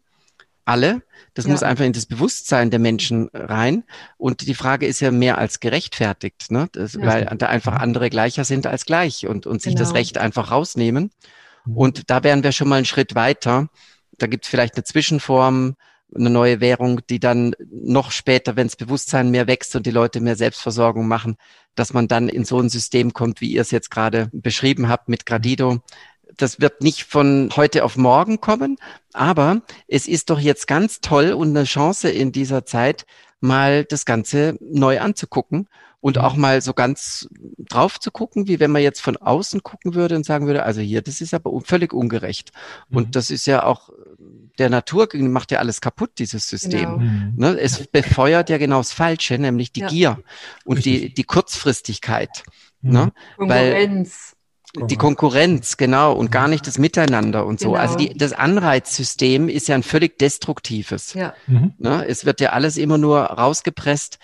Alle, 0.65 1.03
das 1.39 1.45
ja. 1.45 1.53
muss 1.53 1.63
einfach 1.63 1.85
in 1.85 1.93
das 1.93 2.07
Bewusstsein 2.07 2.73
der 2.73 2.81
Menschen 2.81 3.31
rein. 3.33 3.85
Und 4.17 4.49
die 4.49 4.57
Frage 4.57 4.87
ist 4.87 4.99
ja 4.99 5.13
mehr 5.13 5.39
als 5.39 5.61
gerechtfertigt, 5.61 6.51
ne? 6.51 6.69
Das, 6.73 6.95
ja. 6.95 7.07
weil 7.07 7.25
da 7.39 7.47
einfach 7.47 7.75
andere 7.75 8.11
gleicher 8.11 8.43
sind 8.43 8.67
als 8.67 8.87
gleich 8.87 9.25
und, 9.25 9.47
und 9.47 9.63
sich 9.63 9.77
genau. 9.77 9.85
das 9.85 9.95
Recht 9.95 10.19
einfach 10.19 10.51
rausnehmen. 10.51 11.13
Mhm. 11.65 11.77
Und 11.77 12.11
da 12.11 12.25
wären 12.25 12.43
wir 12.43 12.51
schon 12.51 12.67
mal 12.67 12.75
einen 12.75 12.87
Schritt 12.87 13.15
weiter. 13.15 13.69
Da 14.19 14.27
gibt 14.27 14.47
es 14.47 14.51
vielleicht 14.51 14.75
eine 14.75 14.83
Zwischenform, 14.83 15.77
eine 16.13 16.29
neue 16.29 16.61
Währung, 16.61 17.03
die 17.09 17.21
dann 17.21 17.55
noch 17.71 18.11
später, 18.11 18.57
wenn 18.57 18.67
das 18.67 18.75
Bewusstsein 18.75 19.31
mehr 19.31 19.47
wächst 19.47 19.77
und 19.77 19.87
die 19.87 19.93
Leute 19.93 20.21
mehr 20.21 20.35
Selbstversorgung 20.35 21.07
machen, 21.07 21.37
dass 21.77 21.93
man 21.93 22.09
dann 22.09 22.29
in 22.29 22.45
so 22.45 22.59
ein 22.59 22.69
System 22.69 23.13
kommt, 23.13 23.41
wie 23.41 23.53
ihr 23.53 23.61
es 23.61 23.71
jetzt 23.71 23.93
gerade 23.93 24.29
beschrieben 24.33 24.89
habt 24.89 25.09
mit 25.09 25.25
Gradido, 25.25 25.83
das 26.39 26.61
wird 26.61 26.83
nicht 26.83 27.05
von 27.05 27.51
heute 27.57 27.85
auf 27.85 27.97
morgen 27.97 28.41
kommen, 28.41 28.77
aber 29.13 29.63
es 29.87 30.09
ist 30.09 30.31
doch 30.31 30.41
jetzt 30.41 30.67
ganz 30.67 31.01
toll 31.01 31.33
und 31.33 31.51
eine 31.51 31.65
Chance 31.65 32.09
in 32.11 32.33
dieser 32.33 32.65
Zeit, 32.65 33.07
mal 33.41 33.85
das 33.85 34.05
Ganze 34.05 34.57
neu 34.61 35.01
anzugucken 35.01 35.69
und 36.01 36.17
mhm. 36.17 36.23
auch 36.23 36.35
mal 36.35 36.61
so 36.61 36.75
ganz 36.75 37.29
drauf 37.59 38.01
zu 38.01 38.11
gucken, 38.11 38.49
wie 38.49 38.61
wenn 38.61 38.71
man 38.71 38.83
jetzt 38.83 39.01
von 39.01 39.17
außen 39.17 39.63
gucken 39.63 39.95
würde 39.95 40.17
und 40.17 40.25
sagen 40.25 40.47
würde, 40.47 40.63
also 40.63 40.81
hier, 40.81 41.03
das 41.03 41.21
ist 41.21 41.35
aber 41.35 41.53
völlig 41.65 41.93
ungerecht. 41.93 42.53
Mhm. 42.89 42.97
Und 42.97 43.17
das 43.17 43.31
ist 43.31 43.47
ja 43.47 43.65
auch 43.65 43.91
der 44.59 44.71
Natur 44.71 45.09
macht 45.15 45.53
ja 45.53 45.61
alles 45.61 45.81
kaputt, 45.81 46.11
dieses 46.19 46.49
System. 46.49 46.81
Genau. 46.81 46.99
Mhm. 46.99 47.33
Ne? 47.37 47.61
Es 47.61 47.87
befeuert 47.87 48.51
ja 48.51 48.59
genau 48.59 48.79
das 48.79 48.93
Falsche, 48.93 49.39
nämlich 49.39 49.73
die 49.73 49.81
ja. 49.81 49.89
Gier 49.89 50.19
und 50.65 50.85
die, 50.85 51.15
die 51.15 51.25
Kurzfristigkeit. 51.25 52.43
Mhm. 52.83 52.93
Ne? 52.93 53.13
Konkurrenz. 53.37 54.33
Weil, 54.33 54.38
die 54.77 54.97
Konkurrenz, 54.97 55.77
genau, 55.77 56.13
und 56.13 56.31
gar 56.31 56.49
nicht 56.49 56.67
das 56.67 56.79
Miteinander 56.79 57.47
und 57.47 57.59
so. 57.59 57.75
Also 57.75 57.97
genau. 57.97 58.09
Also 58.09 58.13
die, 58.13 58.19
das 58.19 58.33
Anreizsystem 58.33 59.49
ist 59.49 59.69
ja 59.69 59.75
ein 59.75 59.83
völlig 59.83 60.19
destruktives. 60.19 61.15
Ja. 61.15 61.35
Mhm. 61.47 61.73
Ne? 61.79 62.07
Es 62.07 62.25
wird 62.25 62.41
ja 62.41 62.51
alles 62.51 62.77
immer 62.77 62.99
nur 62.99 63.21
rausgepresst, 63.21 64.19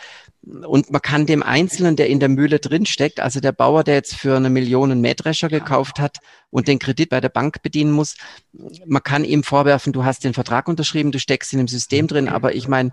und 0.46 0.90
man 0.90 1.00
kann 1.00 1.26
dem 1.26 1.42
Einzelnen, 1.42 1.96
der 1.96 2.08
in 2.08 2.20
der 2.20 2.28
Mühle 2.28 2.58
drinsteckt, 2.58 3.20
also 3.20 3.40
der 3.40 3.52
Bauer, 3.52 3.82
der 3.82 3.94
jetzt 3.94 4.14
für 4.14 4.36
eine 4.36 4.50
Million 4.50 4.90
einen 4.90 5.00
Mähdrescher 5.00 5.48
gekauft 5.48 5.98
hat 5.98 6.18
und 6.50 6.68
den 6.68 6.78
Kredit 6.78 7.08
bei 7.08 7.20
der 7.20 7.30
Bank 7.30 7.62
bedienen 7.62 7.92
muss, 7.92 8.16
man 8.84 9.02
kann 9.02 9.24
ihm 9.24 9.42
vorwerfen, 9.42 9.92
du 9.92 10.04
hast 10.04 10.24
den 10.24 10.34
Vertrag 10.34 10.68
unterschrieben, 10.68 11.12
du 11.12 11.18
steckst 11.18 11.52
in 11.52 11.58
dem 11.58 11.68
System 11.68 12.08
drin, 12.08 12.28
aber 12.28 12.54
ich 12.54 12.68
meine, 12.68 12.90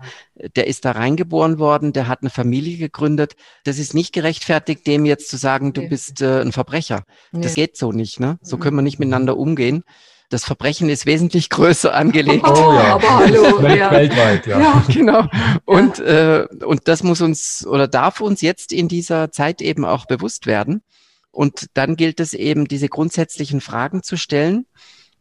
der 0.56 0.66
ist 0.66 0.84
da 0.84 0.92
reingeboren 0.92 1.58
worden, 1.58 1.92
der 1.92 2.08
hat 2.08 2.22
eine 2.22 2.30
Familie 2.30 2.78
gegründet. 2.78 3.36
Das 3.64 3.78
ist 3.78 3.92
nicht 3.92 4.12
gerechtfertigt, 4.12 4.86
dem 4.86 5.04
jetzt 5.04 5.28
zu 5.28 5.36
sagen, 5.36 5.72
du 5.72 5.88
bist 5.88 6.22
äh, 6.22 6.40
ein 6.40 6.52
Verbrecher. 6.52 7.04
Das 7.32 7.54
geht 7.54 7.76
so 7.76 7.92
nicht, 7.92 8.18
ne? 8.18 8.38
So 8.42 8.56
können 8.56 8.76
wir 8.76 8.82
nicht 8.82 8.98
miteinander 8.98 9.36
umgehen 9.36 9.84
das 10.32 10.44
Verbrechen 10.44 10.88
ist 10.88 11.06
wesentlich 11.06 11.50
größer 11.50 11.94
angelegt. 12.02 12.46
Oh 12.46 12.72
ja, 12.74 12.94
aber 12.94 13.16
hallo. 13.16 13.62
Welt, 13.62 13.78
ja. 13.78 13.90
Weltweit, 13.90 14.46
ja. 14.46 14.60
Ja, 14.60 14.84
genau. 14.88 15.28
Und, 15.64 15.98
ja. 15.98 16.40
Äh, 16.40 16.48
und 16.64 16.88
das 16.88 17.02
muss 17.02 17.20
uns 17.20 17.66
oder 17.66 17.88
darf 17.88 18.20
uns 18.20 18.40
jetzt 18.40 18.72
in 18.72 18.88
dieser 18.88 19.30
Zeit 19.30 19.60
eben 19.60 19.84
auch 19.84 20.06
bewusst 20.06 20.46
werden. 20.46 20.82
Und 21.30 21.68
dann 21.74 21.96
gilt 21.96 22.20
es 22.20 22.34
eben, 22.34 22.68
diese 22.68 22.88
grundsätzlichen 22.88 23.60
Fragen 23.60 24.02
zu 24.02 24.16
stellen. 24.16 24.66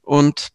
Und 0.01 0.49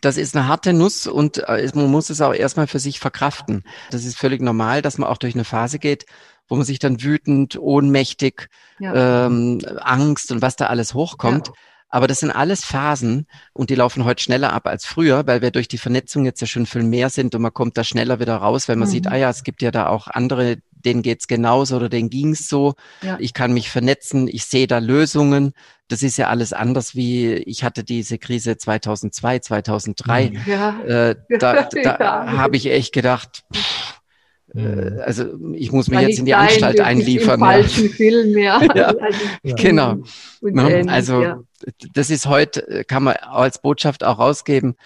das 0.00 0.16
ist 0.16 0.34
eine 0.34 0.48
harte 0.48 0.72
Nuss 0.72 1.06
und 1.06 1.38
äh, 1.38 1.70
man 1.74 1.90
muss 1.90 2.10
es 2.10 2.20
auch 2.20 2.32
erstmal 2.32 2.66
für 2.66 2.78
sich 2.78 3.00
verkraften. 3.00 3.64
Das 3.90 4.04
ist 4.04 4.16
völlig 4.16 4.40
normal, 4.40 4.82
dass 4.82 4.98
man 4.98 5.08
auch 5.08 5.18
durch 5.18 5.34
eine 5.34 5.44
Phase 5.44 5.78
geht, 5.78 6.06
wo 6.48 6.56
man 6.56 6.64
sich 6.64 6.78
dann 6.78 7.02
wütend, 7.02 7.58
ohnmächtig, 7.58 8.48
ja. 8.78 9.26
ähm, 9.26 9.60
Angst 9.78 10.32
und 10.32 10.42
was 10.42 10.56
da 10.56 10.66
alles 10.66 10.94
hochkommt. 10.94 11.48
Ja. 11.48 11.52
Aber 11.90 12.06
das 12.06 12.20
sind 12.20 12.30
alles 12.30 12.64
Phasen 12.64 13.26
und 13.52 13.68
die 13.68 13.74
laufen 13.74 14.04
heute 14.04 14.22
schneller 14.22 14.52
ab 14.52 14.66
als 14.66 14.86
früher, 14.86 15.26
weil 15.26 15.42
wir 15.42 15.50
durch 15.50 15.66
die 15.66 15.78
Vernetzung 15.78 16.24
jetzt 16.24 16.40
ja 16.40 16.46
schon 16.46 16.66
viel 16.66 16.84
mehr 16.84 17.10
sind 17.10 17.34
und 17.34 17.42
man 17.42 17.52
kommt 17.52 17.76
da 17.76 17.82
schneller 17.82 18.20
wieder 18.20 18.36
raus, 18.36 18.68
weil 18.68 18.76
man 18.76 18.88
mhm. 18.88 18.92
sieht, 18.92 19.06
ah 19.08 19.16
ja, 19.16 19.28
es 19.28 19.42
gibt 19.42 19.60
ja 19.60 19.72
da 19.72 19.88
auch 19.88 20.06
andere, 20.06 20.58
denen 20.70 21.02
geht's 21.02 21.26
genauso 21.26 21.76
oder 21.76 21.88
denen 21.88 22.08
ging's 22.08 22.48
so. 22.48 22.74
Ja. 23.02 23.16
Ich 23.20 23.34
kann 23.34 23.52
mich 23.52 23.70
vernetzen, 23.70 24.28
ich 24.28 24.44
sehe 24.44 24.68
da 24.68 24.78
Lösungen. 24.78 25.52
Das 25.88 26.04
ist 26.04 26.16
ja 26.16 26.28
alles 26.28 26.52
anders 26.52 26.94
wie 26.94 27.34
ich 27.34 27.64
hatte 27.64 27.82
diese 27.82 28.18
Krise 28.18 28.56
2002, 28.56 29.40
2003. 29.40 30.30
Mhm. 30.30 30.40
Ja. 30.46 30.80
Äh, 30.82 31.16
da 31.40 31.64
da 31.64 31.80
ja. 31.98 32.32
habe 32.38 32.56
ich 32.56 32.70
echt 32.70 32.92
gedacht, 32.94 33.42
pff, 33.54 33.99
Mhm. 34.52 34.98
Äh, 34.98 35.00
also 35.02 35.24
ich 35.54 35.72
muss 35.72 35.88
mich 35.88 36.00
jetzt 36.00 36.18
in 36.18 36.24
die 36.24 36.32
sein, 36.32 36.48
Anstalt 36.48 36.80
einliefern. 36.80 37.40
Im 37.40 37.46
falschen 37.46 37.84
ja. 37.88 37.90
Film, 37.90 38.38
ja. 38.38 38.60
ja. 38.74 38.86
Also, 38.86 39.56
genau. 39.56 39.96
Ne? 40.40 40.84
Also 40.88 41.22
ja. 41.22 41.40
das 41.94 42.10
ist 42.10 42.26
heute, 42.26 42.84
kann 42.86 43.02
man 43.02 43.16
als 43.16 43.60
Botschaft 43.60 44.04
auch 44.04 44.18
rausgeben, 44.18 44.76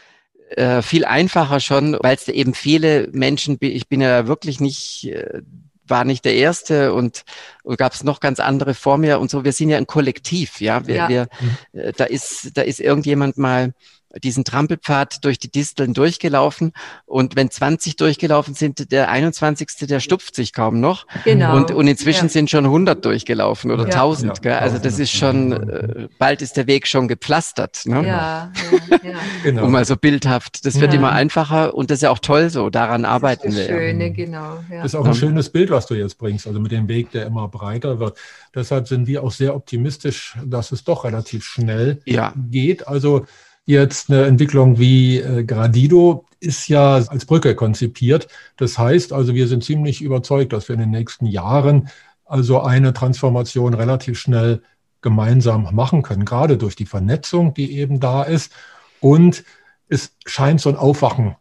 äh, 0.51 0.83
viel 0.83 1.05
einfacher 1.05 1.61
schon, 1.61 1.97
weil 2.01 2.17
es 2.17 2.29
eben 2.29 2.55
viele 2.55 3.09
Menschen, 3.13 3.57
ich 3.61 3.89
bin 3.89 4.01
ja 4.01 4.27
wirklich 4.27 4.61
nicht, 4.61 5.07
äh, 5.07 5.43
war 5.87 6.05
nicht 6.05 6.25
der 6.25 6.35
Erste 6.35 6.95
und, 6.95 7.25
und 7.63 7.77
gab 7.77 7.93
es 7.93 8.05
noch 8.05 8.21
ganz 8.21 8.41
andere 8.41 8.75
vor 8.75 8.99
mir 8.99 9.19
und 9.21 9.31
so. 9.31 9.45
Wir 9.45 9.53
sind 9.53 9.71
ja 9.71 9.77
ein 9.77 9.87
Kollektiv, 9.87 10.61
ja. 10.61 10.87
Wir, 10.87 10.95
ja. 10.95 11.09
wir 11.09 11.29
äh, 11.73 11.93
da 11.95 12.05
ist, 12.05 12.57
da 12.57 12.63
ist 12.63 12.81
irgendjemand 12.81 13.37
mal 13.37 13.75
diesen 14.23 14.45
Trampelpfad 14.45 15.25
durch 15.25 15.39
die 15.39 15.51
Disteln 15.51 15.95
durchgelaufen. 15.95 16.73
Und 17.07 17.37
wenn 17.37 17.51
20 17.51 17.97
durchgelaufen 17.97 18.55
sind, 18.55 18.93
der 18.93 19.11
21. 19.11 19.89
der 19.89 20.01
stupft 20.01 20.35
sich 20.35 20.53
kaum 20.53 20.81
noch. 20.81 21.07
Genau. 21.25 21.57
Und, 21.57 21.71
und 21.71 21.87
inzwischen 21.87 22.27
ja. 22.27 22.31
sind 22.31 22.51
schon 22.51 22.65
100 22.65 23.05
durchgelaufen 23.05 23.71
oder 23.71 23.85
ja. 23.85 23.95
1000. 23.95 24.43
Gell? 24.43 24.55
Also 24.55 24.79
das 24.79 24.99
ist 24.99 25.13
schon, 25.13 25.53
äh, 25.53 26.09
bald 26.19 26.43
ist 26.43 26.57
der 26.57 26.67
Weg 26.67 26.87
schon 26.87 27.09
gepflastert. 27.09 27.83
Ne? 27.87 28.07
Ja, 28.07 28.53
ja, 28.91 29.11
ja. 29.11 29.19
genau. 29.43 29.65
Um 29.65 29.73
mal 29.73 29.85
so 29.85 29.97
bildhaft. 29.97 30.65
Das 30.65 30.81
wird 30.81 30.93
ja. 30.93 30.99
immer 30.99 31.13
einfacher 31.13 31.75
und 31.75 31.91
das 31.91 31.99
ist 31.99 32.03
ja 32.03 32.11
auch 32.11 32.19
toll 32.19 32.51
so. 32.51 32.71
Daran 32.71 33.05
arbeiten 33.05 33.49
das 33.49 33.55
ist 33.55 33.61
das 33.61 33.69
wir. 33.69 33.77
Schöne, 33.77 34.13
genau. 34.13 34.59
Ja. 34.71 34.83
Das 34.83 34.87
ist 34.87 34.95
auch 34.95 35.07
ein 35.07 35.15
schönes 35.15 35.51
Bild, 35.51 35.71
was 35.71 35.87
du 35.87 35.95
jetzt 35.95 36.19
bringst. 36.19 36.47
Also 36.47 36.61
mit 36.61 36.73
dem 36.73 36.89
Weg, 36.89 37.11
der 37.13 37.27
immer 37.27 37.49
breiter 37.49 37.99
wird. 37.99 38.19
Deshalb 38.55 38.89
sind 38.89 39.07
wir 39.07 39.23
auch 39.23 39.33
sehr 39.33 39.55
optimistisch, 39.55 40.37
dass 40.45 40.73
es 40.73 40.85
doch 40.85 41.05
relativ 41.05 41.45
schnell 41.45 42.01
ja. 42.05 42.33
geht. 42.37 42.87
Also 42.87 43.27
Jetzt 43.67 44.11
eine 44.11 44.25
Entwicklung 44.25 44.79
wie 44.79 45.19
äh, 45.19 45.45
Gradido 45.45 46.27
ist 46.39 46.69
ja 46.69 46.97
als 46.97 47.25
Brücke 47.25 47.55
konzipiert. 47.55 48.29
Das 48.57 48.79
heißt 48.79 49.13
also, 49.13 49.35
wir 49.35 49.49
sind 49.49 49.65
ziemlich 49.65 50.03
überzeugt, 50.03 50.53
dass 50.53 50.69
wir 50.69 50.75
in 50.75 50.81
den 50.81 50.91
nächsten 50.91 51.27
Jahren 51.27 51.89
also 52.27 52.61
eine 52.61 52.93
Transformation 52.93 53.75
relativ 53.75 54.19
schnell 54.19 54.63
gemeinsam 55.01 55.69
machen 55.75 56.03
können, 56.03 56.25
gerade 56.25 56.57
durch 56.59 56.77
die 56.77 56.87
Vernetzung, 56.87 57.55
die 57.55 57.79
eben 57.79 58.01
da 58.01 58.23
ist. 58.23 58.53
Und 59.01 59.45
es 59.89 60.17
scheint 60.27 60.61
so 60.61 60.71
ein 60.71 60.77
Aufwachen 60.77 61.37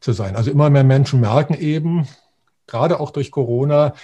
zu 0.00 0.12
sein. 0.12 0.36
Also 0.36 0.50
immer 0.50 0.70
mehr 0.70 0.84
Menschen 0.84 1.20
merken 1.20 1.54
eben, 1.54 2.06
gerade 2.66 3.00
auch 3.00 3.10
durch 3.10 3.30
Corona, 3.30 3.94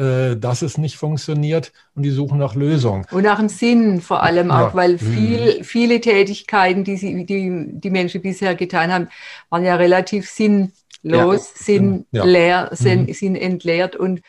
äh, 0.00 0.36
dass 0.36 0.62
es 0.62 0.78
nicht 0.78 0.96
funktioniert 0.96 1.72
und 1.94 2.04
die 2.04 2.10
suchen 2.10 2.38
nach 2.38 2.54
Lösungen. 2.54 3.04
Und 3.10 3.24
nach 3.24 3.38
dem 3.38 3.50
Sinn 3.50 4.00
vor 4.00 4.22
allem 4.22 4.50
auch, 4.50 4.70
ja. 4.70 4.74
weil 4.74 4.92
mhm. 4.94 4.98
viel, 4.98 5.64
viele 5.64 6.00
Tätigkeiten, 6.00 6.84
die, 6.84 6.96
sie, 6.96 7.26
die 7.26 7.66
die 7.68 7.90
Menschen 7.90 8.22
bisher 8.22 8.54
getan 8.54 8.90
haben, 8.90 9.08
waren 9.50 9.62
ja 9.62 9.74
relativ 9.74 10.30
sinnlos, 10.30 10.72
ja. 11.02 11.36
sinnleer, 11.54 12.68
ja. 12.70 12.74
Sinn, 12.74 13.02
mhm. 13.02 13.12
sinnentleert 13.12 13.94
und 13.94 14.22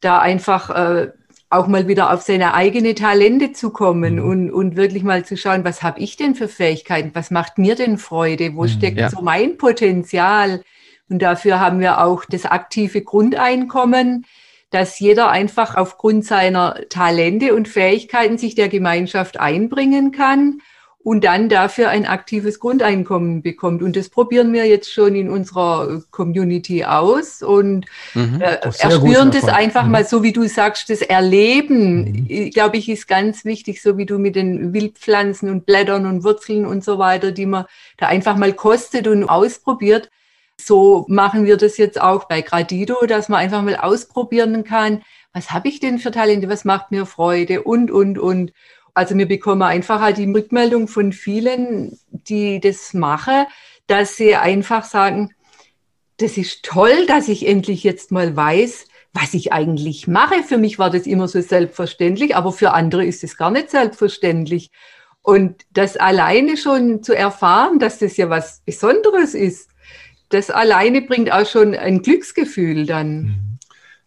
da 0.00 0.18
einfach 0.18 0.70
äh, 0.70 1.12
auch 1.48 1.68
mal 1.68 1.86
wieder 1.86 2.12
auf 2.12 2.22
seine 2.22 2.54
eigene 2.54 2.96
Talente 2.96 3.52
zu 3.52 3.70
kommen 3.70 4.16
mhm. 4.16 4.24
und, 4.24 4.50
und 4.50 4.74
wirklich 4.74 5.04
mal 5.04 5.24
zu 5.24 5.36
schauen, 5.36 5.64
was 5.64 5.84
habe 5.84 6.00
ich 6.00 6.16
denn 6.16 6.34
für 6.34 6.48
Fähigkeiten, 6.48 7.12
was 7.14 7.30
macht 7.30 7.58
mir 7.58 7.76
denn 7.76 7.98
Freude, 7.98 8.56
wo 8.56 8.62
mhm, 8.62 8.68
steckt 8.68 8.98
ja. 8.98 9.10
so 9.10 9.22
mein 9.22 9.58
Potenzial. 9.58 10.62
Und 11.08 11.22
dafür 11.22 11.60
haben 11.60 11.78
wir 11.78 12.02
auch 12.02 12.24
das 12.24 12.46
aktive 12.46 13.02
Grundeinkommen, 13.02 14.26
dass 14.74 14.98
jeder 14.98 15.30
einfach 15.30 15.76
aufgrund 15.76 16.24
seiner 16.24 16.80
Talente 16.88 17.54
und 17.54 17.68
Fähigkeiten 17.68 18.38
sich 18.38 18.56
der 18.56 18.68
Gemeinschaft 18.68 19.38
einbringen 19.38 20.10
kann 20.10 20.60
und 20.98 21.22
dann 21.22 21.48
dafür 21.48 21.90
ein 21.90 22.06
aktives 22.06 22.58
Grundeinkommen 22.58 23.42
bekommt. 23.42 23.82
Und 23.82 23.94
das 23.94 24.08
probieren 24.08 24.52
wir 24.52 24.66
jetzt 24.66 24.92
schon 24.92 25.14
in 25.14 25.30
unserer 25.30 26.02
Community 26.10 26.84
aus 26.84 27.40
und 27.40 27.86
mhm, 28.14 28.40
äh, 28.40 28.56
erspüren 28.80 29.30
das 29.30 29.44
einfach 29.44 29.84
mhm. 29.84 29.92
mal 29.92 30.04
so, 30.04 30.24
wie 30.24 30.32
du 30.32 30.48
sagst, 30.48 30.90
das 30.90 31.02
Erleben, 31.02 32.26
mhm. 32.26 32.50
glaube 32.50 32.78
ich, 32.78 32.88
ist 32.88 33.06
ganz 33.06 33.44
wichtig, 33.44 33.80
so 33.80 33.96
wie 33.96 34.06
du 34.06 34.18
mit 34.18 34.34
den 34.34 34.72
Wildpflanzen 34.72 35.50
und 35.50 35.66
Blättern 35.66 36.06
und 36.06 36.24
Wurzeln 36.24 36.66
und 36.66 36.82
so 36.82 36.98
weiter, 36.98 37.30
die 37.30 37.46
man 37.46 37.66
da 37.96 38.06
einfach 38.06 38.36
mal 38.36 38.54
kostet 38.54 39.06
und 39.06 39.22
ausprobiert. 39.22 40.10
So 40.60 41.04
machen 41.08 41.44
wir 41.44 41.56
das 41.56 41.76
jetzt 41.76 42.00
auch 42.00 42.24
bei 42.24 42.40
Gradido, 42.40 43.06
dass 43.06 43.28
man 43.28 43.40
einfach 43.40 43.62
mal 43.62 43.76
ausprobieren 43.76 44.64
kann, 44.64 45.02
was 45.32 45.50
habe 45.50 45.68
ich 45.68 45.80
denn 45.80 45.98
für 45.98 46.12
Talente, 46.12 46.48
was 46.48 46.64
macht 46.64 46.90
mir 46.90 47.06
Freude 47.06 47.62
und, 47.62 47.90
und, 47.90 48.18
und. 48.18 48.52
Also 48.94 49.18
wir 49.18 49.26
bekommen 49.26 49.62
einfach 49.62 50.00
halt 50.00 50.18
die 50.18 50.30
Rückmeldung 50.30 50.86
von 50.86 51.12
vielen, 51.12 51.98
die 52.10 52.60
das 52.60 52.94
machen, 52.94 53.46
dass 53.88 54.16
sie 54.16 54.36
einfach 54.36 54.84
sagen, 54.84 55.34
das 56.18 56.36
ist 56.36 56.64
toll, 56.64 57.06
dass 57.06 57.26
ich 57.26 57.46
endlich 57.46 57.82
jetzt 57.82 58.12
mal 58.12 58.36
weiß, 58.36 58.86
was 59.12 59.34
ich 59.34 59.52
eigentlich 59.52 60.06
mache. 60.06 60.44
Für 60.44 60.58
mich 60.58 60.78
war 60.78 60.90
das 60.90 61.06
immer 61.06 61.26
so 61.26 61.40
selbstverständlich, 61.40 62.36
aber 62.36 62.52
für 62.52 62.72
andere 62.72 63.04
ist 63.04 63.24
es 63.24 63.36
gar 63.36 63.50
nicht 63.50 63.70
selbstverständlich. 63.70 64.70
Und 65.22 65.62
das 65.72 65.96
alleine 65.96 66.56
schon 66.56 67.02
zu 67.02 67.16
erfahren, 67.16 67.80
dass 67.80 67.98
das 67.98 68.16
ja 68.16 68.30
was 68.30 68.60
Besonderes 68.64 69.34
ist, 69.34 69.70
das 70.34 70.50
alleine 70.50 71.02
bringt 71.02 71.32
auch 71.32 71.46
schon 71.46 71.74
ein 71.74 72.02
Glücksgefühl 72.02 72.86
dann. 72.86 73.22
Mhm. 73.22 73.58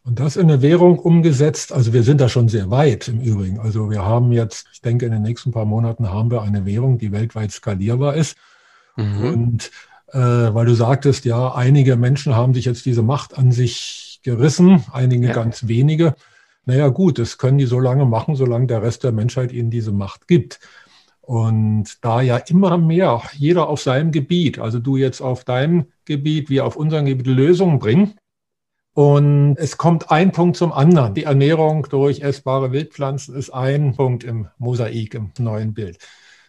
Und 0.03 0.19
das 0.19 0.37
in 0.37 0.49
eine 0.49 0.61
Währung 0.61 0.99
umgesetzt, 0.99 1.73
also 1.73 1.91
wir 1.91 2.03
sind 2.03 2.21
da 2.21 2.29
schon 2.29 2.47
sehr 2.47 2.71
weit 2.71 3.09
im 3.09 3.19
Übrigen. 3.19 3.59
Also 3.59 3.89
wir 3.89 4.05
haben 4.05 4.31
jetzt, 4.31 4.67
ich 4.71 4.81
denke, 4.81 5.05
in 5.05 5.11
den 5.11 5.21
nächsten 5.21 5.51
paar 5.51 5.65
Monaten 5.65 6.09
haben 6.09 6.31
wir 6.31 6.43
eine 6.43 6.65
Währung, 6.65 6.97
die 6.97 7.11
weltweit 7.11 7.51
skalierbar 7.51 8.15
ist. 8.15 8.37
Mhm. 8.95 9.23
Und 9.23 9.71
äh, 10.13 10.19
weil 10.19 10.65
du 10.65 10.75
sagtest, 10.75 11.25
ja, 11.25 11.53
einige 11.53 11.97
Menschen 11.97 12.35
haben 12.35 12.53
sich 12.53 12.65
jetzt 12.65 12.85
diese 12.85 13.03
Macht 13.03 13.37
an 13.37 13.51
sich 13.51 14.21
gerissen, 14.23 14.83
einige 14.93 15.27
ja. 15.27 15.33
ganz 15.33 15.67
wenige. 15.67 16.15
Naja 16.65 16.87
gut, 16.87 17.19
das 17.19 17.37
können 17.37 17.57
die 17.57 17.65
so 17.65 17.79
lange 17.79 18.05
machen, 18.05 18.35
solange 18.35 18.67
der 18.67 18.81
Rest 18.81 19.03
der 19.03 19.11
Menschheit 19.11 19.51
ihnen 19.51 19.71
diese 19.71 19.91
Macht 19.91 20.27
gibt. 20.27 20.59
Und 21.27 22.05
da 22.05 22.21
ja 22.21 22.37
immer 22.37 22.77
mehr 22.77 23.21
jeder 23.33 23.67
auf 23.67 23.81
seinem 23.81 24.13
Gebiet, 24.13 24.59
also 24.59 24.79
du 24.79 24.95
jetzt 24.95 25.19
auf 25.19 25.43
deinem 25.43 25.87
Gebiet, 26.05 26.49
wir 26.49 26.65
auf 26.65 26.77
unserem 26.77 27.05
Gebiet 27.05 27.27
Lösungen 27.27 27.79
bringen, 27.79 28.13
und 28.93 29.57
es 29.57 29.75
kommt 29.75 30.09
ein 30.09 30.31
Punkt 30.31 30.55
zum 30.55 30.71
anderen. 30.71 31.13
Die 31.15 31.25
Ernährung 31.25 31.85
durch 31.89 32.21
essbare 32.21 32.71
Wildpflanzen 32.71 33.35
ist 33.35 33.49
ein 33.49 33.93
Punkt 33.93 34.23
im 34.23 34.47
Mosaik, 34.57 35.15
im 35.15 35.33
neuen 35.37 35.73
Bild. 35.73 35.97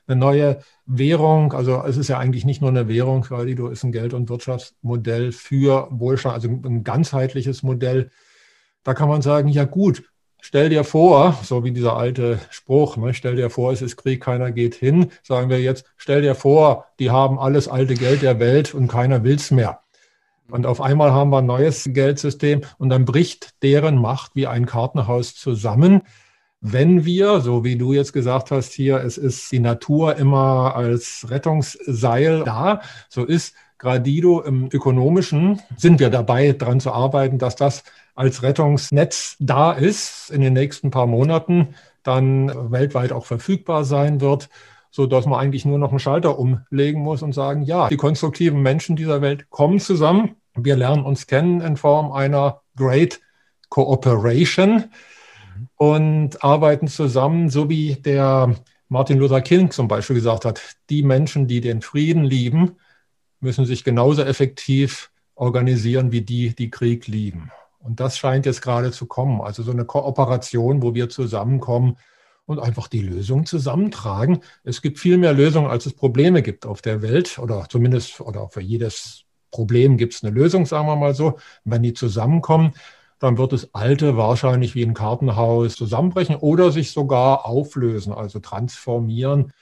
Eine 0.07 0.21
neue 0.21 0.61
Währung, 0.87 1.53
also 1.55 1.83
es 1.83 1.97
ist 1.97 2.07
ja 2.07 2.19
eigentlich 2.19 2.45
nicht 2.45 2.61
nur 2.61 2.71
eine 2.71 2.87
Währung, 2.87 3.27
weil 3.31 3.53
die 3.53 3.61
ist 3.61 3.83
ein 3.83 3.91
Geld- 3.91 4.15
und 4.15 4.29
Wirtschaftsmodell 4.29 5.33
für 5.33 5.89
Wohlstand, 5.91 6.37
also 6.37 6.49
ein 6.49 6.85
ganzheitliches 6.85 7.65
Modell. 7.65 8.11
Da 8.85 8.95
kann 8.95 9.09
man 9.09 9.23
sagen, 9.23 9.49
ja 9.49 9.65
gut, 9.65 10.05
stell 10.49 10.71
dir 10.71 10.83
vor, 10.83 11.39
so 11.43 11.63
wie 11.63 11.73
dieser 11.73 11.99
alte 11.99 12.41
Spruch, 12.49 12.97
ne, 12.97 13.13
stell 13.13 13.37
dir 13.37 13.51
vor, 13.51 13.71
es 13.71 13.83
ist 13.83 13.99
Krieg, 13.99 14.23
keiner 14.23 14.51
geht 14.51 14.75
hin, 14.75 15.11
sagen 15.23 15.51
wir 15.51 15.61
jetzt, 15.61 15.85
stell 15.99 16.23
dir 16.23 16.35
vor, 16.35 16.87
die 16.99 17.11
haben 17.11 17.39
alles 17.39 17.69
alte 17.69 17.93
Geld 17.93 18.23
der 18.23 18.41
Welt 18.41 18.73
und 18.73 18.89
keiner 18.89 19.25
will's 19.25 19.51
mehr. 19.51 19.81
Und 20.51 20.65
auf 20.65 20.81
einmal 20.81 21.13
haben 21.13 21.29
wir 21.29 21.41
ein 21.41 21.47
neues 21.47 21.91
Geldsystem 21.93 22.63
und 22.79 22.89
dann 22.89 23.05
bricht 23.05 23.63
deren 23.63 24.01
Macht 24.01 24.37
wie 24.37 24.47
ein 24.47 24.65
Kartenhaus 24.65 25.35
zusammen. 25.35 26.01
Wenn 26.63 27.05
wir, 27.05 27.41
so 27.41 27.63
wie 27.63 27.77
du 27.77 27.93
jetzt 27.93 28.15
gesagt 28.15 28.51
hast 28.51 28.73
hier, 28.73 29.05
es 29.05 29.19
ist 29.19 29.53
die 29.53 29.61
Natur 29.61 30.17
immer 30.17 30.75
als 30.75 31.27
Rettungsseil 31.29 32.45
da, 32.45 32.81
so 33.11 33.23
ist 33.23 33.55
Gradido 33.77 34.41
im 34.41 34.71
ökonomischen, 34.73 35.61
sind 35.77 36.01
wir 36.01 36.09
dabei, 36.09 36.53
daran 36.53 36.81
zu 36.81 36.91
arbeiten, 36.91 37.37
dass 37.37 37.55
das 37.55 37.85
als 38.19 38.43
Rettungsnetz 38.43 39.37
da 39.39 39.73
ist, 39.73 40.31
in 40.31 40.41
den 40.41 40.53
nächsten 40.53 40.91
paar 40.91 41.07
Monaten 41.07 41.75
dann 42.03 42.73
weltweit 42.73 43.13
auch 43.13 43.27
verfügbar 43.27 43.85
sein 43.85 44.21
wird 44.21 44.49
so 44.91 45.07
dass 45.07 45.27
man 45.27 45.39
eigentlich 45.39 45.65
nur 45.65 45.79
noch 45.79 45.91
einen 45.91 45.99
Schalter 45.99 46.39
umlegen 46.39 47.03
muss 47.03 47.23
und 47.23 47.33
sagen, 47.33 47.63
ja, 47.63 47.89
die 47.89 47.97
konstruktiven 47.97 48.63
Menschen 48.63 48.97
dieser 48.97 49.21
Welt 49.21 49.51
kommen 49.51 49.81
zusammen. 49.81 50.37
Wir 50.55 50.77
lernen 50.77 51.05
uns 51.05 51.27
kennen 51.27 51.61
in 51.61 51.77
Form 51.77 52.11
einer 52.13 52.63
Great 52.77 53.21
Cooperation 53.69 54.85
und 55.77 56.43
arbeiten 56.43 56.89
zusammen, 56.89 57.51
so 57.51 57.69
wie 57.69 57.97
der 57.97 58.55
Martin 58.89 59.19
Luther 59.19 59.43
King 59.43 59.71
zum 59.71 59.89
Beispiel 59.89 60.17
gesagt 60.17 60.45
hat, 60.45 60.61
die 60.89 61.03
Menschen, 61.03 61.47
die 61.47 61.61
den 61.61 61.83
Frieden 61.83 62.25
lieben, 62.25 62.77
müssen 63.41 63.67
sich 63.67 63.85
genauso 63.85 64.23
effektiv 64.23 65.11
organisieren 65.35 66.11
wie 66.11 66.23
die, 66.23 66.55
die 66.57 66.71
Krieg 66.71 67.07
lieben. 67.07 67.53
Und 67.79 68.01
das 68.01 68.19
scheint 68.19 68.47
jetzt 68.47 68.63
gerade 68.63 68.91
zu 68.91 69.07
kommen. 69.07 69.41
Also 69.41 69.63
so 69.63 69.71
eine 69.71 69.85
Kooperation, 69.85 70.83
wo 70.83 70.95
wir 70.95 71.09
zusammenkommen 71.09 71.97
und 72.47 72.59
einfach 72.59 72.89
die 72.89 73.03
Lösung 73.03 73.47
zusammentragen. 73.47 74.41
Es 74.65 74.83
gibt 74.83 74.99
viel 74.99 75.19
mehr 75.19 75.33
Lösungen, 75.33 75.71
als 75.71 75.87
es 75.87 75.95
Probleme 75.95 76.43
gibt 76.43 76.67
auf 76.67 76.83
der 76.83 77.03
Welt 77.03 77.39
oder 77.39 77.67
zumindest 77.69 78.21
oder 78.21 78.49
für 78.49 78.63
jedes 78.63 79.25
Problem 79.51 79.97
gibt 79.97 80.15
es 80.15 80.23
eine 80.23 80.33
Lösung, 80.33 80.67
sagen 80.67 80.87
wir 80.87 80.97
mal 80.97 81.15
so. 81.15 81.39
wenn 81.65 81.83
die 81.83 81.95
zusammenkommen, 81.95 82.73
dann 83.19 83.39
wird 83.39 83.53
das 83.53 83.75
Alte 83.75 84.17
wahrscheinlich 84.17 84.75
wie 84.75 84.85
ein 84.85 84.95
Kartenhaus 84.95 85.75
zusammenbrechen 85.75 86.37
oder 86.37 86.71
sich 86.73 86.93
sogar 86.93 87.47
auflösen, 87.47 88.13
also 88.13 88.39
transformieren. 88.39 89.53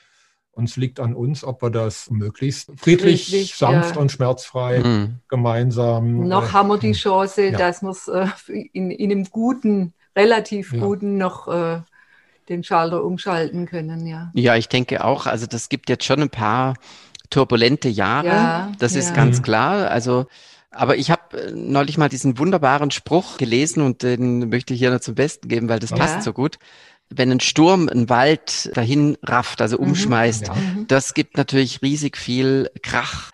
Uns 0.56 0.76
liegt 0.76 1.00
an 1.00 1.14
uns, 1.14 1.44
ob 1.44 1.62
wir 1.62 1.68
das 1.68 2.10
möglichst 2.10 2.70
friedlich, 2.78 3.26
friedlich 3.26 3.54
sanft 3.56 3.96
ja. 3.96 4.00
und 4.00 4.10
schmerzfrei 4.10 4.78
mhm. 4.78 5.16
gemeinsam. 5.28 6.26
Noch 6.26 6.48
äh, 6.48 6.52
haben 6.52 6.68
wir 6.68 6.78
die 6.78 6.92
Chance, 6.92 7.50
ja. 7.50 7.58
dass 7.58 7.82
wir 7.82 7.90
es 7.90 8.08
äh, 8.08 8.26
in, 8.72 8.90
in 8.90 9.10
einem 9.12 9.24
guten, 9.24 9.92
relativ 10.16 10.72
ja. 10.72 10.80
guten 10.80 11.18
noch 11.18 11.46
äh, 11.48 11.80
den 12.48 12.64
Schalter 12.64 13.04
umschalten 13.04 13.66
können, 13.66 14.06
ja. 14.06 14.30
Ja, 14.32 14.56
ich 14.56 14.68
denke 14.68 15.04
auch. 15.04 15.26
Also 15.26 15.44
das 15.44 15.68
gibt 15.68 15.90
jetzt 15.90 16.04
schon 16.04 16.22
ein 16.22 16.30
paar 16.30 16.74
turbulente 17.28 17.90
Jahre. 17.90 18.26
Ja, 18.26 18.72
das 18.78 18.94
ja. 18.94 19.00
ist 19.00 19.14
ganz 19.14 19.42
klar. 19.42 19.90
Also 19.90 20.26
aber 20.70 20.96
ich 20.96 21.10
habe 21.10 21.38
äh, 21.38 21.52
neulich 21.52 21.98
mal 21.98 22.08
diesen 22.08 22.38
wunderbaren 22.38 22.90
Spruch 22.90 23.36
gelesen 23.36 23.82
und 23.82 24.02
den 24.02 24.48
möchte 24.48 24.74
ich 24.74 24.80
hier 24.80 24.90
noch 24.90 25.00
zum 25.00 25.14
Besten 25.14 25.48
geben, 25.48 25.68
weil 25.68 25.80
das 25.80 25.90
ja. 25.90 25.96
passt 25.96 26.22
so 26.22 26.32
gut. 26.32 26.58
Wenn 27.08 27.30
ein 27.30 27.40
Sturm 27.40 27.88
einen 27.88 28.08
Wald 28.08 28.70
dahin 28.76 29.16
rafft, 29.22 29.62
also 29.62 29.78
mhm. 29.78 29.88
umschmeißt, 29.88 30.48
mhm. 30.48 30.86
das 30.88 31.14
gibt 31.14 31.36
natürlich 31.36 31.82
riesig 31.82 32.16
viel 32.16 32.70
Krach. 32.82 33.30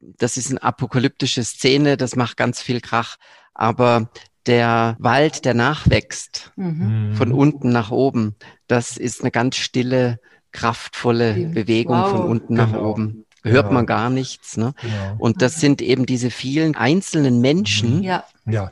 Das 0.00 0.36
ist 0.36 0.50
eine 0.50 0.62
apokalyptische 0.62 1.42
Szene, 1.42 1.96
das 1.96 2.16
macht 2.16 2.36
ganz 2.36 2.60
viel 2.60 2.80
Krach. 2.80 3.16
Aber 3.54 4.10
der 4.46 4.96
Wald, 4.98 5.44
der 5.44 5.54
nachwächst, 5.54 6.52
mhm. 6.56 7.14
von 7.14 7.32
unten 7.32 7.70
nach 7.70 7.90
oben, 7.90 8.34
das 8.66 8.96
ist 8.96 9.22
eine 9.22 9.30
ganz 9.30 9.56
stille, 9.56 10.20
kraftvolle 10.52 11.34
Bewegung 11.34 11.96
wow. 11.96 12.10
von 12.10 12.22
unten 12.22 12.54
genau. 12.54 12.66
nach 12.66 12.78
oben. 12.78 13.24
Hört 13.44 13.66
genau. 13.66 13.74
man 13.74 13.86
gar 13.86 14.08
nichts. 14.08 14.56
Ne? 14.56 14.74
Genau. 14.80 15.16
Und 15.18 15.42
das 15.42 15.60
sind 15.60 15.82
eben 15.82 16.06
diese 16.06 16.30
vielen 16.30 16.74
einzelnen 16.74 17.40
Menschen, 17.42 18.02
ja. 18.02 18.24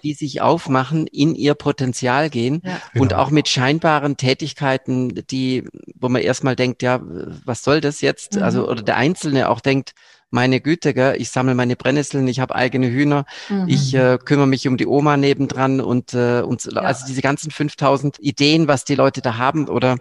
die 0.02 0.14
sich 0.14 0.40
aufmachen, 0.40 1.06
in 1.06 1.34
ihr 1.34 1.54
Potenzial 1.54 2.30
gehen 2.30 2.62
ja. 2.64 2.80
und 2.94 3.08
genau. 3.08 3.20
auch 3.20 3.30
mit 3.30 3.48
scheinbaren 3.48 4.16
Tätigkeiten, 4.16 5.22
die, 5.30 5.68
wo 5.94 6.08
man 6.08 6.22
erstmal 6.22 6.56
denkt, 6.56 6.82
ja, 6.82 7.00
was 7.44 7.62
soll 7.62 7.82
das 7.82 8.00
jetzt? 8.00 8.36
Mhm. 8.36 8.42
Also, 8.42 8.68
oder 8.68 8.82
der 8.82 8.96
Einzelne 8.96 9.50
auch 9.50 9.60
denkt, 9.60 9.92
meine 10.32 10.62
Güte, 10.62 10.94
gell, 10.94 11.16
ich 11.18 11.30
sammle 11.30 11.54
meine 11.54 11.76
Brennnesseln, 11.76 12.26
ich 12.26 12.40
habe 12.40 12.54
eigene 12.54 12.90
Hühner, 12.90 13.26
mhm. 13.50 13.68
ich 13.68 13.94
äh, 13.94 14.18
kümmere 14.18 14.46
mich 14.46 14.66
um 14.66 14.78
die 14.78 14.86
Oma 14.86 15.18
nebendran 15.18 15.80
und, 15.82 16.14
äh, 16.14 16.40
und 16.40 16.64
ja. 16.64 16.80
also 16.80 17.04
diese 17.06 17.20
ganzen 17.20 17.50
5000 17.50 18.18
Ideen, 18.18 18.66
was 18.66 18.84
die 18.84 18.94
Leute 18.94 19.20
da 19.20 19.36
haben 19.36 19.68
oder 19.68 19.98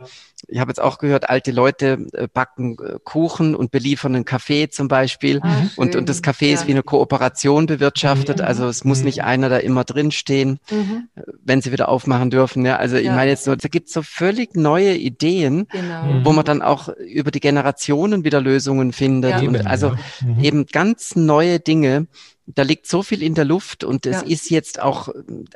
ich 0.47 0.59
habe 0.59 0.69
jetzt 0.69 0.81
auch 0.81 0.97
gehört, 0.97 1.29
alte 1.29 1.51
Leute 1.51 2.07
äh, 2.13 2.27
backen 2.27 2.77
äh, 2.79 2.97
Kuchen 3.03 3.55
und 3.55 3.71
beliefern 3.71 4.15
einen 4.15 4.25
Kaffee 4.25 4.69
zum 4.69 4.87
Beispiel. 4.87 5.39
Ah, 5.41 5.63
und, 5.75 5.95
und 5.95 6.09
das 6.09 6.23
Café 6.23 6.47
ja. 6.47 6.53
ist 6.53 6.67
wie 6.67 6.71
eine 6.71 6.83
Kooperation 6.83 7.65
bewirtschaftet. 7.65 8.39
Mhm. 8.39 8.45
Also 8.45 8.67
es 8.67 8.83
muss 8.83 8.99
mhm. 8.99 9.05
nicht 9.05 9.23
einer 9.23 9.49
da 9.49 9.57
immer 9.57 9.83
drinstehen, 9.83 10.59
mhm. 10.69 11.07
Äh, 11.15 11.21
wenn 11.43 11.61
sie 11.61 11.71
wieder 11.71 11.89
aufmachen 11.89 12.29
dürfen. 12.29 12.65
Ja, 12.65 12.77
also 12.77 12.95
ja. 12.95 13.01
ich 13.03 13.09
meine 13.09 13.31
jetzt 13.31 13.43
so, 13.43 13.55
da 13.55 13.67
gibt 13.67 13.87
es 13.87 13.93
so 13.93 14.01
völlig 14.01 14.55
neue 14.55 14.95
Ideen, 14.95 15.67
genau. 15.69 16.25
wo 16.25 16.31
man 16.31 16.45
dann 16.45 16.61
auch 16.61 16.89
über 16.89 17.31
die 17.31 17.39
Generationen 17.39 18.23
wieder 18.23 18.41
Lösungen 18.41 18.93
findet. 18.93 19.41
Ja. 19.41 19.47
Und 19.47 19.67
also 19.67 19.95
mhm. 20.21 20.43
eben 20.43 20.65
ganz 20.65 21.15
neue 21.15 21.59
Dinge, 21.59 22.07
da 22.47 22.63
liegt 22.63 22.87
so 22.87 23.03
viel 23.03 23.21
in 23.23 23.35
der 23.35 23.45
Luft 23.45 23.83
und 23.83 24.05
es 24.05 24.21
ja. 24.21 24.27
ist 24.27 24.49
jetzt 24.49 24.81
auch 24.81 25.09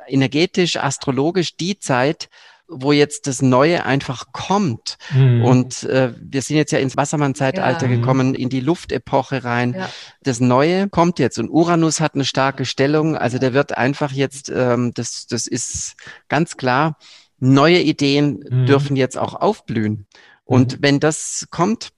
energetisch, 0.08 0.78
astrologisch 0.78 1.58
die 1.58 1.80
Zeit, 1.80 2.30
wo 2.68 2.92
jetzt 2.92 3.28
das 3.28 3.42
Neue 3.42 3.86
einfach 3.86 4.32
kommt. 4.32 4.98
Mhm. 5.14 5.44
Und 5.44 5.84
äh, 5.84 6.14
wir 6.20 6.42
sind 6.42 6.58
jetzt 6.58 6.72
ja 6.72 6.80
ins 6.80 6.98
Wassermann-Zeitalter 6.98 7.88
ja. 7.88 7.96
gekommen, 7.96 8.34
in 8.34 8.50
die 8.50 8.60
Luftepoche 8.60 9.44
rein. 9.44 9.76
Ja. 9.78 9.90
Das 10.24 10.40
Neue 10.40 10.90
kommt 10.90 11.20
jetzt 11.20 11.38
und 11.38 11.50
Uranus 11.50 12.00
hat 12.00 12.16
eine 12.16 12.26
starke 12.26 12.66
Stellung. 12.66 13.16
Also 13.16 13.38
der 13.38 13.54
wird 13.54 13.78
einfach 13.78 14.12
jetzt, 14.12 14.50
ähm, 14.50 14.92
das, 14.94 15.28
das 15.28 15.48
ist 15.48 15.96
ganz 16.28 16.58
klar, 16.58 16.98
neue 17.40 17.82
Ideen 17.82 18.44
mhm. 18.50 18.66
dürfen 18.66 18.96
jetzt 18.96 19.18
auch 19.18 19.36
aufblühen. 19.36 20.08
Und 20.44 20.78
mhm. 20.78 20.78
wenn 20.82 21.00
das 21.00 21.48
kommt, 21.52 21.90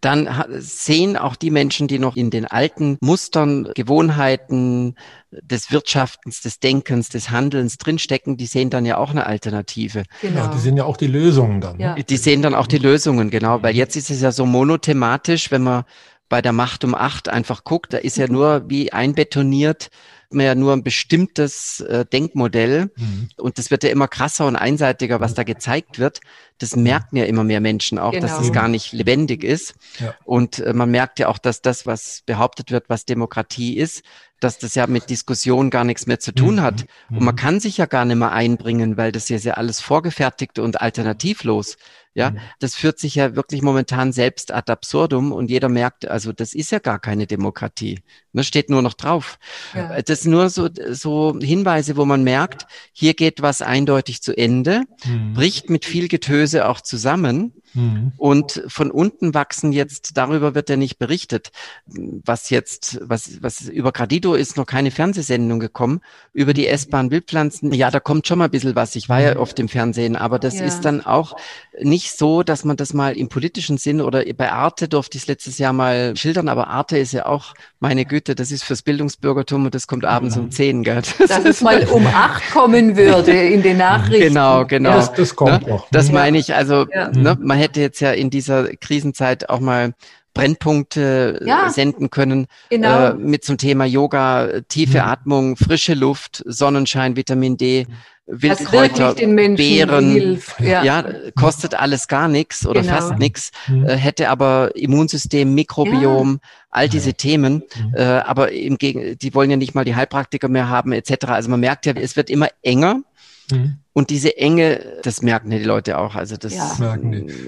dann 0.00 0.28
sehen 0.58 1.16
auch 1.16 1.34
die 1.34 1.50
Menschen, 1.50 1.88
die 1.88 1.98
noch 1.98 2.16
in 2.16 2.30
den 2.30 2.46
alten 2.46 2.98
Mustern, 3.00 3.68
Gewohnheiten 3.74 4.94
des 5.30 5.72
Wirtschaftens, 5.72 6.40
des 6.40 6.60
Denkens, 6.60 7.08
des 7.08 7.30
Handelns 7.30 7.78
drinstecken, 7.78 8.36
die 8.36 8.46
sehen 8.46 8.70
dann 8.70 8.86
ja 8.86 8.98
auch 8.98 9.10
eine 9.10 9.26
Alternative. 9.26 10.04
Genau. 10.20 10.40
Ja, 10.40 10.48
die 10.48 10.58
sehen 10.58 10.76
ja 10.76 10.84
auch 10.84 10.96
die 10.96 11.06
Lösungen 11.08 11.60
dann. 11.60 11.80
Ja. 11.80 11.94
Die 11.94 12.16
sehen 12.16 12.42
dann 12.42 12.54
auch 12.54 12.66
die 12.66 12.78
Lösungen, 12.78 13.30
genau, 13.30 13.62
weil 13.62 13.74
jetzt 13.74 13.96
ist 13.96 14.10
es 14.10 14.20
ja 14.20 14.30
so 14.30 14.46
monothematisch, 14.46 15.50
wenn 15.50 15.62
man 15.62 15.84
bei 16.28 16.40
der 16.40 16.52
Macht 16.52 16.84
um 16.84 16.94
acht 16.94 17.28
einfach 17.28 17.64
guckt, 17.64 17.92
da 17.92 17.98
ist 17.98 18.16
ja 18.16 18.26
nur 18.28 18.70
wie 18.70 18.92
einbetoniert, 18.92 19.90
man 20.34 20.46
ja 20.46 20.54
nur 20.54 20.72
ein 20.72 20.82
bestimmtes 20.82 21.80
äh, 21.80 22.04
Denkmodell 22.04 22.90
mhm. 22.96 23.28
und 23.36 23.58
das 23.58 23.70
wird 23.70 23.84
ja 23.84 23.90
immer 23.90 24.08
krasser 24.08 24.46
und 24.46 24.56
einseitiger, 24.56 25.20
was 25.20 25.34
da 25.34 25.42
gezeigt 25.42 25.98
wird. 25.98 26.20
Das 26.58 26.76
merken 26.76 27.16
ja 27.16 27.24
immer 27.24 27.44
mehr 27.44 27.60
Menschen 27.60 27.98
auch, 27.98 28.12
genau. 28.12 28.26
dass 28.26 28.38
das 28.38 28.52
gar 28.52 28.68
nicht 28.68 28.92
lebendig 28.92 29.44
ist. 29.44 29.74
Ja. 29.98 30.14
Und 30.24 30.60
äh, 30.60 30.72
man 30.72 30.90
merkt 30.90 31.18
ja 31.18 31.28
auch, 31.28 31.38
dass 31.38 31.62
das, 31.62 31.86
was 31.86 32.22
behauptet 32.26 32.70
wird, 32.70 32.88
was 32.88 33.04
Demokratie 33.04 33.76
ist, 33.76 34.02
dass 34.42 34.58
das 34.58 34.74
ja 34.74 34.86
mit 34.86 35.08
Diskussion 35.08 35.70
gar 35.70 35.84
nichts 35.84 36.06
mehr 36.06 36.18
zu 36.18 36.32
tun 36.32 36.62
hat. 36.62 36.84
Mhm. 37.08 37.18
Und 37.18 37.24
man 37.24 37.36
kann 37.36 37.60
sich 37.60 37.76
ja 37.76 37.86
gar 37.86 38.04
nicht 38.04 38.16
mehr 38.16 38.32
einbringen, 38.32 38.96
weil 38.96 39.12
das 39.12 39.28
ja 39.28 39.38
sehr 39.38 39.58
alles 39.58 39.80
vorgefertigt 39.80 40.58
und 40.58 40.80
alternativlos. 40.80 41.76
Ja, 42.14 42.30
mhm. 42.30 42.38
das 42.58 42.74
führt 42.74 42.98
sich 42.98 43.14
ja 43.14 43.36
wirklich 43.36 43.62
momentan 43.62 44.12
selbst 44.12 44.52
ad 44.52 44.70
absurdum 44.70 45.32
und 45.32 45.50
jeder 45.50 45.70
merkt, 45.70 46.06
also 46.06 46.32
das 46.32 46.52
ist 46.52 46.70
ja 46.70 46.78
gar 46.78 46.98
keine 46.98 47.26
Demokratie. 47.26 48.00
Das 48.34 48.46
steht 48.46 48.68
nur 48.68 48.82
noch 48.82 48.94
drauf. 48.94 49.38
Ja. 49.74 50.02
Das 50.02 50.22
sind 50.22 50.32
nur 50.32 50.50
so, 50.50 50.68
so 50.90 51.38
Hinweise, 51.40 51.96
wo 51.96 52.04
man 52.04 52.22
merkt, 52.22 52.66
hier 52.92 53.14
geht 53.14 53.40
was 53.40 53.62
eindeutig 53.62 54.22
zu 54.22 54.36
Ende, 54.36 54.82
mhm. 55.04 55.32
bricht 55.32 55.70
mit 55.70 55.86
viel 55.86 56.08
Getöse 56.08 56.68
auch 56.68 56.82
zusammen. 56.82 57.54
Mhm. 57.74 58.12
Und 58.16 58.62
von 58.68 58.90
unten 58.90 59.34
wachsen 59.34 59.72
jetzt, 59.72 60.16
darüber 60.16 60.54
wird 60.54 60.68
ja 60.68 60.76
nicht 60.76 60.98
berichtet, 60.98 61.50
was 61.86 62.50
jetzt, 62.50 62.98
was, 63.02 63.42
was 63.42 63.62
über 63.62 63.92
Gradido 63.92 64.34
ist 64.34 64.56
noch 64.56 64.66
keine 64.66 64.90
Fernsehsendung 64.90 65.60
gekommen, 65.60 66.00
über 66.32 66.54
die 66.54 66.66
S-Bahn 66.66 67.10
Wildpflanzen. 67.10 67.72
Ja, 67.72 67.90
da 67.90 68.00
kommt 68.00 68.26
schon 68.26 68.38
mal 68.38 68.46
ein 68.46 68.50
bisschen 68.50 68.74
was. 68.74 68.96
Ich 68.96 69.08
war 69.08 69.20
ja 69.20 69.36
oft 69.36 69.58
im 69.58 69.68
Fernsehen, 69.68 70.16
aber 70.16 70.38
das 70.38 70.58
ja. 70.58 70.64
ist 70.64 70.82
dann 70.82 71.04
auch 71.04 71.36
nicht 71.80 72.16
so, 72.16 72.42
dass 72.42 72.64
man 72.64 72.76
das 72.76 72.92
mal 72.92 73.16
im 73.16 73.28
politischen 73.28 73.78
Sinn 73.78 74.00
oder 74.00 74.24
bei 74.36 74.52
Arte 74.52 74.88
durfte 74.88 75.16
ich 75.16 75.24
es 75.24 75.28
letztes 75.28 75.58
Jahr 75.58 75.72
mal 75.72 76.16
schildern, 76.16 76.48
aber 76.48 76.68
Arte 76.68 76.98
ist 76.98 77.12
ja 77.12 77.26
auch, 77.26 77.54
meine 77.80 78.04
Güte, 78.04 78.34
das 78.34 78.52
ist 78.52 78.62
fürs 78.62 78.82
Bildungsbürgertum 78.82 79.64
und 79.64 79.74
das 79.74 79.86
kommt 79.86 80.04
abends 80.04 80.36
um 80.36 80.50
zehn, 80.50 80.84
gell? 80.84 81.02
Das 81.18 81.28
dass 81.28 81.44
es 81.44 81.60
mal 81.60 81.84
um 81.88 82.06
acht 82.06 82.50
kommen 82.52 82.96
würde 82.96 83.32
in 83.32 83.62
den 83.62 83.76
Nachrichten. 83.78 84.28
Genau, 84.28 84.64
genau. 84.66 84.92
Das, 84.92 85.12
das 85.12 85.34
kommt 85.34 85.62
ne? 85.62 85.68
noch. 85.68 85.88
Das 85.90 86.12
meine 86.12 86.38
ich, 86.38 86.54
also 86.54 86.86
ja. 86.92 87.10
ne, 87.10 87.36
man 87.40 87.58
hätte 87.62 87.80
jetzt 87.80 88.00
ja 88.00 88.12
in 88.12 88.30
dieser 88.30 88.76
Krisenzeit 88.76 89.48
auch 89.48 89.60
mal 89.60 89.94
Brennpunkte 90.34 91.40
äh, 91.42 91.46
ja, 91.46 91.70
senden 91.70 92.10
können 92.10 92.46
genau. 92.70 93.08
äh, 93.08 93.14
mit 93.14 93.44
zum 93.44 93.58
Thema 93.58 93.84
Yoga, 93.84 94.62
tiefe 94.68 94.98
mhm. 94.98 95.04
Atmung, 95.04 95.56
frische 95.56 95.94
Luft, 95.94 96.42
Sonnenschein, 96.46 97.16
Vitamin 97.16 97.56
D, 97.56 97.86
Wildkräuter, 98.26 99.14
Beeren. 99.14 100.40
Ja. 100.58 100.84
ja. 100.84 101.04
kostet 101.34 101.74
alles 101.74 102.08
gar 102.08 102.28
nichts 102.28 102.66
oder 102.66 102.80
genau. 102.80 102.94
fast 102.94 103.18
nichts, 103.18 103.50
mhm. 103.68 103.86
äh, 103.86 103.96
hätte 103.96 104.30
aber 104.30 104.70
Immunsystem, 104.74 105.54
Mikrobiom, 105.54 106.40
ja. 106.40 106.48
all 106.70 106.88
diese 106.88 107.14
Themen. 107.14 107.64
Mhm. 107.74 107.94
Äh, 107.94 108.02
aber 108.02 108.52
im 108.52 108.78
Gegen, 108.78 109.18
die 109.18 109.34
wollen 109.34 109.50
ja 109.50 109.56
nicht 109.56 109.74
mal 109.74 109.84
die 109.84 109.96
Heilpraktiker 109.96 110.48
mehr 110.48 110.68
haben 110.68 110.92
etc. 110.92 111.26
Also 111.26 111.50
man 111.50 111.60
merkt 111.60 111.84
ja, 111.84 111.92
es 111.92 112.16
wird 112.16 112.30
immer 112.30 112.48
enger. 112.62 113.02
Mhm. 113.50 113.78
Und 113.92 114.10
diese 114.10 114.36
Enge, 114.36 115.00
das 115.02 115.22
merken 115.22 115.52
ja 115.52 115.58
die 115.58 115.64
Leute 115.64 115.98
auch. 115.98 116.14
Also 116.14 116.36
das, 116.36 116.54
ja. 116.54 116.96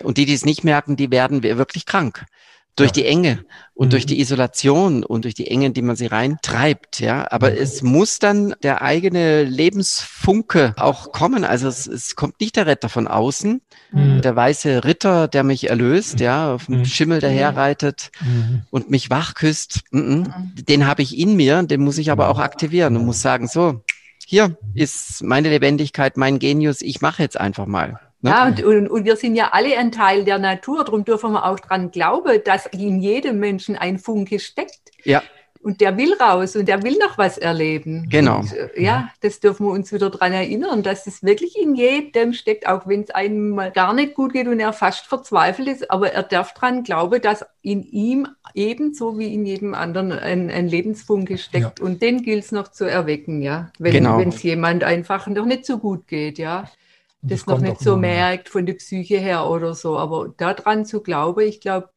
und 0.03 0.19
die, 0.19 0.27
die 0.27 0.35
es 0.35 0.45
nicht 0.45 0.65
merken, 0.65 0.97
die 0.97 1.11
werden 1.11 1.43
wirklich 1.43 1.87
krank. 1.87 2.27
Durch 2.77 2.91
ja. 2.91 2.95
die 2.95 3.07
Enge 3.07 3.45
und 3.75 3.87
mhm. 3.87 3.91
durch 3.91 4.05
die 4.05 4.19
Isolation 4.19 5.05
und 5.05 5.23
durch 5.23 5.35
die 5.35 5.47
Enge, 5.47 5.67
in 5.67 5.75
die 5.75 5.83
man 5.83 5.95
sie 5.95 6.07
reintreibt, 6.07 6.99
ja. 6.99 7.31
Aber 7.31 7.51
mhm. 7.51 7.57
es 7.61 7.83
muss 7.83 8.19
dann 8.19 8.57
der 8.65 8.83
eigene 8.83 9.45
Lebensfunke 9.45 10.75
auch 10.77 11.13
kommen. 11.13 11.45
Also 11.45 11.69
es, 11.69 11.87
es 11.87 12.17
kommt 12.17 12.41
nicht 12.41 12.57
der 12.57 12.67
Retter 12.67 12.89
von 12.89 13.07
außen, 13.07 13.61
mhm. 13.93 14.23
der 14.23 14.35
weiße 14.35 14.83
Ritter, 14.83 15.29
der 15.29 15.45
mich 15.45 15.71
erlöst, 15.71 16.19
ja, 16.19 16.53
auf 16.53 16.67
dem 16.67 16.79
mhm. 16.79 16.85
Schimmel 16.85 17.21
daherreitet 17.21 18.11
mhm. 18.21 18.63
und 18.71 18.91
mich 18.91 19.09
wachküsst. 19.09 19.83
Mhm. 19.93 20.53
Den 20.69 20.89
habe 20.89 21.03
ich 21.03 21.17
in 21.17 21.37
mir, 21.37 21.63
den 21.63 21.81
muss 21.81 21.99
ich 21.99 22.11
aber 22.11 22.29
auch 22.29 22.41
aktivieren 22.41 22.97
und 22.97 23.07
muss 23.07 23.23
sagen, 23.23 23.47
so, 23.47 23.84
hier 24.27 24.57
ist 24.75 25.23
meine 25.23 25.51
Lebendigkeit, 25.51 26.17
mein 26.17 26.39
Genius, 26.39 26.81
ich 26.81 27.01
mache 27.01 27.23
jetzt 27.23 27.39
einfach 27.39 27.67
mal. 27.67 28.01
Ne? 28.21 28.31
Ja, 28.31 28.47
und, 28.47 28.63
und, 28.65 28.89
und, 28.89 29.05
wir 29.05 29.17
sind 29.17 29.35
ja 29.35 29.51
alle 29.53 29.77
ein 29.77 29.93
Teil 29.93 30.25
der 30.25 30.39
Natur, 30.39 30.85
darum 30.85 31.05
dürfen 31.05 31.33
wir 31.33 31.45
auch 31.45 31.61
dran 31.61 31.91
glauben, 31.91 32.41
dass 32.45 32.65
in 32.67 33.01
jedem 33.01 33.39
Menschen 33.39 33.77
ein 33.77 33.99
Funke 33.99 34.39
steckt. 34.39 34.93
Ja. 35.05 35.23
Und 35.65 35.81
der 35.81 35.97
will 35.97 36.13
raus 36.21 36.57
und 36.57 36.69
der 36.69 36.83
will 36.83 36.99
noch 36.99 37.17
was 37.17 37.39
erleben. 37.39 38.07
Genau. 38.11 38.41
Und, 38.41 38.53
äh, 38.53 38.83
ja, 38.83 39.09
das 39.23 39.41
dürfen 39.41 39.67
wir 39.67 39.73
uns 39.73 39.93
wieder 39.93 40.11
dran 40.11 40.33
erinnern, 40.33 40.83
dass 40.83 41.07
es 41.07 41.23
wirklich 41.23 41.59
in 41.59 41.75
jedem 41.75 42.35
steckt, 42.35 42.69
auch 42.69 42.87
wenn 42.87 43.03
es 43.03 43.11
einem 43.11 43.51
mal 43.51 43.73
gar 43.73 43.95
nicht 43.95 44.15
gut 44.15 44.35
geht 44.35 44.47
und 44.47 44.61
er 44.61 44.75
fast 44.75 45.07
verzweifelt 45.07 45.69
ist. 45.69 45.91
Aber 45.91 46.13
er 46.13 46.23
darf 46.23 46.53
dran 46.53 46.85
glauben, 46.85 47.23
dass 47.23 47.47
in 47.63 47.83
ihm 47.83 48.29
ebenso 48.53 49.19
wie 49.19 49.33
in 49.33 49.47
jedem 49.47 49.73
anderen 49.73 50.13
ein, 50.13 50.51
ein 50.51 50.69
Lebensfunke 50.69 51.39
steckt. 51.39 51.79
Ja. 51.79 51.85
Und 51.85 52.03
den 52.03 52.23
gilt 52.23 52.45
es 52.45 52.53
noch 52.53 52.69
zu 52.69 52.85
erwecken, 52.85 53.41
ja. 53.41 53.71
Wenn 53.79 53.93
genau. 53.93 54.21
es 54.21 54.43
jemand 54.43 54.85
einfach 54.85 55.27
noch 55.29 55.47
nicht 55.47 55.65
so 55.65 55.79
gut 55.79 56.07
geht, 56.07 56.39
ja 56.39 56.69
das, 57.25 57.45
das 57.45 57.47
noch 57.47 57.61
nicht 57.61 57.81
so 57.81 57.97
merkt 57.97 58.49
von 58.49 58.67
der 58.67 58.75
Psyche 58.75 59.19
her 59.19 59.49
oder 59.49 59.75
so. 59.75 59.99
Aber 59.99 60.29
daran 60.37 60.85
zu 60.85 61.01
glauben, 61.03 61.41
ich 61.41 61.61
glaube, 61.61 61.89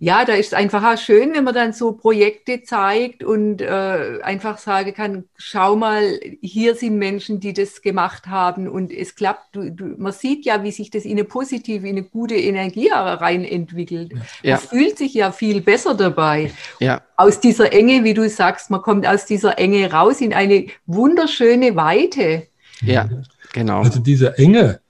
ja, 0.00 0.24
da 0.24 0.34
ist 0.34 0.48
es 0.48 0.54
einfach 0.54 0.84
auch 0.84 0.96
schön, 0.96 1.34
wenn 1.34 1.42
man 1.42 1.54
dann 1.54 1.72
so 1.72 1.90
Projekte 1.92 2.62
zeigt 2.62 3.24
und 3.24 3.60
äh, 3.60 4.20
einfach 4.22 4.58
sagen 4.58 4.94
kann, 4.94 5.24
schau 5.36 5.74
mal, 5.74 6.20
hier 6.40 6.76
sind 6.76 6.98
Menschen, 6.98 7.40
die 7.40 7.52
das 7.52 7.82
gemacht 7.82 8.28
haben 8.28 8.68
und 8.68 8.92
es 8.92 9.16
klappt. 9.16 9.56
Du, 9.56 9.70
du, 9.72 9.96
man 9.98 10.12
sieht 10.12 10.44
ja, 10.44 10.62
wie 10.62 10.70
sich 10.70 10.90
das 10.90 11.04
in 11.04 11.12
eine 11.12 11.24
positive, 11.24 11.88
in 11.88 11.98
eine 11.98 12.06
gute 12.06 12.36
Energie 12.36 12.90
rein 12.92 13.44
entwickelt. 13.44 14.12
Ja. 14.42 14.54
Man 14.56 14.60
fühlt 14.60 14.98
sich 14.98 15.14
ja 15.14 15.32
viel 15.32 15.62
besser 15.62 15.94
dabei. 15.94 16.52
Ja. 16.78 17.02
Aus 17.16 17.40
dieser 17.40 17.72
Enge, 17.72 18.04
wie 18.04 18.14
du 18.14 18.28
sagst, 18.28 18.70
man 18.70 18.82
kommt 18.82 19.04
aus 19.04 19.26
dieser 19.26 19.58
Enge 19.58 19.92
raus 19.92 20.20
in 20.20 20.32
eine 20.32 20.66
wunderschöne 20.86 21.74
Weite. 21.74 22.46
Ja. 22.82 23.08
Genau. 23.52 23.80
Also 23.80 23.98
diese 23.98 24.38
Enge, 24.38 24.80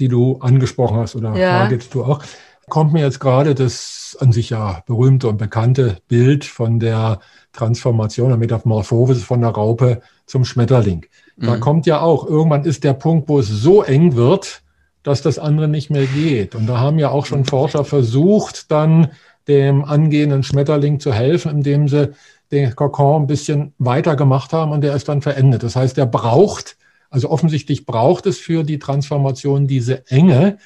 die 0.00 0.08
du 0.08 0.38
angesprochen 0.40 0.96
hast, 0.96 1.14
oder 1.14 1.36
ja. 1.36 1.60
Margit, 1.60 1.94
du 1.94 2.02
auch, 2.02 2.24
kommt 2.68 2.92
mir 2.92 3.02
jetzt 3.02 3.20
gerade 3.20 3.54
das 3.54 4.16
an 4.20 4.32
sich 4.32 4.50
ja 4.50 4.82
berühmte 4.86 5.28
und 5.28 5.38
bekannte 5.38 5.98
Bild 6.08 6.44
von 6.44 6.78
der 6.80 7.20
Transformation, 7.52 8.28
der 8.28 8.38
Metamorphose 8.38 9.16
von 9.16 9.40
der 9.40 9.50
Raupe 9.50 10.00
zum 10.26 10.44
Schmetterling. 10.44 11.06
Da 11.36 11.56
mhm. 11.56 11.60
kommt 11.60 11.86
ja 11.86 12.00
auch, 12.00 12.26
irgendwann 12.26 12.64
ist 12.64 12.84
der 12.84 12.94
Punkt, 12.94 13.28
wo 13.28 13.38
es 13.38 13.48
so 13.48 13.82
eng 13.82 14.16
wird, 14.16 14.62
dass 15.02 15.22
das 15.22 15.38
andere 15.38 15.68
nicht 15.68 15.90
mehr 15.90 16.06
geht. 16.06 16.54
Und 16.54 16.66
da 16.66 16.78
haben 16.78 16.98
ja 16.98 17.10
auch 17.10 17.26
schon 17.26 17.44
Forscher 17.44 17.84
versucht, 17.84 18.70
dann 18.70 19.08
dem 19.46 19.84
angehenden 19.84 20.42
Schmetterling 20.42 21.00
zu 21.00 21.12
helfen, 21.12 21.50
indem 21.50 21.88
sie 21.88 22.12
den 22.50 22.74
Kokon 22.74 23.22
ein 23.22 23.26
bisschen 23.26 23.72
weiter 23.78 24.16
gemacht 24.16 24.52
haben 24.52 24.72
und 24.72 24.82
der 24.82 24.94
ist 24.94 25.08
dann 25.08 25.22
verendet. 25.22 25.62
Das 25.62 25.76
heißt, 25.76 25.96
der 25.96 26.06
braucht 26.06 26.76
also 27.10 27.30
offensichtlich 27.30 27.86
braucht 27.86 28.26
es 28.26 28.38
für 28.38 28.64
die 28.64 28.78
Transformation 28.78 29.66
diese 29.66 30.06
Enge, 30.10 30.58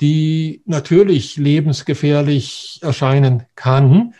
die 0.00 0.62
natürlich 0.66 1.36
lebensgefährlich 1.36 2.80
erscheinen 2.82 3.44
kann, 3.54 4.14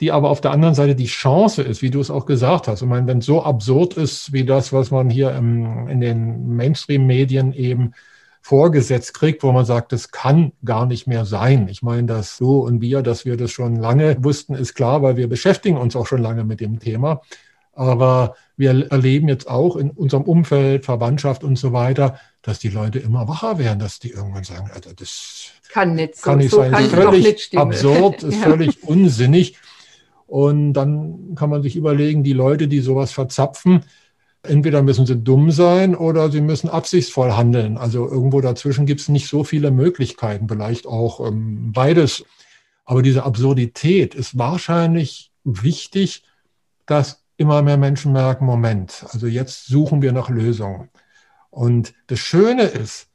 die 0.00 0.12
aber 0.12 0.30
auf 0.30 0.40
der 0.40 0.52
anderen 0.52 0.74
Seite 0.74 0.94
die 0.94 1.06
Chance 1.06 1.62
ist, 1.62 1.82
wie 1.82 1.90
du 1.90 2.00
es 2.00 2.10
auch 2.10 2.26
gesagt 2.26 2.68
hast. 2.68 2.82
Ich 2.82 2.88
meine, 2.88 3.06
wenn 3.06 3.18
es 3.18 3.26
so 3.26 3.42
absurd 3.42 3.94
ist 3.94 4.32
wie 4.32 4.44
das, 4.44 4.72
was 4.72 4.90
man 4.90 5.10
hier 5.10 5.34
im, 5.34 5.88
in 5.88 6.00
den 6.00 6.54
Mainstream-Medien 6.54 7.52
eben 7.52 7.94
vorgesetzt 8.40 9.14
kriegt, 9.14 9.42
wo 9.42 9.50
man 9.50 9.64
sagt, 9.64 9.92
das 9.92 10.10
kann 10.10 10.52
gar 10.64 10.86
nicht 10.86 11.06
mehr 11.06 11.24
sein. 11.24 11.68
Ich 11.68 11.82
meine, 11.82 12.06
dass 12.06 12.38
du 12.38 12.60
und 12.60 12.80
wir, 12.80 13.02
dass 13.02 13.24
wir 13.24 13.36
das 13.36 13.50
schon 13.50 13.76
lange 13.76 14.22
wussten, 14.22 14.54
ist 14.54 14.74
klar, 14.74 15.02
weil 15.02 15.16
wir 15.16 15.28
beschäftigen 15.28 15.76
uns 15.76 15.96
auch 15.96 16.06
schon 16.06 16.22
lange 16.22 16.44
mit 16.44 16.60
dem 16.60 16.78
Thema. 16.78 17.22
Aber 17.72 18.36
wir 18.56 18.90
erleben 18.90 19.28
jetzt 19.28 19.48
auch 19.48 19.76
in 19.76 19.90
unserem 19.90 20.22
Umfeld, 20.22 20.84
Verwandtschaft 20.84 21.44
und 21.44 21.58
so 21.58 21.72
weiter, 21.72 22.18
dass 22.48 22.58
die 22.58 22.70
Leute 22.70 22.98
immer 22.98 23.28
wacher 23.28 23.58
werden, 23.58 23.78
dass 23.78 23.98
die 23.98 24.10
irgendwann 24.10 24.42
sagen, 24.42 24.70
Alter, 24.72 24.94
das 24.94 25.50
kann 25.70 25.94
nicht, 25.94 26.16
so, 26.16 26.22
kann 26.22 26.38
nicht 26.38 26.50
so 26.50 26.56
sein. 26.56 26.72
Kann 26.72 26.84
ist 26.84 26.94
völlig 26.94 27.58
absurd, 27.58 28.22
ist 28.22 28.40
ja. 28.40 28.42
völlig 28.42 28.82
unsinnig. 28.84 29.58
Und 30.26 30.72
dann 30.72 31.34
kann 31.34 31.50
man 31.50 31.62
sich 31.62 31.76
überlegen, 31.76 32.24
die 32.24 32.32
Leute, 32.32 32.66
die 32.66 32.80
sowas 32.80 33.12
verzapfen, 33.12 33.84
entweder 34.42 34.82
müssen 34.82 35.04
sie 35.04 35.16
dumm 35.16 35.50
sein 35.50 35.94
oder 35.94 36.30
sie 36.30 36.40
müssen 36.40 36.70
absichtsvoll 36.70 37.32
handeln. 37.32 37.76
Also 37.76 38.08
irgendwo 38.08 38.40
dazwischen 38.40 38.86
gibt 38.86 39.02
es 39.02 39.10
nicht 39.10 39.28
so 39.28 39.44
viele 39.44 39.70
Möglichkeiten, 39.70 40.48
vielleicht 40.48 40.86
auch 40.86 41.26
ähm, 41.26 41.72
beides. 41.72 42.24
Aber 42.86 43.02
diese 43.02 43.24
Absurdität 43.24 44.14
ist 44.14 44.38
wahrscheinlich 44.38 45.32
wichtig, 45.44 46.22
dass 46.86 47.22
immer 47.36 47.60
mehr 47.60 47.76
Menschen 47.76 48.12
merken, 48.12 48.46
Moment, 48.46 49.04
also 49.10 49.26
jetzt 49.26 49.66
suchen 49.66 50.00
wir 50.00 50.12
nach 50.12 50.30
Lösungen. 50.30 50.88
Und 51.50 51.94
das 52.06 52.18
Schöne 52.18 52.64
ist, 52.64 53.08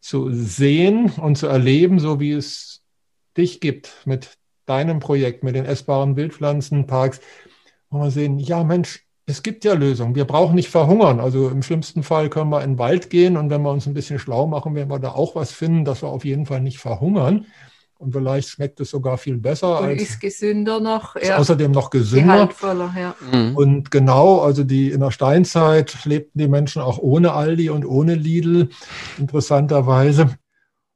zu 0.00 0.32
sehen 0.32 1.10
und 1.10 1.36
zu 1.36 1.46
erleben, 1.46 1.98
so 1.98 2.20
wie 2.20 2.32
es 2.32 2.82
dich 3.36 3.60
gibt 3.60 4.06
mit 4.06 4.38
deinem 4.66 4.98
Projekt, 4.98 5.44
mit 5.44 5.54
den 5.54 5.64
essbaren 5.64 6.16
Wildpflanzenparks, 6.16 7.20
wo 7.90 7.98
wir 7.98 8.10
sehen, 8.10 8.38
ja 8.38 8.64
Mensch, 8.64 9.04
es 9.26 9.42
gibt 9.42 9.64
ja 9.64 9.74
Lösungen. 9.74 10.14
Wir 10.14 10.24
brauchen 10.24 10.54
nicht 10.54 10.70
verhungern. 10.70 11.20
Also 11.20 11.48
im 11.48 11.62
schlimmsten 11.62 12.02
Fall 12.02 12.30
können 12.30 12.50
wir 12.50 12.62
in 12.62 12.72
den 12.72 12.78
Wald 12.78 13.10
gehen 13.10 13.36
und 13.36 13.50
wenn 13.50 13.62
wir 13.62 13.70
uns 13.70 13.86
ein 13.86 13.94
bisschen 13.94 14.18
schlau 14.18 14.46
machen, 14.46 14.74
werden 14.74 14.90
wir 14.90 14.98
da 14.98 15.12
auch 15.12 15.34
was 15.36 15.52
finden, 15.52 15.84
dass 15.84 16.02
wir 16.02 16.08
auf 16.08 16.24
jeden 16.24 16.46
Fall 16.46 16.60
nicht 16.60 16.78
verhungern. 16.78 17.46
Und 18.00 18.12
vielleicht 18.12 18.48
schmeckt 18.48 18.80
es 18.80 18.88
sogar 18.88 19.18
viel 19.18 19.36
besser. 19.36 19.78
Und 19.80 19.88
als, 19.88 20.00
ist 20.00 20.20
gesünder 20.20 20.80
noch. 20.80 21.16
Ja. 21.16 21.36
Außerdem 21.36 21.70
noch 21.70 21.90
gesünder. 21.90 22.48
Ja. 22.96 23.14
Mhm. 23.30 23.54
Und 23.54 23.90
genau, 23.90 24.40
also 24.40 24.64
die 24.64 24.90
in 24.90 25.00
der 25.00 25.10
Steinzeit 25.10 26.06
lebten 26.06 26.38
die 26.38 26.48
Menschen 26.48 26.80
auch 26.80 26.96
ohne 26.96 27.34
Aldi 27.34 27.68
und 27.68 27.84
ohne 27.84 28.14
Lidl, 28.14 28.70
interessanterweise. 29.18 30.30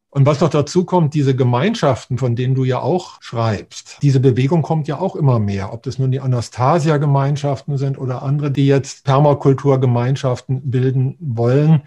Und 0.09 0.25
was 0.25 0.41
noch 0.41 0.49
dazu 0.49 0.87
kommt, 0.87 1.13
diese 1.13 1.37
Gemeinschaften, 1.37 2.17
von 2.17 2.37
denen 2.37 2.55
du 2.55 2.65
ja 2.65 2.79
auch 2.81 3.21
schreibst, 3.21 3.99
diese 4.01 4.21
Bewegung 4.21 4.63
kommt 4.63 4.89
ja 4.89 4.99
auch 4.99 5.15
immer 5.15 5.39
mehr. 5.39 5.75
Ob 5.75 5.83
das 5.83 5.99
nun 5.99 6.11
die 6.11 6.21
Anastasia-Gemeinschaften 6.21 7.77
sind 7.77 7.99
oder 7.99 8.23
andere, 8.23 8.51
die 8.51 8.67
jetzt 8.67 9.05
Permakulturgemeinschaften 9.05 10.71
bilden 10.71 11.19
wollen. 11.21 11.83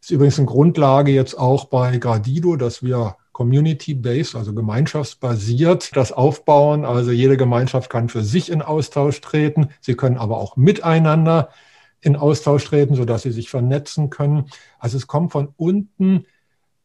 Das 0.00 0.10
ist 0.10 0.10
übrigens 0.10 0.38
eine 0.38 0.48
Grundlage 0.48 1.12
jetzt 1.12 1.38
auch 1.38 1.64
bei 1.64 1.96
Gradido, 1.96 2.56
dass 2.56 2.82
wir 2.82 3.16
community-based, 3.40 4.36
also 4.36 4.52
gemeinschaftsbasiert, 4.52 5.96
das 5.96 6.12
aufbauen. 6.12 6.84
Also 6.84 7.10
jede 7.10 7.38
Gemeinschaft 7.38 7.88
kann 7.88 8.10
für 8.10 8.20
sich 8.20 8.52
in 8.52 8.60
Austausch 8.60 9.22
treten. 9.22 9.70
Sie 9.80 9.94
können 9.94 10.18
aber 10.18 10.36
auch 10.36 10.56
miteinander 10.56 11.48
in 12.02 12.16
Austausch 12.16 12.66
treten, 12.66 12.96
sodass 12.96 13.22
sie 13.22 13.30
sich 13.30 13.48
vernetzen 13.48 14.10
können. 14.10 14.44
Also 14.78 14.98
es 14.98 15.06
kommt 15.06 15.32
von 15.32 15.54
unten 15.56 16.26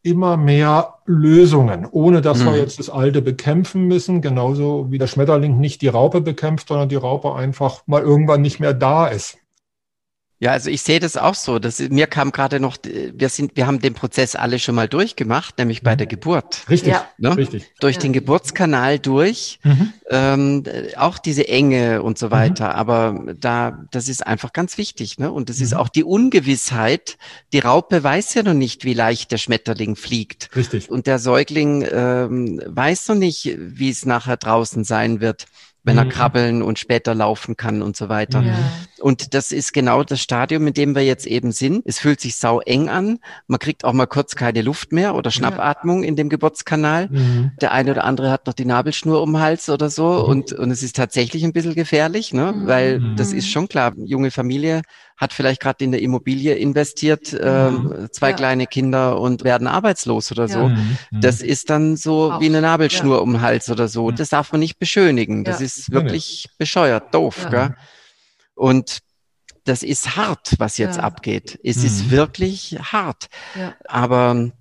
immer 0.01 0.37
mehr 0.37 0.99
Lösungen, 1.05 1.85
ohne 1.91 2.21
dass 2.21 2.39
mhm. 2.39 2.45
wir 2.45 2.57
jetzt 2.59 2.79
das 2.79 2.89
Alte 2.89 3.21
bekämpfen 3.21 3.89
müssen, 3.89 4.21
genauso 4.21 4.89
wie 4.91 4.97
der 4.97 5.07
Schmetterling 5.07 5.59
nicht 5.59 5.81
die 5.81 5.89
Raupe 5.89 6.21
bekämpft, 6.21 6.69
sondern 6.69 6.87
die 6.87 6.95
Raupe 6.95 7.35
einfach 7.35 7.81
mal 7.85 8.01
irgendwann 8.01 8.41
nicht 8.41 8.61
mehr 8.61 8.73
da 8.73 9.07
ist. 9.07 9.39
Ja, 10.39 10.51
also 10.51 10.69
ich 10.69 10.81
sehe 10.81 10.99
das 10.99 11.15
auch 11.15 11.33
so. 11.33 11.59
Das, 11.59 11.79
mir 11.79 12.07
kam 12.07 12.33
gerade 12.33 12.59
noch, 12.59 12.77
wir 12.83 13.29
sind, 13.29 13.55
wir 13.55 13.67
haben 13.67 13.79
den 13.79 13.93
Prozess 13.93 14.35
alle 14.35 14.59
schon 14.59 14.75
mal 14.75 14.89
durchgemacht, 14.89 15.57
nämlich 15.57 15.81
bei 15.81 15.95
der 15.95 16.07
Geburt. 16.07 16.69
Richtig, 16.69 16.91
ja. 16.91 17.07
ne? 17.17 17.37
richtig. 17.37 17.71
Durch 17.79 17.95
ja. 17.95 18.01
den 18.01 18.11
Geburtskanal 18.11 18.99
durch, 18.99 19.59
mhm. 19.63 19.93
ähm, 20.09 20.63
auch 20.97 21.19
diese 21.19 21.47
Enge 21.47 22.03
und 22.03 22.17
so 22.17 22.31
weiter. 22.31 22.69
Mhm. 22.69 22.75
Aber 22.75 23.25
da, 23.39 23.85
das 23.91 24.09
ist 24.09 24.27
einfach 24.27 24.51
ganz 24.51 24.77
wichtig, 24.77 25.19
ne? 25.19 25.31
Und 25.31 25.49
es 25.49 25.59
mhm. 25.59 25.63
ist 25.63 25.73
auch 25.73 25.87
die 25.87 26.03
Ungewissheit. 26.03 27.17
Die 27.53 27.59
Raupe 27.59 28.03
weiß 28.03 28.33
ja 28.33 28.43
noch 28.43 28.53
nicht, 28.53 28.83
wie 28.83 28.93
leicht 28.93 29.31
der 29.31 29.37
Schmetterling 29.37 29.95
fliegt. 29.95 30.53
Richtig. 30.53 30.89
Und 30.89 31.07
der 31.07 31.19
Säugling 31.19 31.87
ähm, 31.89 32.61
weiß 32.65 33.07
noch 33.07 33.15
nicht, 33.15 33.55
wie 33.57 33.89
es 33.89 34.05
nachher 34.05 34.35
draußen 34.35 34.83
sein 34.83 35.21
wird 35.21 35.45
wenn 35.85 35.99
er 35.99 36.05
mhm. 36.05 36.09
krabbeln 36.09 36.61
und 36.63 36.79
später 36.79 37.13
laufen 37.13 37.55
kann 37.55 37.81
und 37.83 37.95
so 37.95 38.09
weiter. 38.09 38.41
Ja. 38.41 38.57
Und 38.99 39.33
das 39.33 39.51
ist 39.51 39.73
genau 39.73 40.03
das 40.03 40.21
Stadium, 40.21 40.67
in 40.67 40.73
dem 40.73 40.95
wir 40.95 41.03
jetzt 41.03 41.27
eben 41.27 41.51
sind. 41.51 41.83
Es 41.85 41.99
fühlt 41.99 42.21
sich 42.21 42.35
sau 42.37 42.61
eng 42.61 42.89
an. 42.89 43.19
Man 43.47 43.59
kriegt 43.59 43.83
auch 43.83 43.93
mal 43.93 44.05
kurz 44.05 44.35
keine 44.35 44.61
Luft 44.61 44.91
mehr 44.91 45.15
oder 45.15 45.31
Schnappatmung 45.31 46.03
ja. 46.03 46.09
in 46.09 46.15
dem 46.15 46.29
Geburtskanal. 46.29 47.09
Mhm. 47.09 47.51
Der 47.59 47.71
eine 47.73 47.91
oder 47.91 48.05
andere 48.05 48.31
hat 48.31 48.47
noch 48.47 48.53
die 48.53 48.65
Nabelschnur 48.65 49.21
um 49.21 49.33
den 49.33 49.41
Hals 49.41 49.69
oder 49.69 49.89
so. 49.89 50.05
Mhm. 50.05 50.29
Und, 50.29 50.53
und 50.53 50.71
es 50.71 50.83
ist 50.83 50.95
tatsächlich 50.95 51.43
ein 51.43 51.53
bisschen 51.53 51.75
gefährlich, 51.75 52.33
ne? 52.33 52.53
Mhm. 52.53 52.67
weil 52.67 53.15
das 53.15 53.33
ist 53.33 53.49
schon 53.49 53.67
klar. 53.67 53.93
Junge 53.97 54.31
Familie 54.31 54.81
hat 55.17 55.33
vielleicht 55.33 55.61
gerade 55.61 55.83
in 55.83 55.91
der 55.91 56.01
Immobilie 56.01 56.55
investiert, 56.55 57.31
äh, 57.33 57.71
zwei 58.11 58.31
ja. 58.31 58.35
kleine 58.35 58.67
Kinder 58.67 59.19
und 59.19 59.43
werden 59.43 59.67
arbeitslos 59.67 60.31
oder 60.31 60.47
so. 60.47 60.69
Mhm. 60.69 60.97
Das 61.11 61.41
ist 61.41 61.69
dann 61.69 61.95
so 61.95 62.33
Auch. 62.33 62.41
wie 62.41 62.47
eine 62.47 62.61
Nabelschnur 62.61 63.21
um 63.21 63.33
den 63.33 63.41
Hals 63.41 63.69
oder 63.69 63.87
so. 63.87 64.11
Das 64.11 64.29
darf 64.29 64.51
man 64.51 64.59
nicht 64.59 64.77
beschönigen. 64.77 65.43
Das 65.43 65.61
ist 65.61 65.91
wirklich 65.91 66.49
bescheuert, 66.57 67.13
doof. 67.13 67.47
Gell? 67.49 67.75
Und 68.55 68.99
das 69.65 69.83
ist 69.83 70.15
hart, 70.15 70.55
was 70.57 70.77
jetzt 70.77 70.97
ja. 70.97 71.03
abgeht. 71.03 71.59
Es 71.63 71.77
mhm. 71.77 71.85
ist 71.85 72.11
wirklich 72.11 72.77
hart. 72.81 73.27
Ja. 73.55 73.75
Aber 73.85 74.51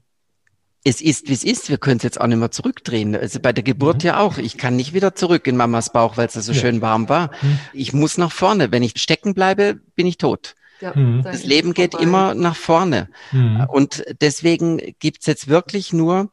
es 0.85 1.01
ist, 1.01 1.29
wie 1.29 1.33
es 1.33 1.45
ist. 1.45 1.71
Wir 1.71 1.79
können 1.79 1.97
es 1.97 2.03
jetzt 2.03 2.21
auch 2.21 2.27
nicht 2.27 2.39
mehr 2.39 2.51
zurückdrehen. 2.51 3.17
Also 3.17 3.41
bei 3.41 3.53
der 3.53 3.65
Geburt 3.65 4.03
mhm. 4.03 4.09
ja 4.09 4.21
auch. 4.21 4.39
Ich 4.39 4.59
kann 4.59 4.77
nicht 4.77 4.93
wieder 4.93 5.15
zurück 5.15 5.47
in 5.47 5.57
Mamas 5.57 5.93
Bauch, 5.93 6.17
weil 6.17 6.27
es 6.27 6.35
so 6.35 6.53
ja. 6.53 6.61
schön 6.61 6.83
warm 6.83 7.09
war. 7.09 7.31
Mhm. 7.41 7.59
Ich 7.73 7.93
muss 7.93 8.19
nach 8.19 8.33
vorne. 8.33 8.71
Wenn 8.73 8.83
ich 8.83 8.93
stecken 8.97 9.35
bleibe, 9.35 9.81
bin 9.95 10.07
ich 10.07 10.19
tot. 10.19 10.55
Ja, 10.81 10.93
mhm. 10.95 11.23
Das 11.23 11.45
Leben 11.45 11.73
geht 11.73 11.95
immer 11.95 12.35
nach 12.35 12.57
vorne. 12.57 13.09
Mhm. 13.33 13.67
Und 13.69 14.05
deswegen 14.21 14.81
gibt's 14.99 15.27
jetzt 15.27 15.49
wirklich 15.49 15.93
nur 15.93 16.31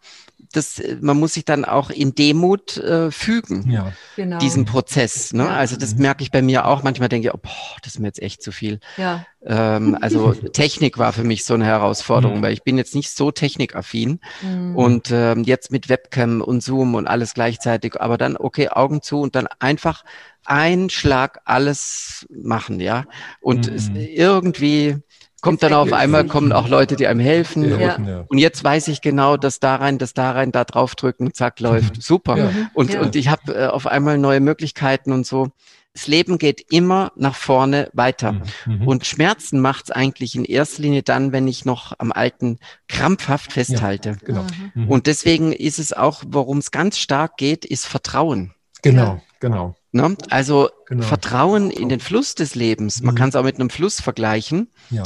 das, 0.52 0.82
man 1.02 1.20
muss 1.20 1.34
sich 1.34 1.45
dann 1.45 1.66
auch 1.66 1.89
in 1.89 2.16
Demut 2.16 2.78
äh, 2.78 3.12
fügen, 3.12 3.70
ja. 3.70 3.91
genau. 4.16 4.38
diesen 4.39 4.66
Prozess. 4.66 5.34
Ne? 5.34 5.43
Ja. 5.43 5.49
Also 5.49 5.78
das 5.78 5.95
merke 5.95 6.24
ich 6.24 6.32
bei 6.32 6.41
mir 6.41 6.66
auch. 6.66 6.84
Manchmal 6.84 7.10
denke 7.10 7.28
ich, 7.28 7.34
oh, 7.34 7.39
boah, 7.41 7.78
das 7.82 7.93
ist 7.93 7.99
mir 7.99 8.08
jetzt 8.08 8.22
echt 8.22 8.41
zu 8.41 8.52
viel. 8.52 8.80
Ja. 8.97 9.26
Ähm, 9.43 9.97
also 9.99 10.34
Technik 10.54 10.97
war 10.97 11.14
für 11.14 11.24
mich 11.24 11.45
so 11.45 11.54
eine 11.54 11.66
Herausforderung, 11.66 12.39
mhm. 12.39 12.41
weil 12.43 12.54
ich 12.54 12.64
bin 12.64 12.78
jetzt 12.78 12.95
nicht 12.95 13.12
so 13.12 13.32
technikaffin 13.32 14.20
mhm. 14.41 14.76
und 14.76 15.10
ähm, 15.12 15.43
jetzt 15.43 15.72
mit 15.72 15.89
Webcam 15.89 16.41
und 16.41 16.62
Zoom 16.62 16.95
und 16.95 17.08
alles 17.08 17.34
gleichzeitig, 17.34 17.99
aber 17.99 18.18
dann 18.18 18.38
okay, 18.38 18.70
Augen 18.70 19.02
zu 19.02 19.22
und 19.22 19.36
dann 19.36 19.47
einfach 19.60 20.04
ein 20.45 20.89
Schlag 20.89 21.41
alles 21.45 22.28
machen, 22.30 22.80
ja. 22.80 23.06
Und 23.39 23.72
mhm. 23.72 23.95
irgendwie 23.95 24.97
kommt 25.42 25.64
dann 25.64 25.74
auf 25.74 25.92
einmal, 25.92 26.26
kommen 26.26 26.52
auch 26.52 26.68
Leute, 26.68 26.96
die 26.96 27.08
einem 27.08 27.20
helfen. 27.20 27.80
Ja. 27.80 27.96
Und, 27.96 28.30
und, 28.30 28.38
jetzt 28.38 28.64
weiß 28.64 28.88
ich 28.88 29.02
genau, 29.02 29.38
dass 29.38 29.60
da 29.60 29.76
rein, 29.76 29.98
dass 29.98 30.14
da 30.14 30.32
rein, 30.32 30.52
da 30.52 30.64
drauf 30.64 30.96
drücken, 30.96 31.34
zack, 31.34 31.60
läuft. 31.60 31.98
Mhm. 31.98 32.02
Super. 32.02 32.38
Ja. 32.38 32.52
Und, 32.74 32.94
ja. 32.94 33.02
und 33.02 33.16
ich 33.16 33.28
habe 33.28 33.54
äh, 33.54 33.68
auf 33.68 33.88
einmal 33.88 34.18
neue 34.18 34.39
Möglichkeiten 34.39 35.12
und 35.12 35.26
so. 35.26 35.50
Das 35.94 36.08
Leben 36.08 36.38
geht 36.38 36.72
immer 36.72 37.12
nach 37.18 37.36
vorne 37.36 37.89
weiter. 37.94 38.34
Mhm. 38.34 38.42
mhm. 38.66 38.88
Und 38.88 39.06
Schmerzen 39.06 39.60
macht 39.60 39.86
es 39.86 39.92
eigentlich 39.92 40.36
in 40.36 40.46
erster 40.46 40.84
Linie 40.84 41.04
dann, 41.04 41.32
wenn 41.32 41.48
ich 41.48 41.66
noch 41.66 41.94
am 41.98 42.12
Alten 42.12 42.60
krampfhaft 42.88 43.52
festhalte. 43.52 44.18
genau. 44.24 44.46
Mhm. 44.74 44.88
Und 44.88 45.08
deswegen 45.08 45.52
ist 45.52 45.80
es 45.80 45.92
auch, 45.92 46.24
worum 46.26 46.60
es 46.60 46.72
ganz 46.72 46.98
stark 46.98 47.38
geht, 47.38 47.66
ist 47.66 47.88
Vertrauen. 47.88 48.54
Genau, 48.84 49.22
genau. 49.39 49.76
Ne? 49.92 50.16
Also 50.30 50.70
genau. 50.88 51.04
Vertrauen 51.04 51.70
in 51.70 51.89
den 51.89 52.00
Fluss 52.00 52.36
des 52.36 52.56
Lebens. 52.56 53.02
Man 53.02 53.16
mhm. 53.16 53.18
kann 53.18 53.30
es 53.30 53.36
auch 53.36 53.44
mit 53.44 53.60
einem 53.60 53.70
Fluss 53.70 54.00
vergleichen. 54.00 54.70
Ja. 54.89 55.04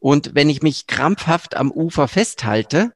Und 0.00 0.34
wenn 0.34 0.50
ich 0.50 0.62
mich 0.62 0.86
krampfhaft 0.86 1.56
am 1.56 1.70
Ufer 1.70 2.08
festhalte, 2.08 2.92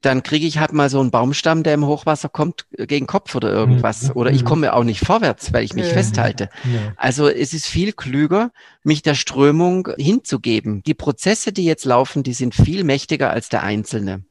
dann 0.00 0.22
kriege 0.22 0.46
ich 0.46 0.58
halt 0.58 0.72
mal 0.72 0.88
so 0.88 1.00
einen 1.00 1.10
Baumstamm, 1.10 1.62
der 1.62 1.74
im 1.74 1.86
Hochwasser 1.86 2.28
kommt, 2.28 2.66
äh, 2.76 2.86
gegen 2.86 3.06
Kopf 3.06 3.34
oder 3.34 3.50
irgendwas. 3.50 4.04
Mhm. 4.04 4.10
Oder 4.14 4.30
ich 4.30 4.44
komme 4.44 4.72
auch 4.72 4.84
nicht 4.84 5.04
vorwärts, 5.04 5.52
weil 5.52 5.64
ich 5.64 5.74
mich 5.74 5.86
festhalte. 5.86 6.48
Also 6.96 7.28
es 7.28 7.52
ist 7.52 7.66
viel 7.66 7.92
klüger, 7.92 8.50
mich 8.82 9.02
der 9.02 9.14
Strömung 9.14 9.88
hinzugeben. 9.98 10.82
Die 10.84 10.94
Prozesse, 10.94 11.52
die 11.52 11.64
jetzt 11.64 11.84
laufen, 11.84 12.22
die 12.22 12.32
sind 12.32 12.54
viel 12.54 12.84
mächtiger 12.84 13.30
als 13.30 13.48
der 13.48 13.62
Einzelne. 13.62 14.24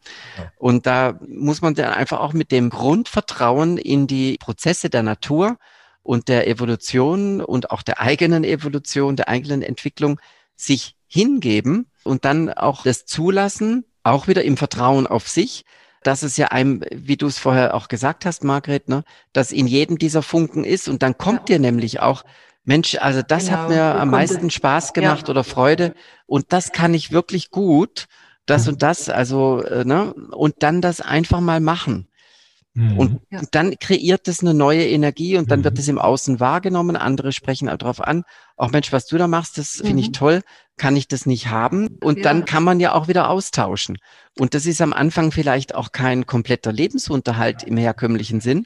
Und 0.58 0.88
da 0.88 1.20
muss 1.28 1.62
man 1.62 1.76
dann 1.76 1.94
einfach 1.94 2.20
auch 2.20 2.34
mit 2.34 2.52
dem 2.52 2.70
Grundvertrauen 2.70 3.78
in 3.78 4.08
die 4.08 4.38
Prozesse 4.40 4.90
der 4.90 5.04
Natur 5.04 5.58
und 6.02 6.28
der 6.30 6.48
Evolution 6.48 7.42
und 7.42 7.70
auch 7.70 7.84
der 7.84 8.02
eigenen 8.02 8.44
Evolution, 8.44 9.16
der 9.16 9.28
eigenen 9.28 9.62
Entwicklung 9.62 10.20
sich 10.56 10.96
hingeben 11.10 11.88
und 12.04 12.24
dann 12.24 12.50
auch 12.54 12.84
das 12.84 13.06
zulassen, 13.06 13.84
auch 14.04 14.28
wieder 14.28 14.44
im 14.44 14.56
Vertrauen 14.56 15.08
auf 15.08 15.28
sich, 15.28 15.66
dass 16.04 16.24
es 16.24 16.38
ja 16.38 16.48
einem, 16.48 16.82
wie 16.92 17.18
du 17.18 17.28
es 17.28 17.38
vorher 17.38 17.74
auch 17.74 17.90
gesagt 17.90 18.26
hast, 18.26 18.44
Margret, 18.46 18.88
ne, 18.88 19.04
dass 19.34 19.52
in 19.52 19.68
jedem 19.68 19.98
dieser 19.98 20.22
Funken 20.22 20.64
ist 20.64 20.88
und 20.88 21.04
dann 21.04 21.18
kommt 21.18 21.50
ja. 21.50 21.58
dir 21.58 21.60
nämlich 21.60 22.00
auch, 22.00 22.24
Mensch, 22.64 22.96
also 23.00 23.22
das 23.22 23.46
genau. 23.48 23.58
hat 23.58 23.70
mir 23.70 23.84
am 23.96 24.12
meisten 24.12 24.50
Spaß 24.50 24.94
gemacht 24.94 25.28
ja. 25.28 25.32
oder 25.32 25.44
Freude 25.44 25.96
und 26.28 26.54
das 26.54 26.72
kann 26.72 26.94
ich 26.94 27.12
wirklich 27.12 27.50
gut, 27.50 28.06
das 28.46 28.66
mhm. 28.66 28.74
und 28.74 28.84
das, 28.84 29.10
also, 29.10 29.62
äh, 29.64 29.84
ne, 29.84 30.14
und 30.14 30.56
dann 30.60 30.82
das 30.82 31.02
einfach 31.02 31.42
mal 31.42 31.60
machen. 31.60 32.08
Mhm. 32.74 32.98
Und, 32.98 33.22
ja. 33.32 33.42
dann 33.52 33.78
kreiert 33.80 34.28
es 34.28 34.42
eine 34.42 34.54
neue 34.54 34.88
Energie 34.88 35.38
und 35.38 35.52
dann 35.52 35.62
mhm. 35.62 35.64
wird 35.66 35.80
es 35.80 35.88
im 35.88 36.00
Außen 36.00 36.40
wahrgenommen. 36.40 36.96
Andere 36.96 37.32
sprechen 37.32 37.68
darauf 37.68 38.02
an. 38.02 38.24
Auch 38.56 38.72
Mensch, 38.72 38.94
was 38.94 39.08
du 39.08 39.18
da 39.18 39.28
machst, 39.28 39.58
das 39.58 39.80
mhm. 39.80 39.88
finde 39.88 40.04
ich 40.04 40.12
toll. 40.12 40.42
Kann 40.80 40.96
ich 40.96 41.08
das 41.08 41.28
nicht 41.28 41.48
haben? 41.50 41.98
Und 42.02 42.18
ja. 42.18 42.24
dann 42.24 42.46
kann 42.46 42.64
man 42.64 42.80
ja 42.80 42.94
auch 42.96 43.08
wieder 43.08 43.30
austauschen. 43.30 43.98
Und 44.40 44.54
das 44.56 44.66
ist 44.66 44.82
am 44.82 44.94
Anfang 44.94 45.32
vielleicht 45.32 45.76
auch 45.76 45.92
kein 45.92 46.26
kompletter 46.26 46.72
Lebensunterhalt 46.72 47.62
im 47.64 47.78
herkömmlichen 47.78 48.42
Sinn. 48.42 48.66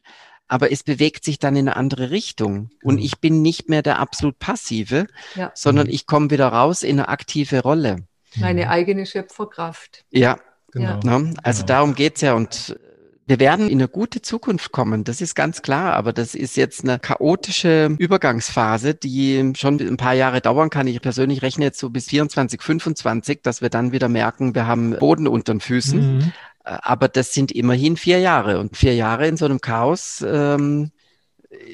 aber 0.50 0.72
es 0.72 0.84
bewegt 0.84 1.24
sich 1.24 1.40
dann 1.40 1.56
in 1.56 1.68
eine 1.68 1.78
andere 1.78 2.12
Richtung. 2.12 2.70
Und 2.84 2.96
Mhm. 2.98 3.02
ich 3.02 3.20
bin 3.20 3.42
nicht 3.42 3.70
mehr 3.70 3.82
der 3.82 3.98
absolut 3.98 4.38
passive, 4.40 5.08
Ja. 5.36 5.52
sondern 5.56 5.88
Mhm. 5.88 5.94
ich 5.94 6.06
komme 6.06 6.30
wieder 6.30 6.50
raus 6.50 6.84
in 6.84 7.00
eine 7.00 7.08
aktive 7.08 7.62
Rolle. 7.64 8.06
Meine 8.36 8.70
eigene 8.70 9.06
Schöpferkraft. 9.08 10.04
Ja, 10.12 10.38
Genau. 10.72 11.00
ne? 11.00 11.34
also 11.44 11.62
Genau. 11.62 11.68
darum 11.74 11.96
geht's 11.96 12.22
ja. 12.22 12.34
Und 12.34 12.78
wir 13.26 13.40
werden 13.40 13.70
in 13.70 13.80
eine 13.80 13.88
gute 13.88 14.22
Zukunft 14.22 14.72
kommen, 14.72 15.04
das 15.04 15.22
ist 15.22 15.34
ganz 15.36 15.62
klar. 15.62 15.94
Aber 15.94 16.12
das 16.12 16.36
ist 16.36 16.58
jetzt 16.58 16.84
eine 16.84 17.00
chaotische 17.00 17.96
Übergangsphase, 17.98 18.94
die 18.96 19.54
schon 19.56 19.80
ein 19.80 19.98
paar 19.98 20.14
Jahre 20.14 20.42
dauern 20.42 20.70
kann. 20.70 20.88
Ich 20.88 21.02
persönlich 21.02 21.42
rechne 21.42 21.66
jetzt 21.66 21.80
so 21.80 21.90
bis 21.90 22.08
24, 22.08 22.62
25, 22.62 23.40
dass 23.42 23.62
wir 23.62 23.70
dann 23.70 23.92
wieder 23.92 24.10
merken, 24.10 24.56
wir 24.56 24.68
haben 24.68 24.98
Boden 24.98 25.28
unter 25.28 25.54
den 25.54 25.62
Füßen. 25.62 26.18
Mhm. 26.18 26.34
Äh, 26.66 26.78
Aber 26.82 27.08
das 27.08 27.34
sind 27.34 27.52
immerhin 27.52 27.96
vier 27.96 28.20
Jahre. 28.20 28.60
Und 28.60 28.76
vier 28.76 28.96
Jahre 28.96 29.28
in 29.28 29.38
so 29.38 29.46
einem 29.46 29.62
Chaos, 29.62 30.24
ähm, 30.28 30.92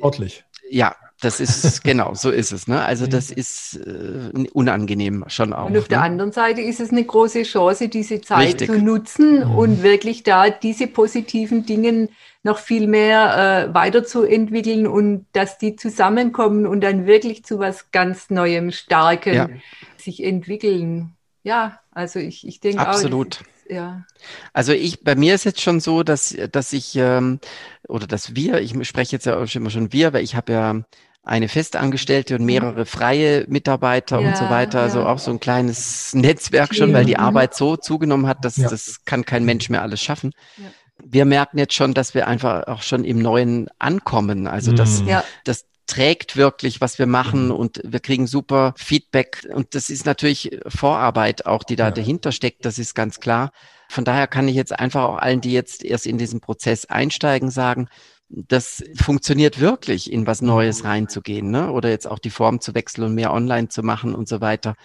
Ordentlich. 0.02 0.46
ja, 0.70 0.96
das 1.22 1.40
ist 1.40 1.84
genau, 1.84 2.14
so 2.14 2.30
ist 2.32 2.52
es. 2.52 2.68
Ne? 2.68 2.82
Also 2.82 3.06
das 3.08 3.30
ist 3.32 3.76
äh, 3.76 4.32
unangenehm 4.54 5.26
schon 5.28 5.54
auch. 5.54 5.66
Und 5.68 5.78
auf 5.78 5.88
der 5.88 6.00
ne? 6.00 6.04
anderen 6.06 6.32
Seite 6.32 6.62
ist 6.62 6.80
es 6.80 6.92
eine 6.92 7.04
große 7.04 7.44
Chance, 7.44 7.90
diese 7.90 8.22
Zeit 8.22 8.48
Richtig. 8.62 8.68
zu 8.70 8.80
nutzen 8.82 9.40
Mhm. 9.50 9.56
und 9.56 9.84
wirklich 9.84 10.24
da 10.24 10.50
diese 10.50 10.88
positiven 10.88 11.66
Dinge 11.66 12.10
noch 12.44 12.58
viel 12.58 12.88
mehr 12.88 13.68
äh, 13.70 13.74
weiterzuentwickeln 13.74 14.88
und 14.88 15.26
dass 15.34 15.58
die 15.58 15.76
zusammenkommen 15.76 16.66
und 16.66 16.82
dann 16.82 17.06
wirklich 17.06 17.44
zu 17.44 17.60
was 17.60 17.92
ganz 17.92 18.30
Neuem, 18.30 18.72
Starkem 18.72 19.34
Ja. 19.34 19.50
sich 19.98 20.24
entwickeln. 20.24 21.16
Ja, 21.44 21.80
also 21.92 22.20
ich, 22.20 22.48
ich 22.48 22.60
denke 22.60 22.80
Absolut. 22.86 23.38
auch. 23.38 23.42
ist- 23.42 23.46
Ja, 23.72 24.04
Also 24.52 24.72
ich, 24.74 25.04
bei 25.04 25.14
mir 25.16 25.36
ist 25.36 25.44
jetzt 25.44 25.62
schon 25.62 25.80
so, 25.80 26.02
dass, 26.02 26.36
dass 26.52 26.74
ich, 26.74 26.96
ähm, 26.96 27.40
oder 27.88 28.08
dass 28.08 28.36
wir, 28.36 28.62
ich 28.62 28.74
spreche 28.88 29.16
jetzt 29.16 29.26
ja 29.26 29.36
immer 29.56 29.70
schon 29.70 29.94
wir, 29.94 30.12
weil 30.14 30.24
ich 30.24 30.36
habe 30.36 30.52
ja 30.54 30.82
eine 31.24 31.48
Festangestellte 31.48 32.36
und 32.36 32.46
mehrere 32.46 32.86
freie 32.86 33.46
Mitarbeiter 33.48 34.20
und 34.20 34.36
so 34.38 34.46
Ja, 34.46 34.50
weiter, 34.50 34.80
also 34.82 35.00
ja. 35.02 35.06
auch 35.12 35.20
so 35.20 35.32
ein 35.32 35.40
kleines 35.40 36.14
Netzwerk 36.14 36.74
schon, 36.74 36.94
weil 36.94 37.06
die 37.06 37.16
Mhm. 37.16 37.20
Arbeit 37.20 37.56
so 37.56 37.76
zugenommen 37.78 38.26
hat, 38.28 38.44
dass 38.46 38.58
Ja. 38.58 38.70
das 38.70 39.04
kann 39.06 39.26
kein 39.26 39.44
Mensch 39.46 39.70
mehr 39.70 39.82
alles 39.82 40.02
schaffen. 40.02 40.32
Ja. 40.58 40.64
Wir 41.04 41.26
merken 41.26 41.58
jetzt 41.58 41.74
schon, 41.74 41.94
dass 41.94 42.14
wir 42.14 42.28
einfach 42.28 42.68
auch 42.68 42.82
schon 42.82 43.04
im 43.06 43.20
Neuen 43.20 43.70
ankommen. 43.80 44.48
Also 44.48 44.72
das, 44.72 45.02
Mhm. 45.04 45.08
ja, 45.10 45.24
das 45.44 45.66
trägt 45.86 46.36
wirklich, 46.38 46.82
was 46.82 47.00
wir 47.00 47.08
machen 47.08 47.52
und 47.52 47.82
wir 47.84 48.00
kriegen 48.00 48.28
super 48.28 48.74
Feedback. 48.78 49.48
Und 49.54 49.76
das 49.76 49.90
ist 49.90 50.06
natürlich 50.06 50.60
Vorarbeit 50.68 51.46
auch, 51.46 51.64
die 51.64 51.76
da 51.76 51.86
Ja. 51.86 51.92
dahinter 51.92 52.32
steckt, 52.32 52.64
das 52.66 52.78
ist 52.80 52.96
ganz 52.96 53.20
klar. 53.20 53.52
Von 53.90 54.06
daher 54.06 54.28
kann 54.28 54.48
ich 54.48 54.56
jetzt 54.56 54.78
einfach 54.78 55.04
auch 55.04 55.18
allen, 55.18 55.42
die 55.42 55.52
jetzt 55.52 55.84
erst 55.84 56.06
in 56.06 56.18
diesen 56.18 56.42
Prozess 56.42 56.86
einsteigen, 56.86 57.50
sagen, 57.50 57.88
das 58.30 58.84
funktioniert 58.96 59.60
wirklich, 59.60 60.12
in 60.12 60.28
was 60.28 60.42
Neues 60.42 60.84
reinzugehen, 60.84 61.50
ne? 61.50 61.72
Oder 61.72 61.90
jetzt 61.90 62.08
auch 62.08 62.20
die 62.20 62.30
Form 62.30 62.62
zu 62.62 62.76
wechseln 62.76 63.04
und 63.06 63.16
mehr 63.16 63.34
online 63.34 63.70
zu 63.70 63.82
machen 63.84 64.14
und 64.14 64.28
so 64.28 64.40
weiter. 64.40 64.76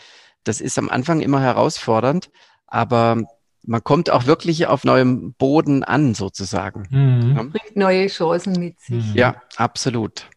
Das 0.45 0.61
ist 0.61 0.79
am 0.79 0.89
Anfang 0.89 1.21
immer 1.21 1.41
herausfordernd, 1.41 2.31
aber 2.67 3.23
man 3.67 3.83
kommt 3.83 4.11
auch 4.11 4.27
wirklich 4.27 4.67
auf 4.67 4.85
neuem 4.85 5.35
Boden 5.35 5.85
an, 5.85 6.15
sozusagen. 6.15 6.87
Mhm. 6.91 7.37
Ja. 7.37 7.43
bringt 7.43 7.77
neue 7.77 8.07
Chancen 8.09 8.53
mit 8.55 8.81
sich. 8.81 9.05
Mhm. 9.05 9.15
Ja, 9.15 9.37
absolut. 9.57 10.29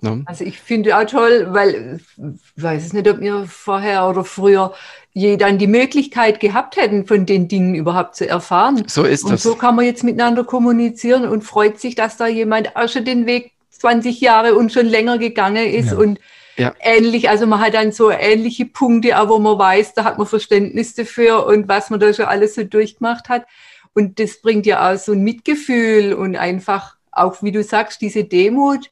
Ne? 0.00 0.22
Also 0.26 0.44
ich 0.44 0.58
finde 0.58 0.96
auch 0.96 1.04
toll, 1.04 1.46
weil 1.50 2.00
ich 2.16 2.62
weiß 2.62 2.86
es 2.86 2.92
nicht, 2.92 3.08
ob 3.08 3.20
wir 3.20 3.44
vorher 3.46 4.08
oder 4.08 4.24
früher 4.24 4.74
je 5.14 5.36
dann 5.36 5.58
die 5.58 5.66
Möglichkeit 5.66 6.40
gehabt 6.40 6.76
hätten, 6.76 7.06
von 7.06 7.26
den 7.26 7.46
Dingen 7.48 7.74
überhaupt 7.74 8.16
zu 8.16 8.26
erfahren. 8.28 8.84
So 8.86 9.04
ist 9.04 9.24
Und 9.24 9.32
das. 9.32 9.42
so 9.42 9.54
kann 9.56 9.76
man 9.76 9.84
jetzt 9.84 10.04
miteinander 10.04 10.44
kommunizieren 10.44 11.28
und 11.28 11.42
freut 11.42 11.78
sich, 11.78 11.94
dass 11.94 12.16
da 12.16 12.26
jemand 12.26 12.76
auch 12.76 12.88
schon 12.88 13.04
den 13.04 13.26
Weg 13.26 13.52
20 13.70 14.20
Jahre 14.20 14.54
und 14.54 14.72
schon 14.72 14.86
länger 14.86 15.18
gegangen 15.18 15.66
ist 15.66 15.90
Ja. 15.92 15.98
und 15.98 16.18
Ja. 16.56 16.74
ähnlich, 16.80 17.28
also 17.30 17.46
man 17.46 17.60
hat 17.60 17.74
dann 17.74 17.92
so 17.92 18.10
ähnliche 18.10 18.66
Punkte, 18.66 19.18
auch 19.20 19.28
wo 19.28 19.38
man 19.38 19.58
weiß, 19.58 19.94
da 19.94 20.04
hat 20.04 20.18
man 20.18 20.26
Verständnis 20.26 20.94
dafür 20.94 21.46
und 21.46 21.66
was 21.68 21.90
man 21.90 21.98
da 21.98 22.12
schon 22.12 22.26
alles 22.26 22.54
so 22.54 22.62
durchgemacht 22.64 23.28
hat. 23.28 23.46
Und 23.94 24.18
das 24.18 24.40
bringt 24.40 24.64
ja 24.66 24.92
auch 24.92 24.96
so 24.98 25.12
ein 25.12 25.22
Mitgefühl 25.22 26.12
und 26.14 26.36
einfach 26.36 26.96
auch, 27.10 27.42
wie 27.42 27.52
du 27.52 27.62
sagst, 27.62 28.00
diese 28.00 28.24
Demut 28.24 28.90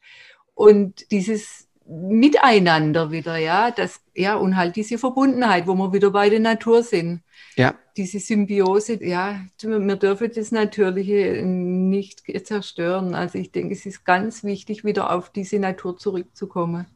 und 0.55 1.11
dieses 1.11 1.67
Miteinander 1.93 3.11
wieder, 3.11 3.37
ja, 3.37 3.73
das, 3.73 4.01
ja, 4.15 4.37
und 4.37 4.57
halt 4.57 4.77
diese 4.77 4.97
Verbundenheit, 4.97 5.67
wo 5.67 5.75
wir 5.75 5.93
wieder 5.93 6.11
bei 6.11 6.31
der 6.31 6.39
Natur 6.39 6.85
sind 6.85 7.23
Ja, 7.57 7.75
diese 7.97 8.21
Symbiose, 8.21 9.05
ja, 9.05 9.41
wir 9.61 9.97
dürfen 9.97 10.31
das 10.33 10.53
Natürliche 10.53 11.43
nicht 11.45 12.23
zerstören. 12.47 13.15
Also 13.15 13.39
ich 13.39 13.51
denke, 13.51 13.75
es 13.75 13.87
ist 13.87 14.05
ganz 14.05 14.45
wichtig, 14.45 14.85
wieder 14.85 15.13
auf 15.13 15.31
diese 15.31 15.59
Natur 15.59 15.99
zurückzukommen. 15.99 16.87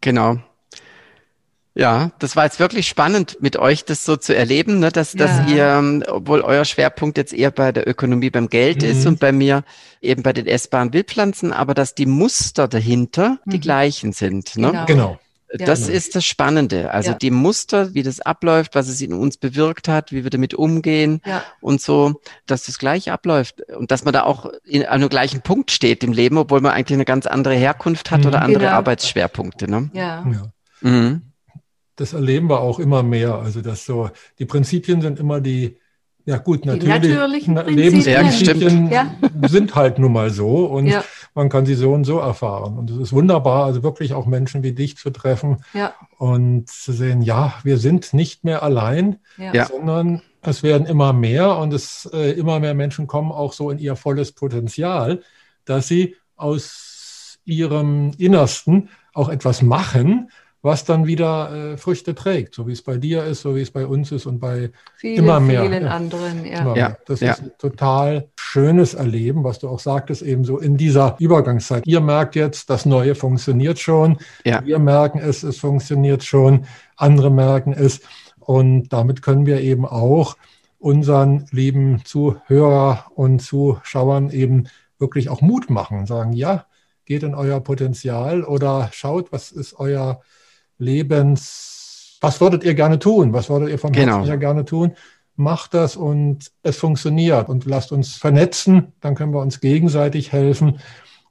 Genau. 0.00 0.36
Ja, 1.76 2.12
das 2.20 2.36
war 2.36 2.44
jetzt 2.44 2.60
wirklich 2.60 2.86
spannend, 2.86 3.38
mit 3.40 3.56
euch 3.56 3.84
das 3.84 4.04
so 4.04 4.16
zu 4.16 4.34
erleben, 4.34 4.78
ne, 4.78 4.90
dass, 4.92 5.12
dass 5.12 5.30
Ja. 5.38 5.46
ihr, 5.54 5.64
ähm, 5.78 6.04
obwohl 6.06 6.40
euer 6.42 6.64
Schwerpunkt 6.64 7.18
jetzt 7.18 7.32
eher 7.32 7.50
bei 7.50 7.72
der 7.72 7.88
Ökonomie 7.88 8.30
beim 8.30 8.48
Geld 8.48 8.82
Mhm. 8.82 8.88
ist 8.90 9.06
und 9.06 9.18
bei 9.18 9.32
mir 9.32 9.64
eben 10.00 10.22
bei 10.22 10.32
den 10.32 10.46
essbaren 10.46 10.92
Wildpflanzen, 10.92 11.52
aber 11.52 11.74
dass 11.74 11.94
die 11.96 12.06
Muster 12.06 12.68
dahinter 12.68 13.38
die 13.44 13.56
Mhm. 13.56 13.60
gleichen 13.60 14.12
sind. 14.12 14.56
Ne? 14.56 14.68
Genau. 14.70 14.84
Genau. 14.86 15.18
Ja. 15.56 15.66
Das 15.66 15.88
ist 15.88 16.16
das 16.16 16.24
Spannende. 16.24 16.90
Also 16.92 17.10
Ja. 17.12 17.16
die 17.18 17.30
Muster, 17.30 17.94
wie 17.94 18.02
das 18.02 18.20
abläuft, 18.20 18.74
was 18.74 18.88
es 18.88 19.00
in 19.00 19.12
uns 19.12 19.36
bewirkt 19.36 19.86
hat, 19.88 20.10
wie 20.10 20.24
wir 20.24 20.30
damit 20.30 20.54
umgehen 20.54 21.20
Ja, 21.24 21.42
und 21.60 21.80
so, 21.80 22.20
dass 22.46 22.64
das 22.64 22.78
gleich 22.78 23.10
abläuft 23.12 23.62
und 23.76 23.90
dass 23.92 24.04
man 24.04 24.12
da 24.12 24.24
auch 24.24 24.50
in 24.64 24.84
einem 24.84 25.08
gleichen 25.08 25.42
Punkt 25.42 25.70
steht 25.70 26.02
im 26.04 26.12
Leben, 26.12 26.38
obwohl 26.38 26.60
man 26.60 26.72
eigentlich 26.72 26.96
eine 26.96 27.04
ganz 27.04 27.26
andere 27.26 27.54
Herkunft 27.54 28.10
hat 28.12 28.20
Mhm. 28.22 28.26
oder 28.26 28.42
andere 28.42 28.64
Genau. 28.64 28.72
Arbeitsschwerpunkte. 28.76 29.68
Ne? 29.70 29.90
ja, 29.92 30.24
Ja. 30.28 30.42
Mhm. 30.80 31.22
Das 31.96 32.12
erleben 32.12 32.48
wir 32.48 32.60
auch 32.60 32.78
immer 32.78 33.02
mehr. 33.02 33.36
Also, 33.36 33.60
dass 33.60 33.84
so, 33.84 34.10
die 34.38 34.46
Prinzipien 34.46 35.00
sind 35.00 35.18
immer 35.18 35.40
die, 35.40 35.76
ja 36.26 36.38
gut, 36.38 36.64
natürlich. 36.64 37.46
Lebensprinzipien 37.46 38.90
Ja. 38.90 39.14
sind 39.46 39.74
halt 39.74 39.98
nun 39.98 40.12
mal 40.12 40.30
so 40.30 40.64
und 40.64 40.86
ja, 40.86 41.04
man 41.34 41.48
kann 41.50 41.66
sie 41.66 41.74
so 41.74 41.92
und 41.92 42.04
so 42.04 42.18
erfahren. 42.18 42.78
Und 42.78 42.90
es 42.90 42.96
ist 42.96 43.12
wunderbar, 43.12 43.66
also 43.66 43.82
wirklich 43.82 44.14
auch 44.14 44.26
Menschen 44.26 44.62
wie 44.62 44.72
dich 44.72 44.96
zu 44.96 45.10
treffen 45.10 45.58
ja, 45.74 45.92
und 46.18 46.68
zu 46.70 46.92
sehen, 46.92 47.20
ja, 47.20 47.54
wir 47.62 47.76
sind 47.76 48.14
nicht 48.14 48.42
mehr 48.44 48.62
allein, 48.62 49.18
sondern 49.66 50.22
es 50.40 50.62
werden 50.62 50.86
immer 50.86 51.12
mehr 51.12 51.58
und 51.58 51.72
es 51.72 52.08
äh, 52.12 52.32
immer 52.32 52.58
mehr 52.60 52.74
Menschen 52.74 53.06
kommen 53.06 53.30
auch 53.32 53.52
so 53.52 53.70
in 53.70 53.78
ihr 53.78 53.96
volles 53.96 54.32
Potenzial, 54.32 55.20
dass 55.64 55.88
sie 55.88 56.16
aus 56.36 57.38
ihrem 57.44 58.12
Innersten 58.18 58.88
auch 59.12 59.28
etwas 59.28 59.62
machen, 59.62 60.30
was 60.64 60.86
dann 60.86 61.06
wieder 61.06 61.72
äh, 61.72 61.76
Früchte 61.76 62.14
trägt, 62.14 62.54
so 62.54 62.66
wie 62.66 62.72
es 62.72 62.80
bei 62.80 62.96
dir 62.96 63.22
ist, 63.24 63.42
so 63.42 63.54
wie 63.54 63.60
es 63.60 63.70
bei 63.70 63.86
uns 63.86 64.10
ist 64.12 64.24
und 64.24 64.38
bei 64.38 64.70
Viele, 64.96 65.18
Immer 65.18 65.38
mehr, 65.38 65.60
vielen 65.60 65.84
ja. 65.84 65.90
anderen. 65.90 66.46
Ja. 66.46 66.74
Ja. 66.74 66.96
Das 67.04 67.20
ja. 67.20 67.32
ist 67.32 67.42
ein 67.42 67.52
total 67.58 68.28
schönes 68.40 68.94
Erleben, 68.94 69.44
was 69.44 69.58
du 69.58 69.68
auch 69.68 69.78
sagtest, 69.78 70.22
eben 70.22 70.42
so 70.44 70.58
in 70.58 70.78
dieser 70.78 71.16
Übergangszeit. 71.18 71.86
Ihr 71.86 72.00
merkt 72.00 72.34
jetzt, 72.34 72.70
das 72.70 72.86
Neue 72.86 73.14
funktioniert 73.14 73.78
schon. 73.78 74.16
Ja. 74.46 74.64
Wir 74.64 74.78
merken 74.78 75.18
es, 75.18 75.42
es 75.42 75.58
funktioniert 75.58 76.24
schon. 76.24 76.64
Andere 76.96 77.30
merken 77.30 77.74
es. 77.74 78.00
Und 78.40 78.88
damit 78.88 79.20
können 79.20 79.44
wir 79.44 79.60
eben 79.60 79.84
auch 79.84 80.34
unseren 80.78 81.44
lieben 81.50 82.06
Zuhörer 82.06 83.04
und 83.14 83.40
Zuschauern 83.40 84.30
eben 84.30 84.68
wirklich 84.98 85.28
auch 85.28 85.42
Mut 85.42 85.68
machen 85.68 85.98
und 85.98 86.06
sagen, 86.06 86.32
ja, 86.32 86.64
geht 87.04 87.22
in 87.22 87.34
euer 87.34 87.60
Potenzial 87.60 88.44
oder 88.44 88.88
schaut, 88.94 89.30
was 89.30 89.52
ist 89.52 89.78
euer 89.78 90.22
Lebens, 90.78 92.18
was 92.20 92.40
würdet 92.40 92.64
ihr 92.64 92.74
gerne 92.74 92.98
tun? 92.98 93.32
Was 93.32 93.48
würdet 93.50 93.68
ihr 93.68 93.78
von 93.78 93.92
Genau. 93.92 94.16
Herzen 94.16 94.26
her 94.28 94.38
gerne 94.38 94.64
tun? 94.64 94.92
Macht 95.36 95.74
das 95.74 95.96
und 95.96 96.52
es 96.62 96.76
funktioniert 96.76 97.48
und 97.48 97.64
lasst 97.64 97.90
uns 97.92 98.14
vernetzen, 98.16 98.92
dann 99.00 99.14
können 99.14 99.32
wir 99.34 99.40
uns 99.40 99.60
gegenseitig 99.60 100.30
helfen, 100.32 100.78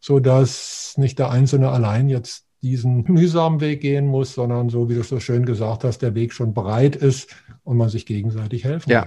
so 0.01 0.19
dass 0.19 0.93
nicht 0.97 1.19
der 1.19 1.29
Einzelne 1.31 1.69
allein 1.69 2.09
jetzt 2.09 2.45
diesen 2.61 3.03
mühsamen 3.03 3.61
Weg 3.61 3.81
gehen 3.81 4.07
muss, 4.07 4.33
sondern 4.33 4.69
so 4.69 4.89
wie 4.89 4.95
du 4.95 5.03
so 5.03 5.19
schön 5.19 5.45
gesagt 5.45 5.83
hast, 5.83 5.99
der 6.01 6.15
Weg 6.15 6.33
schon 6.33 6.53
bereit 6.53 6.95
ist 6.95 7.33
und 7.63 7.77
man 7.77 7.89
sich 7.89 8.05
gegenseitig 8.05 8.63
helfen 8.65 8.89
Ja. 8.89 9.05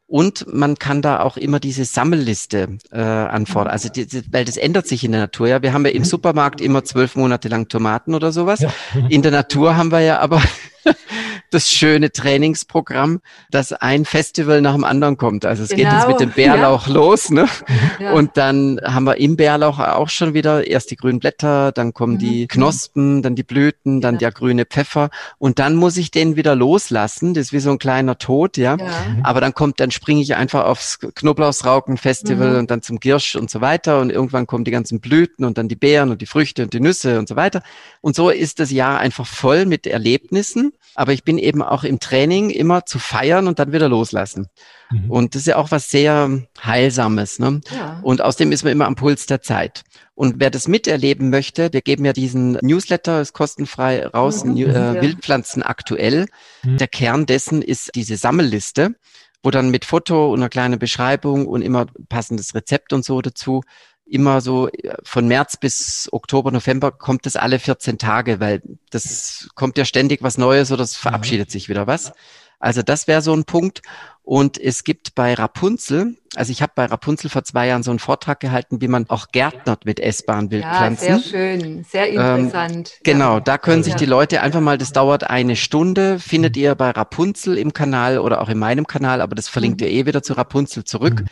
Und 0.10 0.46
man 0.54 0.80
kann 0.80 1.02
da 1.02 1.20
auch 1.20 1.36
immer 1.36 1.60
diese 1.60 1.84
Sammelliste 1.84 2.78
äh, 2.92 2.98
anfordern. 2.98 3.74
Also 3.74 3.90
die, 3.90 4.08
die, 4.08 4.24
weil 4.32 4.46
das 4.46 4.56
ändert 4.56 4.88
sich 4.88 5.04
in 5.04 5.12
der 5.12 5.20
Natur. 5.20 5.50
Ja, 5.50 5.62
wir 5.62 5.74
haben 5.74 5.86
ja 5.86 5.92
im 5.92 6.06
Supermarkt 6.06 6.62
immer 6.62 6.86
zwölf 6.86 7.18
Monate 7.18 7.50
lang 7.50 7.68
Tomaten 7.68 8.16
oder 8.16 8.32
sowas. 8.32 8.62
Ja. 8.62 8.70
In 9.10 9.22
der 9.22 9.32
Natur 9.32 9.76
haben 9.76 9.92
wir 9.92 10.00
ja 10.00 10.20
aber 10.20 10.42
das 11.52 11.72
schöne 11.72 12.12
Trainingsprogramm, 12.12 13.22
dass 13.52 13.74
ein 13.74 14.06
Festival 14.06 14.62
nach 14.62 14.74
dem 14.74 14.84
anderen 14.84 15.18
kommt. 15.18 15.46
Also 15.46 15.64
es 15.64 15.70
genau. 15.70 15.84
geht 15.84 15.92
jetzt 15.94 16.08
mit 16.08 16.20
dem 16.20 16.32
Bärlauch 16.32 16.88
ja. 16.88 16.94
los, 16.94 17.30
ne? 17.30 17.48
Ja. 18.00 18.14
Und 18.14 18.38
dann 18.38 18.80
haben 18.84 19.06
wir 19.06 19.18
im 19.18 19.38
Bärlauch 19.38 19.80
auch 19.80 20.10
schon 20.10 20.34
wieder 20.34 20.68
erst 20.68 20.92
die 20.92 20.98
grünen 20.98 21.20
Blätter, 21.20 21.72
dann 21.72 21.94
kommen 21.94 22.16
mhm. 22.16 22.20
die 22.20 22.48
Knospen, 22.48 23.22
dann 23.22 23.36
die 23.36 23.44
Blüten, 23.44 24.02
dann 24.02 24.16
ja. 24.16 24.20
der 24.20 24.32
grüne 24.32 24.66
Pfeffer 24.66 25.10
und 25.40 25.58
dann 25.58 25.76
muss 25.76 25.98
ich 25.98 26.12
den 26.12 26.36
wieder 26.36 26.56
loslassen. 26.56 27.34
Das 27.34 27.48
ist 27.48 27.54
wie 27.54 27.60
so 27.60 27.72
ein 27.72 27.80
kleiner 27.80 28.18
Tod, 28.18 28.58
ja. 28.58 28.76
ja. 28.78 28.88
Aber 29.24 29.42
dann 29.42 29.54
kommt, 29.54 29.80
dann 29.80 29.90
springe 29.90 30.22
ich 30.22 30.36
einfach 30.36 30.66
aufs 30.66 31.00
Knoblauchsraukenfestival 31.00 32.52
mhm. 32.52 32.60
und 32.60 32.72
dann 32.72 32.82
zum 32.82 33.00
Girsch 33.00 33.36
und 33.36 33.50
so 33.50 33.62
weiter 33.62 34.00
und 34.00 34.12
irgendwann 34.12 34.46
kommen 34.48 34.64
die 34.64 34.72
ganzen 34.72 35.00
Blüten 35.00 35.46
und 35.46 35.58
dann 35.58 35.68
die 35.68 35.76
Beeren 35.76 36.12
und 36.12 36.22
die 36.22 36.28
Früchte 36.28 36.64
und 36.64 36.74
die 36.74 36.80
Nüsse 36.80 37.18
und 37.18 37.28
so 37.28 37.36
weiter. 37.36 37.64
Und 38.02 38.16
so 38.16 38.30
ist 38.30 38.60
das 38.60 38.70
Jahr 38.70 39.00
einfach 39.00 39.26
voll 39.26 39.66
mit 39.66 39.88
Erlebnissen 39.88 40.74
aber 40.98 41.14
ich 41.14 41.24
bin 41.24 41.37
eben 41.38 41.62
auch 41.62 41.84
im 41.84 42.00
Training 42.00 42.50
immer 42.50 42.86
zu 42.86 43.00
feiern 43.00 43.48
und 43.48 43.60
dann 43.60 43.72
wieder 43.72 43.90
loslassen. 43.90 44.48
Mhm. 44.92 45.12
Und 45.12 45.36
das 45.36 45.42
ist 45.42 45.48
ja 45.48 45.56
auch 45.58 45.72
was 45.72 45.90
sehr 45.90 46.42
Heilsames. 46.64 47.40
Ne? 47.40 47.62
Ja. 47.76 48.00
Und 48.04 48.22
außerdem 48.22 48.52
ist 48.52 48.64
man 48.64 48.72
immer 48.72 48.86
am 48.86 48.96
Puls 48.96 49.26
der 49.26 49.42
Zeit. 49.42 49.84
Und 50.16 50.36
wer 50.40 50.50
das 50.50 50.68
miterleben 50.68 51.30
möchte, 51.30 51.72
wir 51.74 51.82
geben 51.82 52.06
ja 52.06 52.14
diesen 52.14 52.54
Newsletter, 52.62 53.22
ist 53.22 53.34
kostenfrei 53.34 54.06
raus, 54.08 54.44
mhm. 54.44 54.58
äh. 54.58 55.02
Wildpflanzen 55.02 55.64
aktuell. 55.64 56.28
Mhm. 56.64 56.78
Der 56.78 56.88
Kern 56.88 57.26
dessen 57.26 57.62
ist 57.62 57.92
diese 57.96 58.18
Sammelliste, 58.18 58.96
wo 59.44 59.52
dann 59.52 59.70
mit 59.70 59.86
Foto 59.86 60.32
und 60.32 60.40
einer 60.40 60.50
kleinen 60.50 60.80
Beschreibung 60.80 61.48
und 61.48 61.62
immer 61.62 61.86
passendes 62.10 62.56
Rezept 62.56 62.94
und 62.94 63.06
so 63.06 63.22
dazu 63.22 63.62
immer 64.10 64.42
so 64.42 64.70
äh, 64.70 64.96
von 65.04 65.28
März 65.28 65.58
bis 65.58 66.10
Oktober, 66.12 66.52
November 66.52 66.92
kommt 66.92 67.26
es 67.26 67.36
alle 67.36 67.60
14 67.60 67.98
Tage, 67.98 68.40
weil 68.40 68.62
das 68.90 69.50
kommt 69.56 69.78
ja 69.78 69.86
ständig 69.86 70.24
was 70.24 70.38
Neues 70.38 70.72
oder 70.72 70.84
es 70.84 70.96
verabschiedet 70.96 71.52
sich 71.52 71.70
wieder 71.70 71.88
was. 71.88 72.14
Also 72.60 72.82
das 72.82 73.08
wäre 73.08 73.22
so 73.22 73.34
ein 73.34 73.46
Punkt. 73.46 73.82
Und 74.24 74.58
es 74.58 74.84
gibt 74.84 75.16
bei 75.16 75.36
Rapunzel, 75.36 76.18
also 76.36 76.52
ich 76.52 76.62
habe 76.62 76.74
bei 76.76 76.84
Rapunzel 76.84 77.30
vor 77.30 77.46
zwei 77.46 77.68
Jahren 77.68 77.82
so 77.82 77.92
einen 77.92 78.00
Vortrag 78.00 78.42
gehalten, 78.42 78.82
wie 78.82 78.90
man 78.90 79.10
auch 79.10 79.30
gärtnert 79.30 79.86
mit 79.86 80.02
essbaren 80.02 80.52
Wildpflanzen. 80.52 81.08
Ja, 81.08 81.18
sehr 81.18 81.30
schön, 81.30 81.86
sehr 81.86 82.10
ähm, 82.10 82.40
interessant. 82.40 82.92
Ähm, 82.96 83.02
genau, 83.04 83.40
da 83.40 83.58
können 83.58 83.84
sich 83.84 83.96
die 83.96 84.06
Leute 84.06 84.42
einfach 84.42 84.60
mal, 84.60 84.78
das 84.78 84.92
dauert 84.92 85.30
eine 85.30 85.56
Stunde, 85.56 86.20
findet 86.20 86.58
ihr 86.58 86.76
bei 86.76 86.90
Rapunzel 86.90 87.58
im 87.58 87.72
Kanal 87.72 88.20
oder 88.20 88.42
auch 88.42 88.50
in 88.50 88.60
meinem 88.60 88.86
Kanal, 88.86 89.22
aber 89.22 89.34
das 89.34 89.48
verlinkt 89.48 89.80
mhm. 89.80 89.88
ihr 89.88 89.94
eh 89.94 90.06
wieder 90.06 90.22
zu 90.22 90.34
Rapunzel 90.34 90.84
zurück. 90.84 91.22
Mhm. 91.22 91.28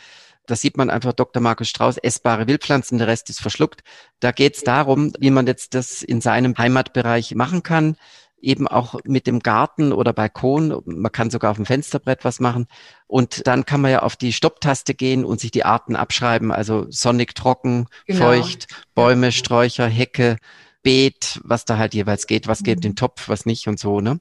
Da 0.47 0.55
sieht 0.55 0.77
man 0.77 0.89
einfach 0.89 1.13
Dr. 1.13 1.41
Markus 1.41 1.69
Strauß, 1.69 1.97
essbare 1.97 2.47
Wildpflanzen, 2.47 2.97
der 2.97 3.07
Rest 3.07 3.29
ist 3.29 3.41
verschluckt. 3.41 3.81
Da 4.19 4.31
geht 4.31 4.55
es 4.55 4.63
darum, 4.63 5.11
wie 5.19 5.31
man 5.31 5.47
jetzt 5.47 5.73
das 5.73 6.03
in 6.03 6.21
seinem 6.21 6.57
Heimatbereich 6.57 7.35
machen 7.35 7.63
kann, 7.63 7.97
eben 8.39 8.67
auch 8.67 8.95
mit 9.03 9.27
dem 9.27 9.39
Garten 9.39 9.91
oder 9.91 10.13
Balkon. 10.13 10.81
Man 10.85 11.11
kann 11.11 11.29
sogar 11.29 11.51
auf 11.51 11.57
dem 11.57 11.65
Fensterbrett 11.65 12.23
was 12.23 12.39
machen. 12.39 12.67
Und 13.07 13.47
dann 13.47 13.65
kann 13.65 13.81
man 13.81 13.91
ja 13.91 14.03
auf 14.03 14.15
die 14.15 14.33
Stopptaste 14.33 14.93
gehen 14.93 15.25
und 15.25 15.39
sich 15.39 15.51
die 15.51 15.65
Arten 15.65 15.95
abschreiben, 15.95 16.51
also 16.51 16.85
sonnig, 16.89 17.35
trocken, 17.35 17.87
genau. 18.05 18.25
feucht, 18.25 18.67
Bäume, 18.93 19.31
Sträucher, 19.31 19.87
Hecke, 19.87 20.37
Beet, 20.83 21.41
was 21.43 21.65
da 21.65 21.77
halt 21.77 21.93
jeweils 21.93 22.27
geht, 22.27 22.47
was 22.47 22.61
geht 22.61 22.77
mhm. 22.77 22.85
in 22.85 22.91
den 22.91 22.95
Topf, 22.95 23.27
was 23.27 23.45
nicht 23.45 23.67
und 23.67 23.79
so, 23.79 24.01
ne? 24.01 24.19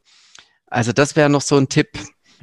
Also 0.67 0.93
das 0.93 1.15
wäre 1.15 1.31
noch 1.31 1.43
so 1.43 1.57
ein 1.57 1.69
Tipp, 1.69 1.91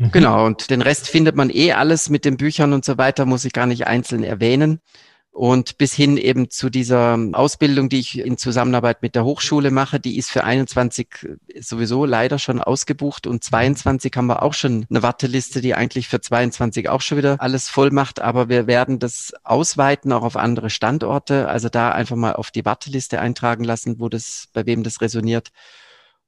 Mhm. 0.02 0.12
Genau, 0.12 0.45
und 0.47 0.72
den 0.72 0.82
Rest 0.82 1.08
findet 1.08 1.36
man 1.36 1.52
eh 1.52 1.74
alles 1.74 2.10
mit 2.10 2.26
den 2.26 2.38
Büchern 2.38 2.74
und 2.74 2.84
so 2.84 2.97
weiter, 2.97 3.26
muss 3.26 3.45
ich 3.45 3.54
gar 3.54 3.68
nicht 3.68 3.86
einzeln 3.86 4.24
erwähnen. 4.24 4.80
Und 5.34 5.78
bis 5.78 5.93
hin 5.93 6.18
eben 6.18 6.49
zu 6.49 6.70
dieser 6.70 7.18
Ausbildung, 7.32 7.88
die 7.88 7.99
ich 7.99 8.18
in 8.20 8.38
Zusammenarbeit 8.38 9.02
mit 9.02 9.16
der 9.16 9.24
Hochschule 9.24 9.72
mache, 9.72 9.97
die 9.99 10.18
ist 10.18 10.30
für 10.30 10.43
21 10.43 11.08
sowieso 11.58 12.04
leider 12.04 12.38
schon 12.38 12.60
ausgebucht 12.60 13.28
und 13.28 13.41
22 13.41 14.12
haben 14.18 14.28
wir 14.28 14.43
auch 14.43 14.54
schon 14.54 14.86
eine 14.89 15.04
Warteliste, 15.04 15.62
die 15.62 15.74
eigentlich 15.74 16.10
für 16.10 16.20
22 16.20 16.89
auch 16.89 16.99
schon 16.99 17.18
wieder 17.20 17.39
alles 17.39 17.70
voll 17.70 17.91
macht. 17.91 18.20
Aber 18.20 18.49
wir 18.49 18.68
werden 18.68 18.99
das 18.99 19.34
ausweiten 19.43 20.12
auch 20.12 20.24
auf 20.24 20.36
andere 20.36 20.70
Standorte. 20.70 21.47
Also 21.47 21.70
da 21.70 21.91
einfach 21.91 22.18
mal 22.18 22.34
auf 22.34 22.52
die 22.52 22.66
Warteliste 22.66 23.22
eintragen 23.22 23.64
lassen, 23.64 24.02
wo 24.02 24.10
das, 24.10 24.49
bei 24.52 24.66
wem 24.66 24.84
das 24.84 24.99
resoniert. 24.99 25.52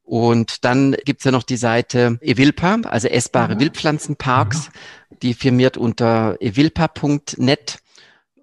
Und 0.04 0.66
dann 0.66 0.95
gibt's 1.06 1.24
ja 1.24 1.32
noch 1.32 1.43
die 1.43 1.58
Seite 1.58 2.20
Evilpa, 2.22 2.82
also 2.84 3.08
essbare 3.08 3.56
mhm. 3.56 3.60
Wildpflanzenparks, 3.62 4.68
mhm. 4.68 5.18
die 5.22 5.34
firmiert 5.34 5.78
unter 5.78 6.38
evilpa.net. 6.39 7.80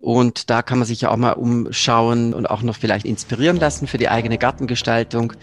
Und 0.00 0.48
da 0.48 0.62
kann 0.62 0.78
man 0.78 0.86
sich 0.86 1.02
ja 1.02 1.10
auch 1.10 1.18
mal 1.18 1.32
umschauen 1.32 2.32
und 2.32 2.48
auch 2.48 2.62
noch 2.62 2.76
vielleicht 2.76 3.04
inspirieren 3.04 3.58
lassen 3.58 3.86
für 3.86 3.98
die 3.98 4.08
eigene 4.08 4.38
Gartengestaltung. 4.38 5.34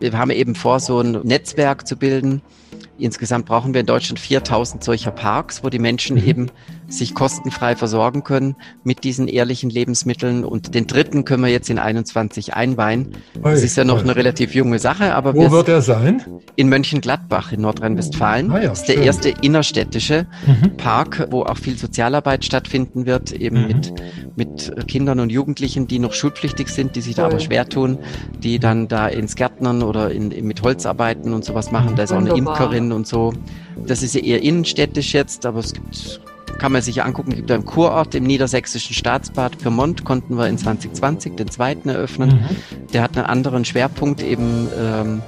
Wir 0.00 0.12
haben 0.16 0.30
eben 0.30 0.54
vor, 0.54 0.80
so 0.80 1.00
ein 1.00 1.12
Netzwerk 1.22 1.86
zu 1.86 1.96
bilden. 1.96 2.40
Insgesamt 2.98 3.44
brauchen 3.44 3.74
wir 3.74 3.80
in 3.82 3.86
Deutschland 3.86 4.18
4000 4.18 4.82
solcher 4.82 5.10
Parks, 5.10 5.62
wo 5.62 5.68
die 5.68 5.78
Menschen 5.78 6.16
mhm. 6.16 6.26
eben 6.26 6.50
sich 6.88 7.14
kostenfrei 7.14 7.76
versorgen 7.76 8.24
können 8.24 8.56
mit 8.84 9.04
diesen 9.04 9.28
ehrlichen 9.28 9.70
Lebensmitteln. 9.70 10.44
Und 10.44 10.74
den 10.74 10.86
dritten 10.86 11.24
können 11.24 11.42
wir 11.42 11.50
jetzt 11.50 11.70
in 11.70 11.78
21 11.78 12.54
einweihen. 12.54 13.12
Das 13.42 13.62
ist 13.62 13.76
ja 13.76 13.84
noch 13.84 14.02
eine 14.02 14.16
relativ 14.16 14.54
junge 14.54 14.78
Sache, 14.78 15.14
aber 15.14 15.34
wo 15.34 15.50
wird 15.50 15.68
er 15.68 15.82
sein? 15.82 16.22
In 16.56 16.68
Mönchengladbach 16.68 17.52
in 17.52 17.60
Nordrhein-Westfalen. 17.60 18.50
Ah 18.50 18.62
ja, 18.62 18.68
das 18.70 18.80
ist 18.80 18.88
der 18.88 18.98
erste 18.98 19.30
innerstädtische 19.40 20.26
mhm. 20.46 20.76
Park, 20.76 21.28
wo 21.30 21.42
auch 21.42 21.56
viel 21.56 21.76
Sozialarbeit 21.76 22.44
stattfinden 22.44 23.06
wird, 23.06 23.32
eben 23.32 23.62
mhm. 23.62 23.66
mit, 23.66 23.92
mit 24.36 24.88
Kindern 24.88 25.20
und 25.20 25.30
Jugendlichen, 25.30 25.86
die 25.86 25.98
noch 25.98 26.12
schulpflichtig 26.12 26.68
sind, 26.68 26.96
die 26.96 27.00
sich 27.00 27.16
da 27.16 27.26
aber 27.26 27.40
schwer 27.40 27.68
tun, 27.68 27.98
die 28.38 28.58
dann 28.58 28.88
da 28.88 29.08
ins 29.08 29.36
Gärtnern 29.36 29.82
oder 29.82 30.10
in, 30.10 30.30
in 30.30 30.46
mit 30.46 30.62
Holzarbeiten 30.62 31.34
und 31.34 31.44
sowas 31.44 31.72
machen. 31.72 31.96
Da 31.96 32.04
ist 32.04 32.12
auch 32.12 32.18
eine 32.18 32.36
Imkerin 32.36 32.92
und 32.92 33.06
so. 33.06 33.32
Das 33.86 34.02
ist 34.02 34.14
ja 34.14 34.22
eher 34.22 34.42
innenstädtisch 34.42 35.12
jetzt, 35.12 35.44
aber 35.44 35.60
es 35.60 35.72
gibt 35.72 36.20
kann 36.58 36.72
man 36.72 36.82
sich 36.82 37.02
angucken, 37.02 37.34
gibt 37.34 37.50
einen 37.50 37.64
Kurort 37.64 38.14
im 38.14 38.24
niedersächsischen 38.24 38.94
Staatsbad 38.94 39.58
Pyrmont, 39.58 40.04
konnten 40.04 40.36
wir 40.36 40.48
in 40.48 40.58
2020 40.58 41.36
den 41.36 41.50
zweiten 41.50 41.88
eröffnen. 41.88 42.30
Mhm. 42.30 42.88
Der 42.92 43.02
hat 43.02 43.16
einen 43.16 43.26
anderen 43.26 43.64
Schwerpunkt 43.64 44.22
eben, 44.22 44.68
ähm, 44.78 45.22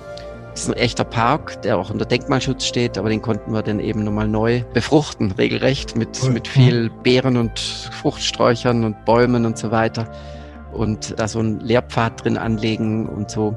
ist 0.55 0.69
ein 0.69 0.75
echter 0.75 1.05
Park, 1.05 1.63
der 1.63 1.79
auch 1.79 1.91
unter 1.91 2.05
Denkmalschutz 2.05 2.65
steht, 2.65 2.99
aber 2.99 3.09
den 3.09 3.23
konnten 3.23 3.53
wir 3.53 3.63
dann 3.63 3.79
eben 3.79 4.05
nochmal 4.05 4.29
neu 4.29 4.63
befruchten, 4.73 5.33
regelrecht, 5.33 5.97
mit, 5.97 6.23
mhm. 6.23 6.33
mit 6.33 6.49
viel 6.49 6.91
Beeren 7.03 7.37
und 7.37 7.59
Fruchtsträuchern 7.59 8.85
und 8.85 9.05
Bäumen 9.05 9.45
und 9.47 9.59
so 9.59 9.71
weiter. 9.71 10.11
Und 10.73 11.19
da 11.19 11.29
so 11.29 11.39
einen 11.39 11.61
Lehrpfad 11.61 12.25
drin 12.25 12.37
anlegen 12.37 13.09
und 13.09 13.31
so. 13.31 13.57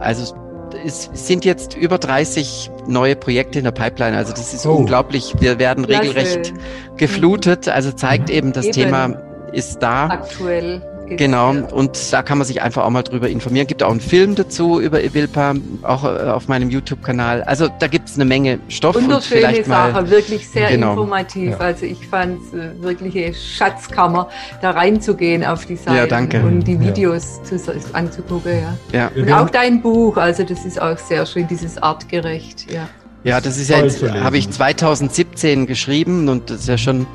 Also 0.00 0.34
es 0.74 1.10
sind 1.12 1.44
jetzt 1.44 1.76
über 1.76 1.98
30 1.98 2.70
neue 2.86 3.16
Projekte 3.16 3.58
in 3.58 3.64
der 3.64 3.72
Pipeline. 3.72 4.16
Also 4.16 4.32
das 4.32 4.54
ist 4.54 4.66
oh. 4.66 4.74
unglaublich. 4.74 5.34
Wir 5.38 5.58
werden 5.58 5.84
regelrecht 5.84 6.52
geflutet. 6.96 7.68
Also 7.68 7.92
zeigt 7.92 8.28
mhm. 8.28 8.34
eben, 8.34 8.52
das 8.52 8.66
eben. 8.66 8.74
Thema 8.74 9.06
ist 9.52 9.82
da. 9.82 10.06
Aktuell. 10.06 10.82
Genau, 11.16 11.50
und 11.50 12.12
da 12.12 12.22
kann 12.22 12.38
man 12.38 12.46
sich 12.46 12.62
einfach 12.62 12.84
auch 12.84 12.90
mal 12.90 13.02
drüber 13.02 13.28
informieren. 13.28 13.66
Gibt 13.66 13.82
auch 13.82 13.90
einen 13.90 14.00
Film 14.00 14.34
dazu 14.34 14.80
über 14.80 15.02
Evilpa, 15.02 15.54
auch 15.82 16.04
äh, 16.04 16.30
auf 16.30 16.48
meinem 16.48 16.70
YouTube-Kanal. 16.70 17.42
Also 17.42 17.68
da 17.78 17.86
gibt 17.86 18.08
es 18.08 18.16
eine 18.16 18.24
Menge 18.24 18.58
Stoff. 18.68 18.96
Wunderschöne 18.96 19.58
und 19.58 19.66
Sache, 19.66 19.92
mal, 19.92 20.10
wirklich 20.10 20.48
sehr 20.48 20.70
genau. 20.70 20.90
informativ. 20.90 21.50
Ja. 21.50 21.58
Also 21.58 21.86
ich 21.86 22.06
fand 22.06 22.38
es 22.42 22.54
äh, 22.54 22.70
wirkliche 22.82 23.34
Schatzkammer, 23.34 24.28
da 24.60 24.70
reinzugehen 24.70 25.44
auf 25.44 25.66
die 25.66 25.76
Seite 25.76 25.96
ja, 25.96 26.06
danke. 26.06 26.42
und 26.42 26.64
die 26.64 26.78
Videos 26.78 27.40
ja. 27.50 27.58
zu, 27.58 27.74
anzugucken. 27.92 28.52
Ja. 28.92 29.10
ja. 29.14 29.22
Und 29.22 29.32
auch 29.32 29.50
dein 29.50 29.82
Buch, 29.82 30.16
also 30.16 30.42
das 30.42 30.64
ist 30.64 30.80
auch 30.80 30.98
sehr 30.98 31.26
schön, 31.26 31.46
dieses 31.48 31.78
artgerecht. 31.78 32.70
Ja, 32.72 32.88
ja 33.24 33.40
das 33.40 33.58
ist 33.58 33.70
ja, 33.70 33.82
habe 34.22 34.38
ich 34.38 34.50
2017 34.50 35.66
geschrieben 35.66 36.28
und 36.28 36.50
das 36.50 36.60
ist 36.60 36.68
ja 36.68 36.78
schon 36.78 37.06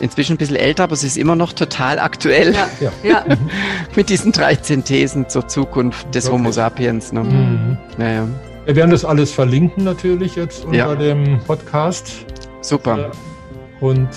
inzwischen 0.00 0.34
ein 0.34 0.38
bisschen 0.38 0.56
älter, 0.56 0.84
aber 0.84 0.96
sie 0.96 1.06
ist 1.06 1.16
immer 1.16 1.36
noch 1.36 1.52
total 1.52 1.98
aktuell. 1.98 2.54
Ja. 2.80 2.92
ja. 3.02 3.24
Mit 3.96 4.08
diesen 4.08 4.32
13 4.32 4.84
Thesen 4.84 5.28
zur 5.28 5.48
Zukunft 5.48 6.14
des 6.14 6.26
okay. 6.26 6.34
Homo 6.34 6.52
sapiens. 6.52 7.12
Ne? 7.12 7.24
Mhm. 7.24 7.78
Ja, 7.98 8.08
ja. 8.08 8.28
Wir 8.66 8.76
werden 8.76 8.90
das 8.90 9.04
alles 9.04 9.32
verlinken 9.32 9.84
natürlich 9.84 10.36
jetzt 10.36 10.64
unter 10.64 10.76
ja. 10.76 10.94
dem 10.94 11.40
Podcast. 11.46 12.12
Super. 12.60 13.10
Und 13.80 14.08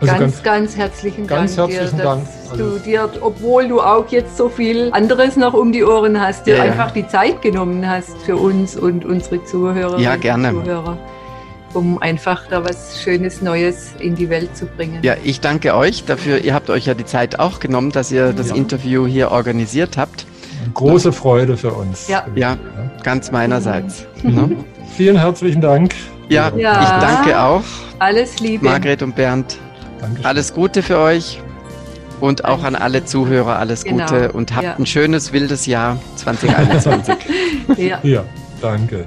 also 0.00 0.14
ganz, 0.14 0.20
ganz, 0.20 0.42
ganz, 0.42 0.76
herzlichen 0.76 1.26
ganz 1.26 1.56
Dank 1.56 1.70
herzlichen 1.70 1.98
dir, 1.98 2.02
Dank. 2.02 2.26
dass 2.48 2.58
du 2.58 2.78
dir, 2.78 3.10
obwohl 3.20 3.68
du 3.68 3.80
auch 3.80 4.08
jetzt 4.08 4.36
so 4.36 4.48
viel 4.48 4.90
anderes 4.92 5.36
noch 5.36 5.54
um 5.54 5.72
die 5.72 5.84
Ohren 5.84 6.20
hast, 6.20 6.46
dir 6.46 6.56
ja, 6.56 6.62
einfach 6.62 6.90
die 6.90 7.06
Zeit 7.06 7.42
genommen 7.42 7.88
hast 7.88 8.16
für 8.24 8.36
uns 8.36 8.76
und 8.76 9.04
unsere 9.04 9.44
Zuhörer. 9.44 9.98
Ja, 9.98 10.16
gerne. 10.16 10.50
Zuhörer 10.50 10.98
um 11.74 12.00
einfach 12.00 12.46
da 12.48 12.64
was 12.64 13.02
Schönes, 13.02 13.42
Neues 13.42 13.92
in 13.98 14.14
die 14.14 14.28
Welt 14.28 14.56
zu 14.56 14.66
bringen. 14.66 14.98
Ja, 15.02 15.16
ich 15.22 15.40
danke 15.40 15.74
euch 15.74 16.04
dafür. 16.04 16.38
Ihr 16.38 16.54
habt 16.54 16.70
euch 16.70 16.86
ja 16.86 16.94
die 16.94 17.04
Zeit 17.04 17.38
auch 17.38 17.60
genommen, 17.60 17.90
dass 17.90 18.12
ihr 18.12 18.32
das 18.32 18.50
ja. 18.50 18.56
Interview 18.56 19.06
hier 19.06 19.30
organisiert 19.30 19.96
habt. 19.96 20.26
große 20.74 21.12
Freude 21.12 21.56
für 21.56 21.72
uns. 21.72 22.08
Ja, 22.08 22.26
ja 22.34 22.56
ganz 23.02 23.30
meinerseits. 23.30 24.06
ne? 24.22 24.56
Vielen 24.96 25.16
herzlichen 25.16 25.60
Dank. 25.60 25.94
Ja, 26.28 26.52
ja, 26.56 26.82
ich 26.82 26.88
danke 27.04 27.40
auch. 27.40 27.64
Alles 27.98 28.40
Liebe. 28.40 28.64
Margret 28.64 29.02
und 29.02 29.14
Bernd. 29.14 29.58
Dankeschön. 30.00 30.26
Alles 30.26 30.52
Gute 30.54 30.82
für 30.82 30.98
euch 30.98 31.40
und 32.20 32.44
auch 32.44 32.62
an 32.62 32.74
alle 32.74 33.04
Zuhörer 33.04 33.58
alles 33.58 33.84
genau. 33.84 34.04
Gute 34.04 34.32
und 34.32 34.54
habt 34.54 34.64
ja. 34.64 34.76
ein 34.76 34.86
schönes, 34.86 35.32
wildes 35.32 35.66
Jahr 35.66 35.98
2021. 36.16 37.14
ja. 37.76 37.98
ja, 38.02 38.24
danke. 38.60 39.06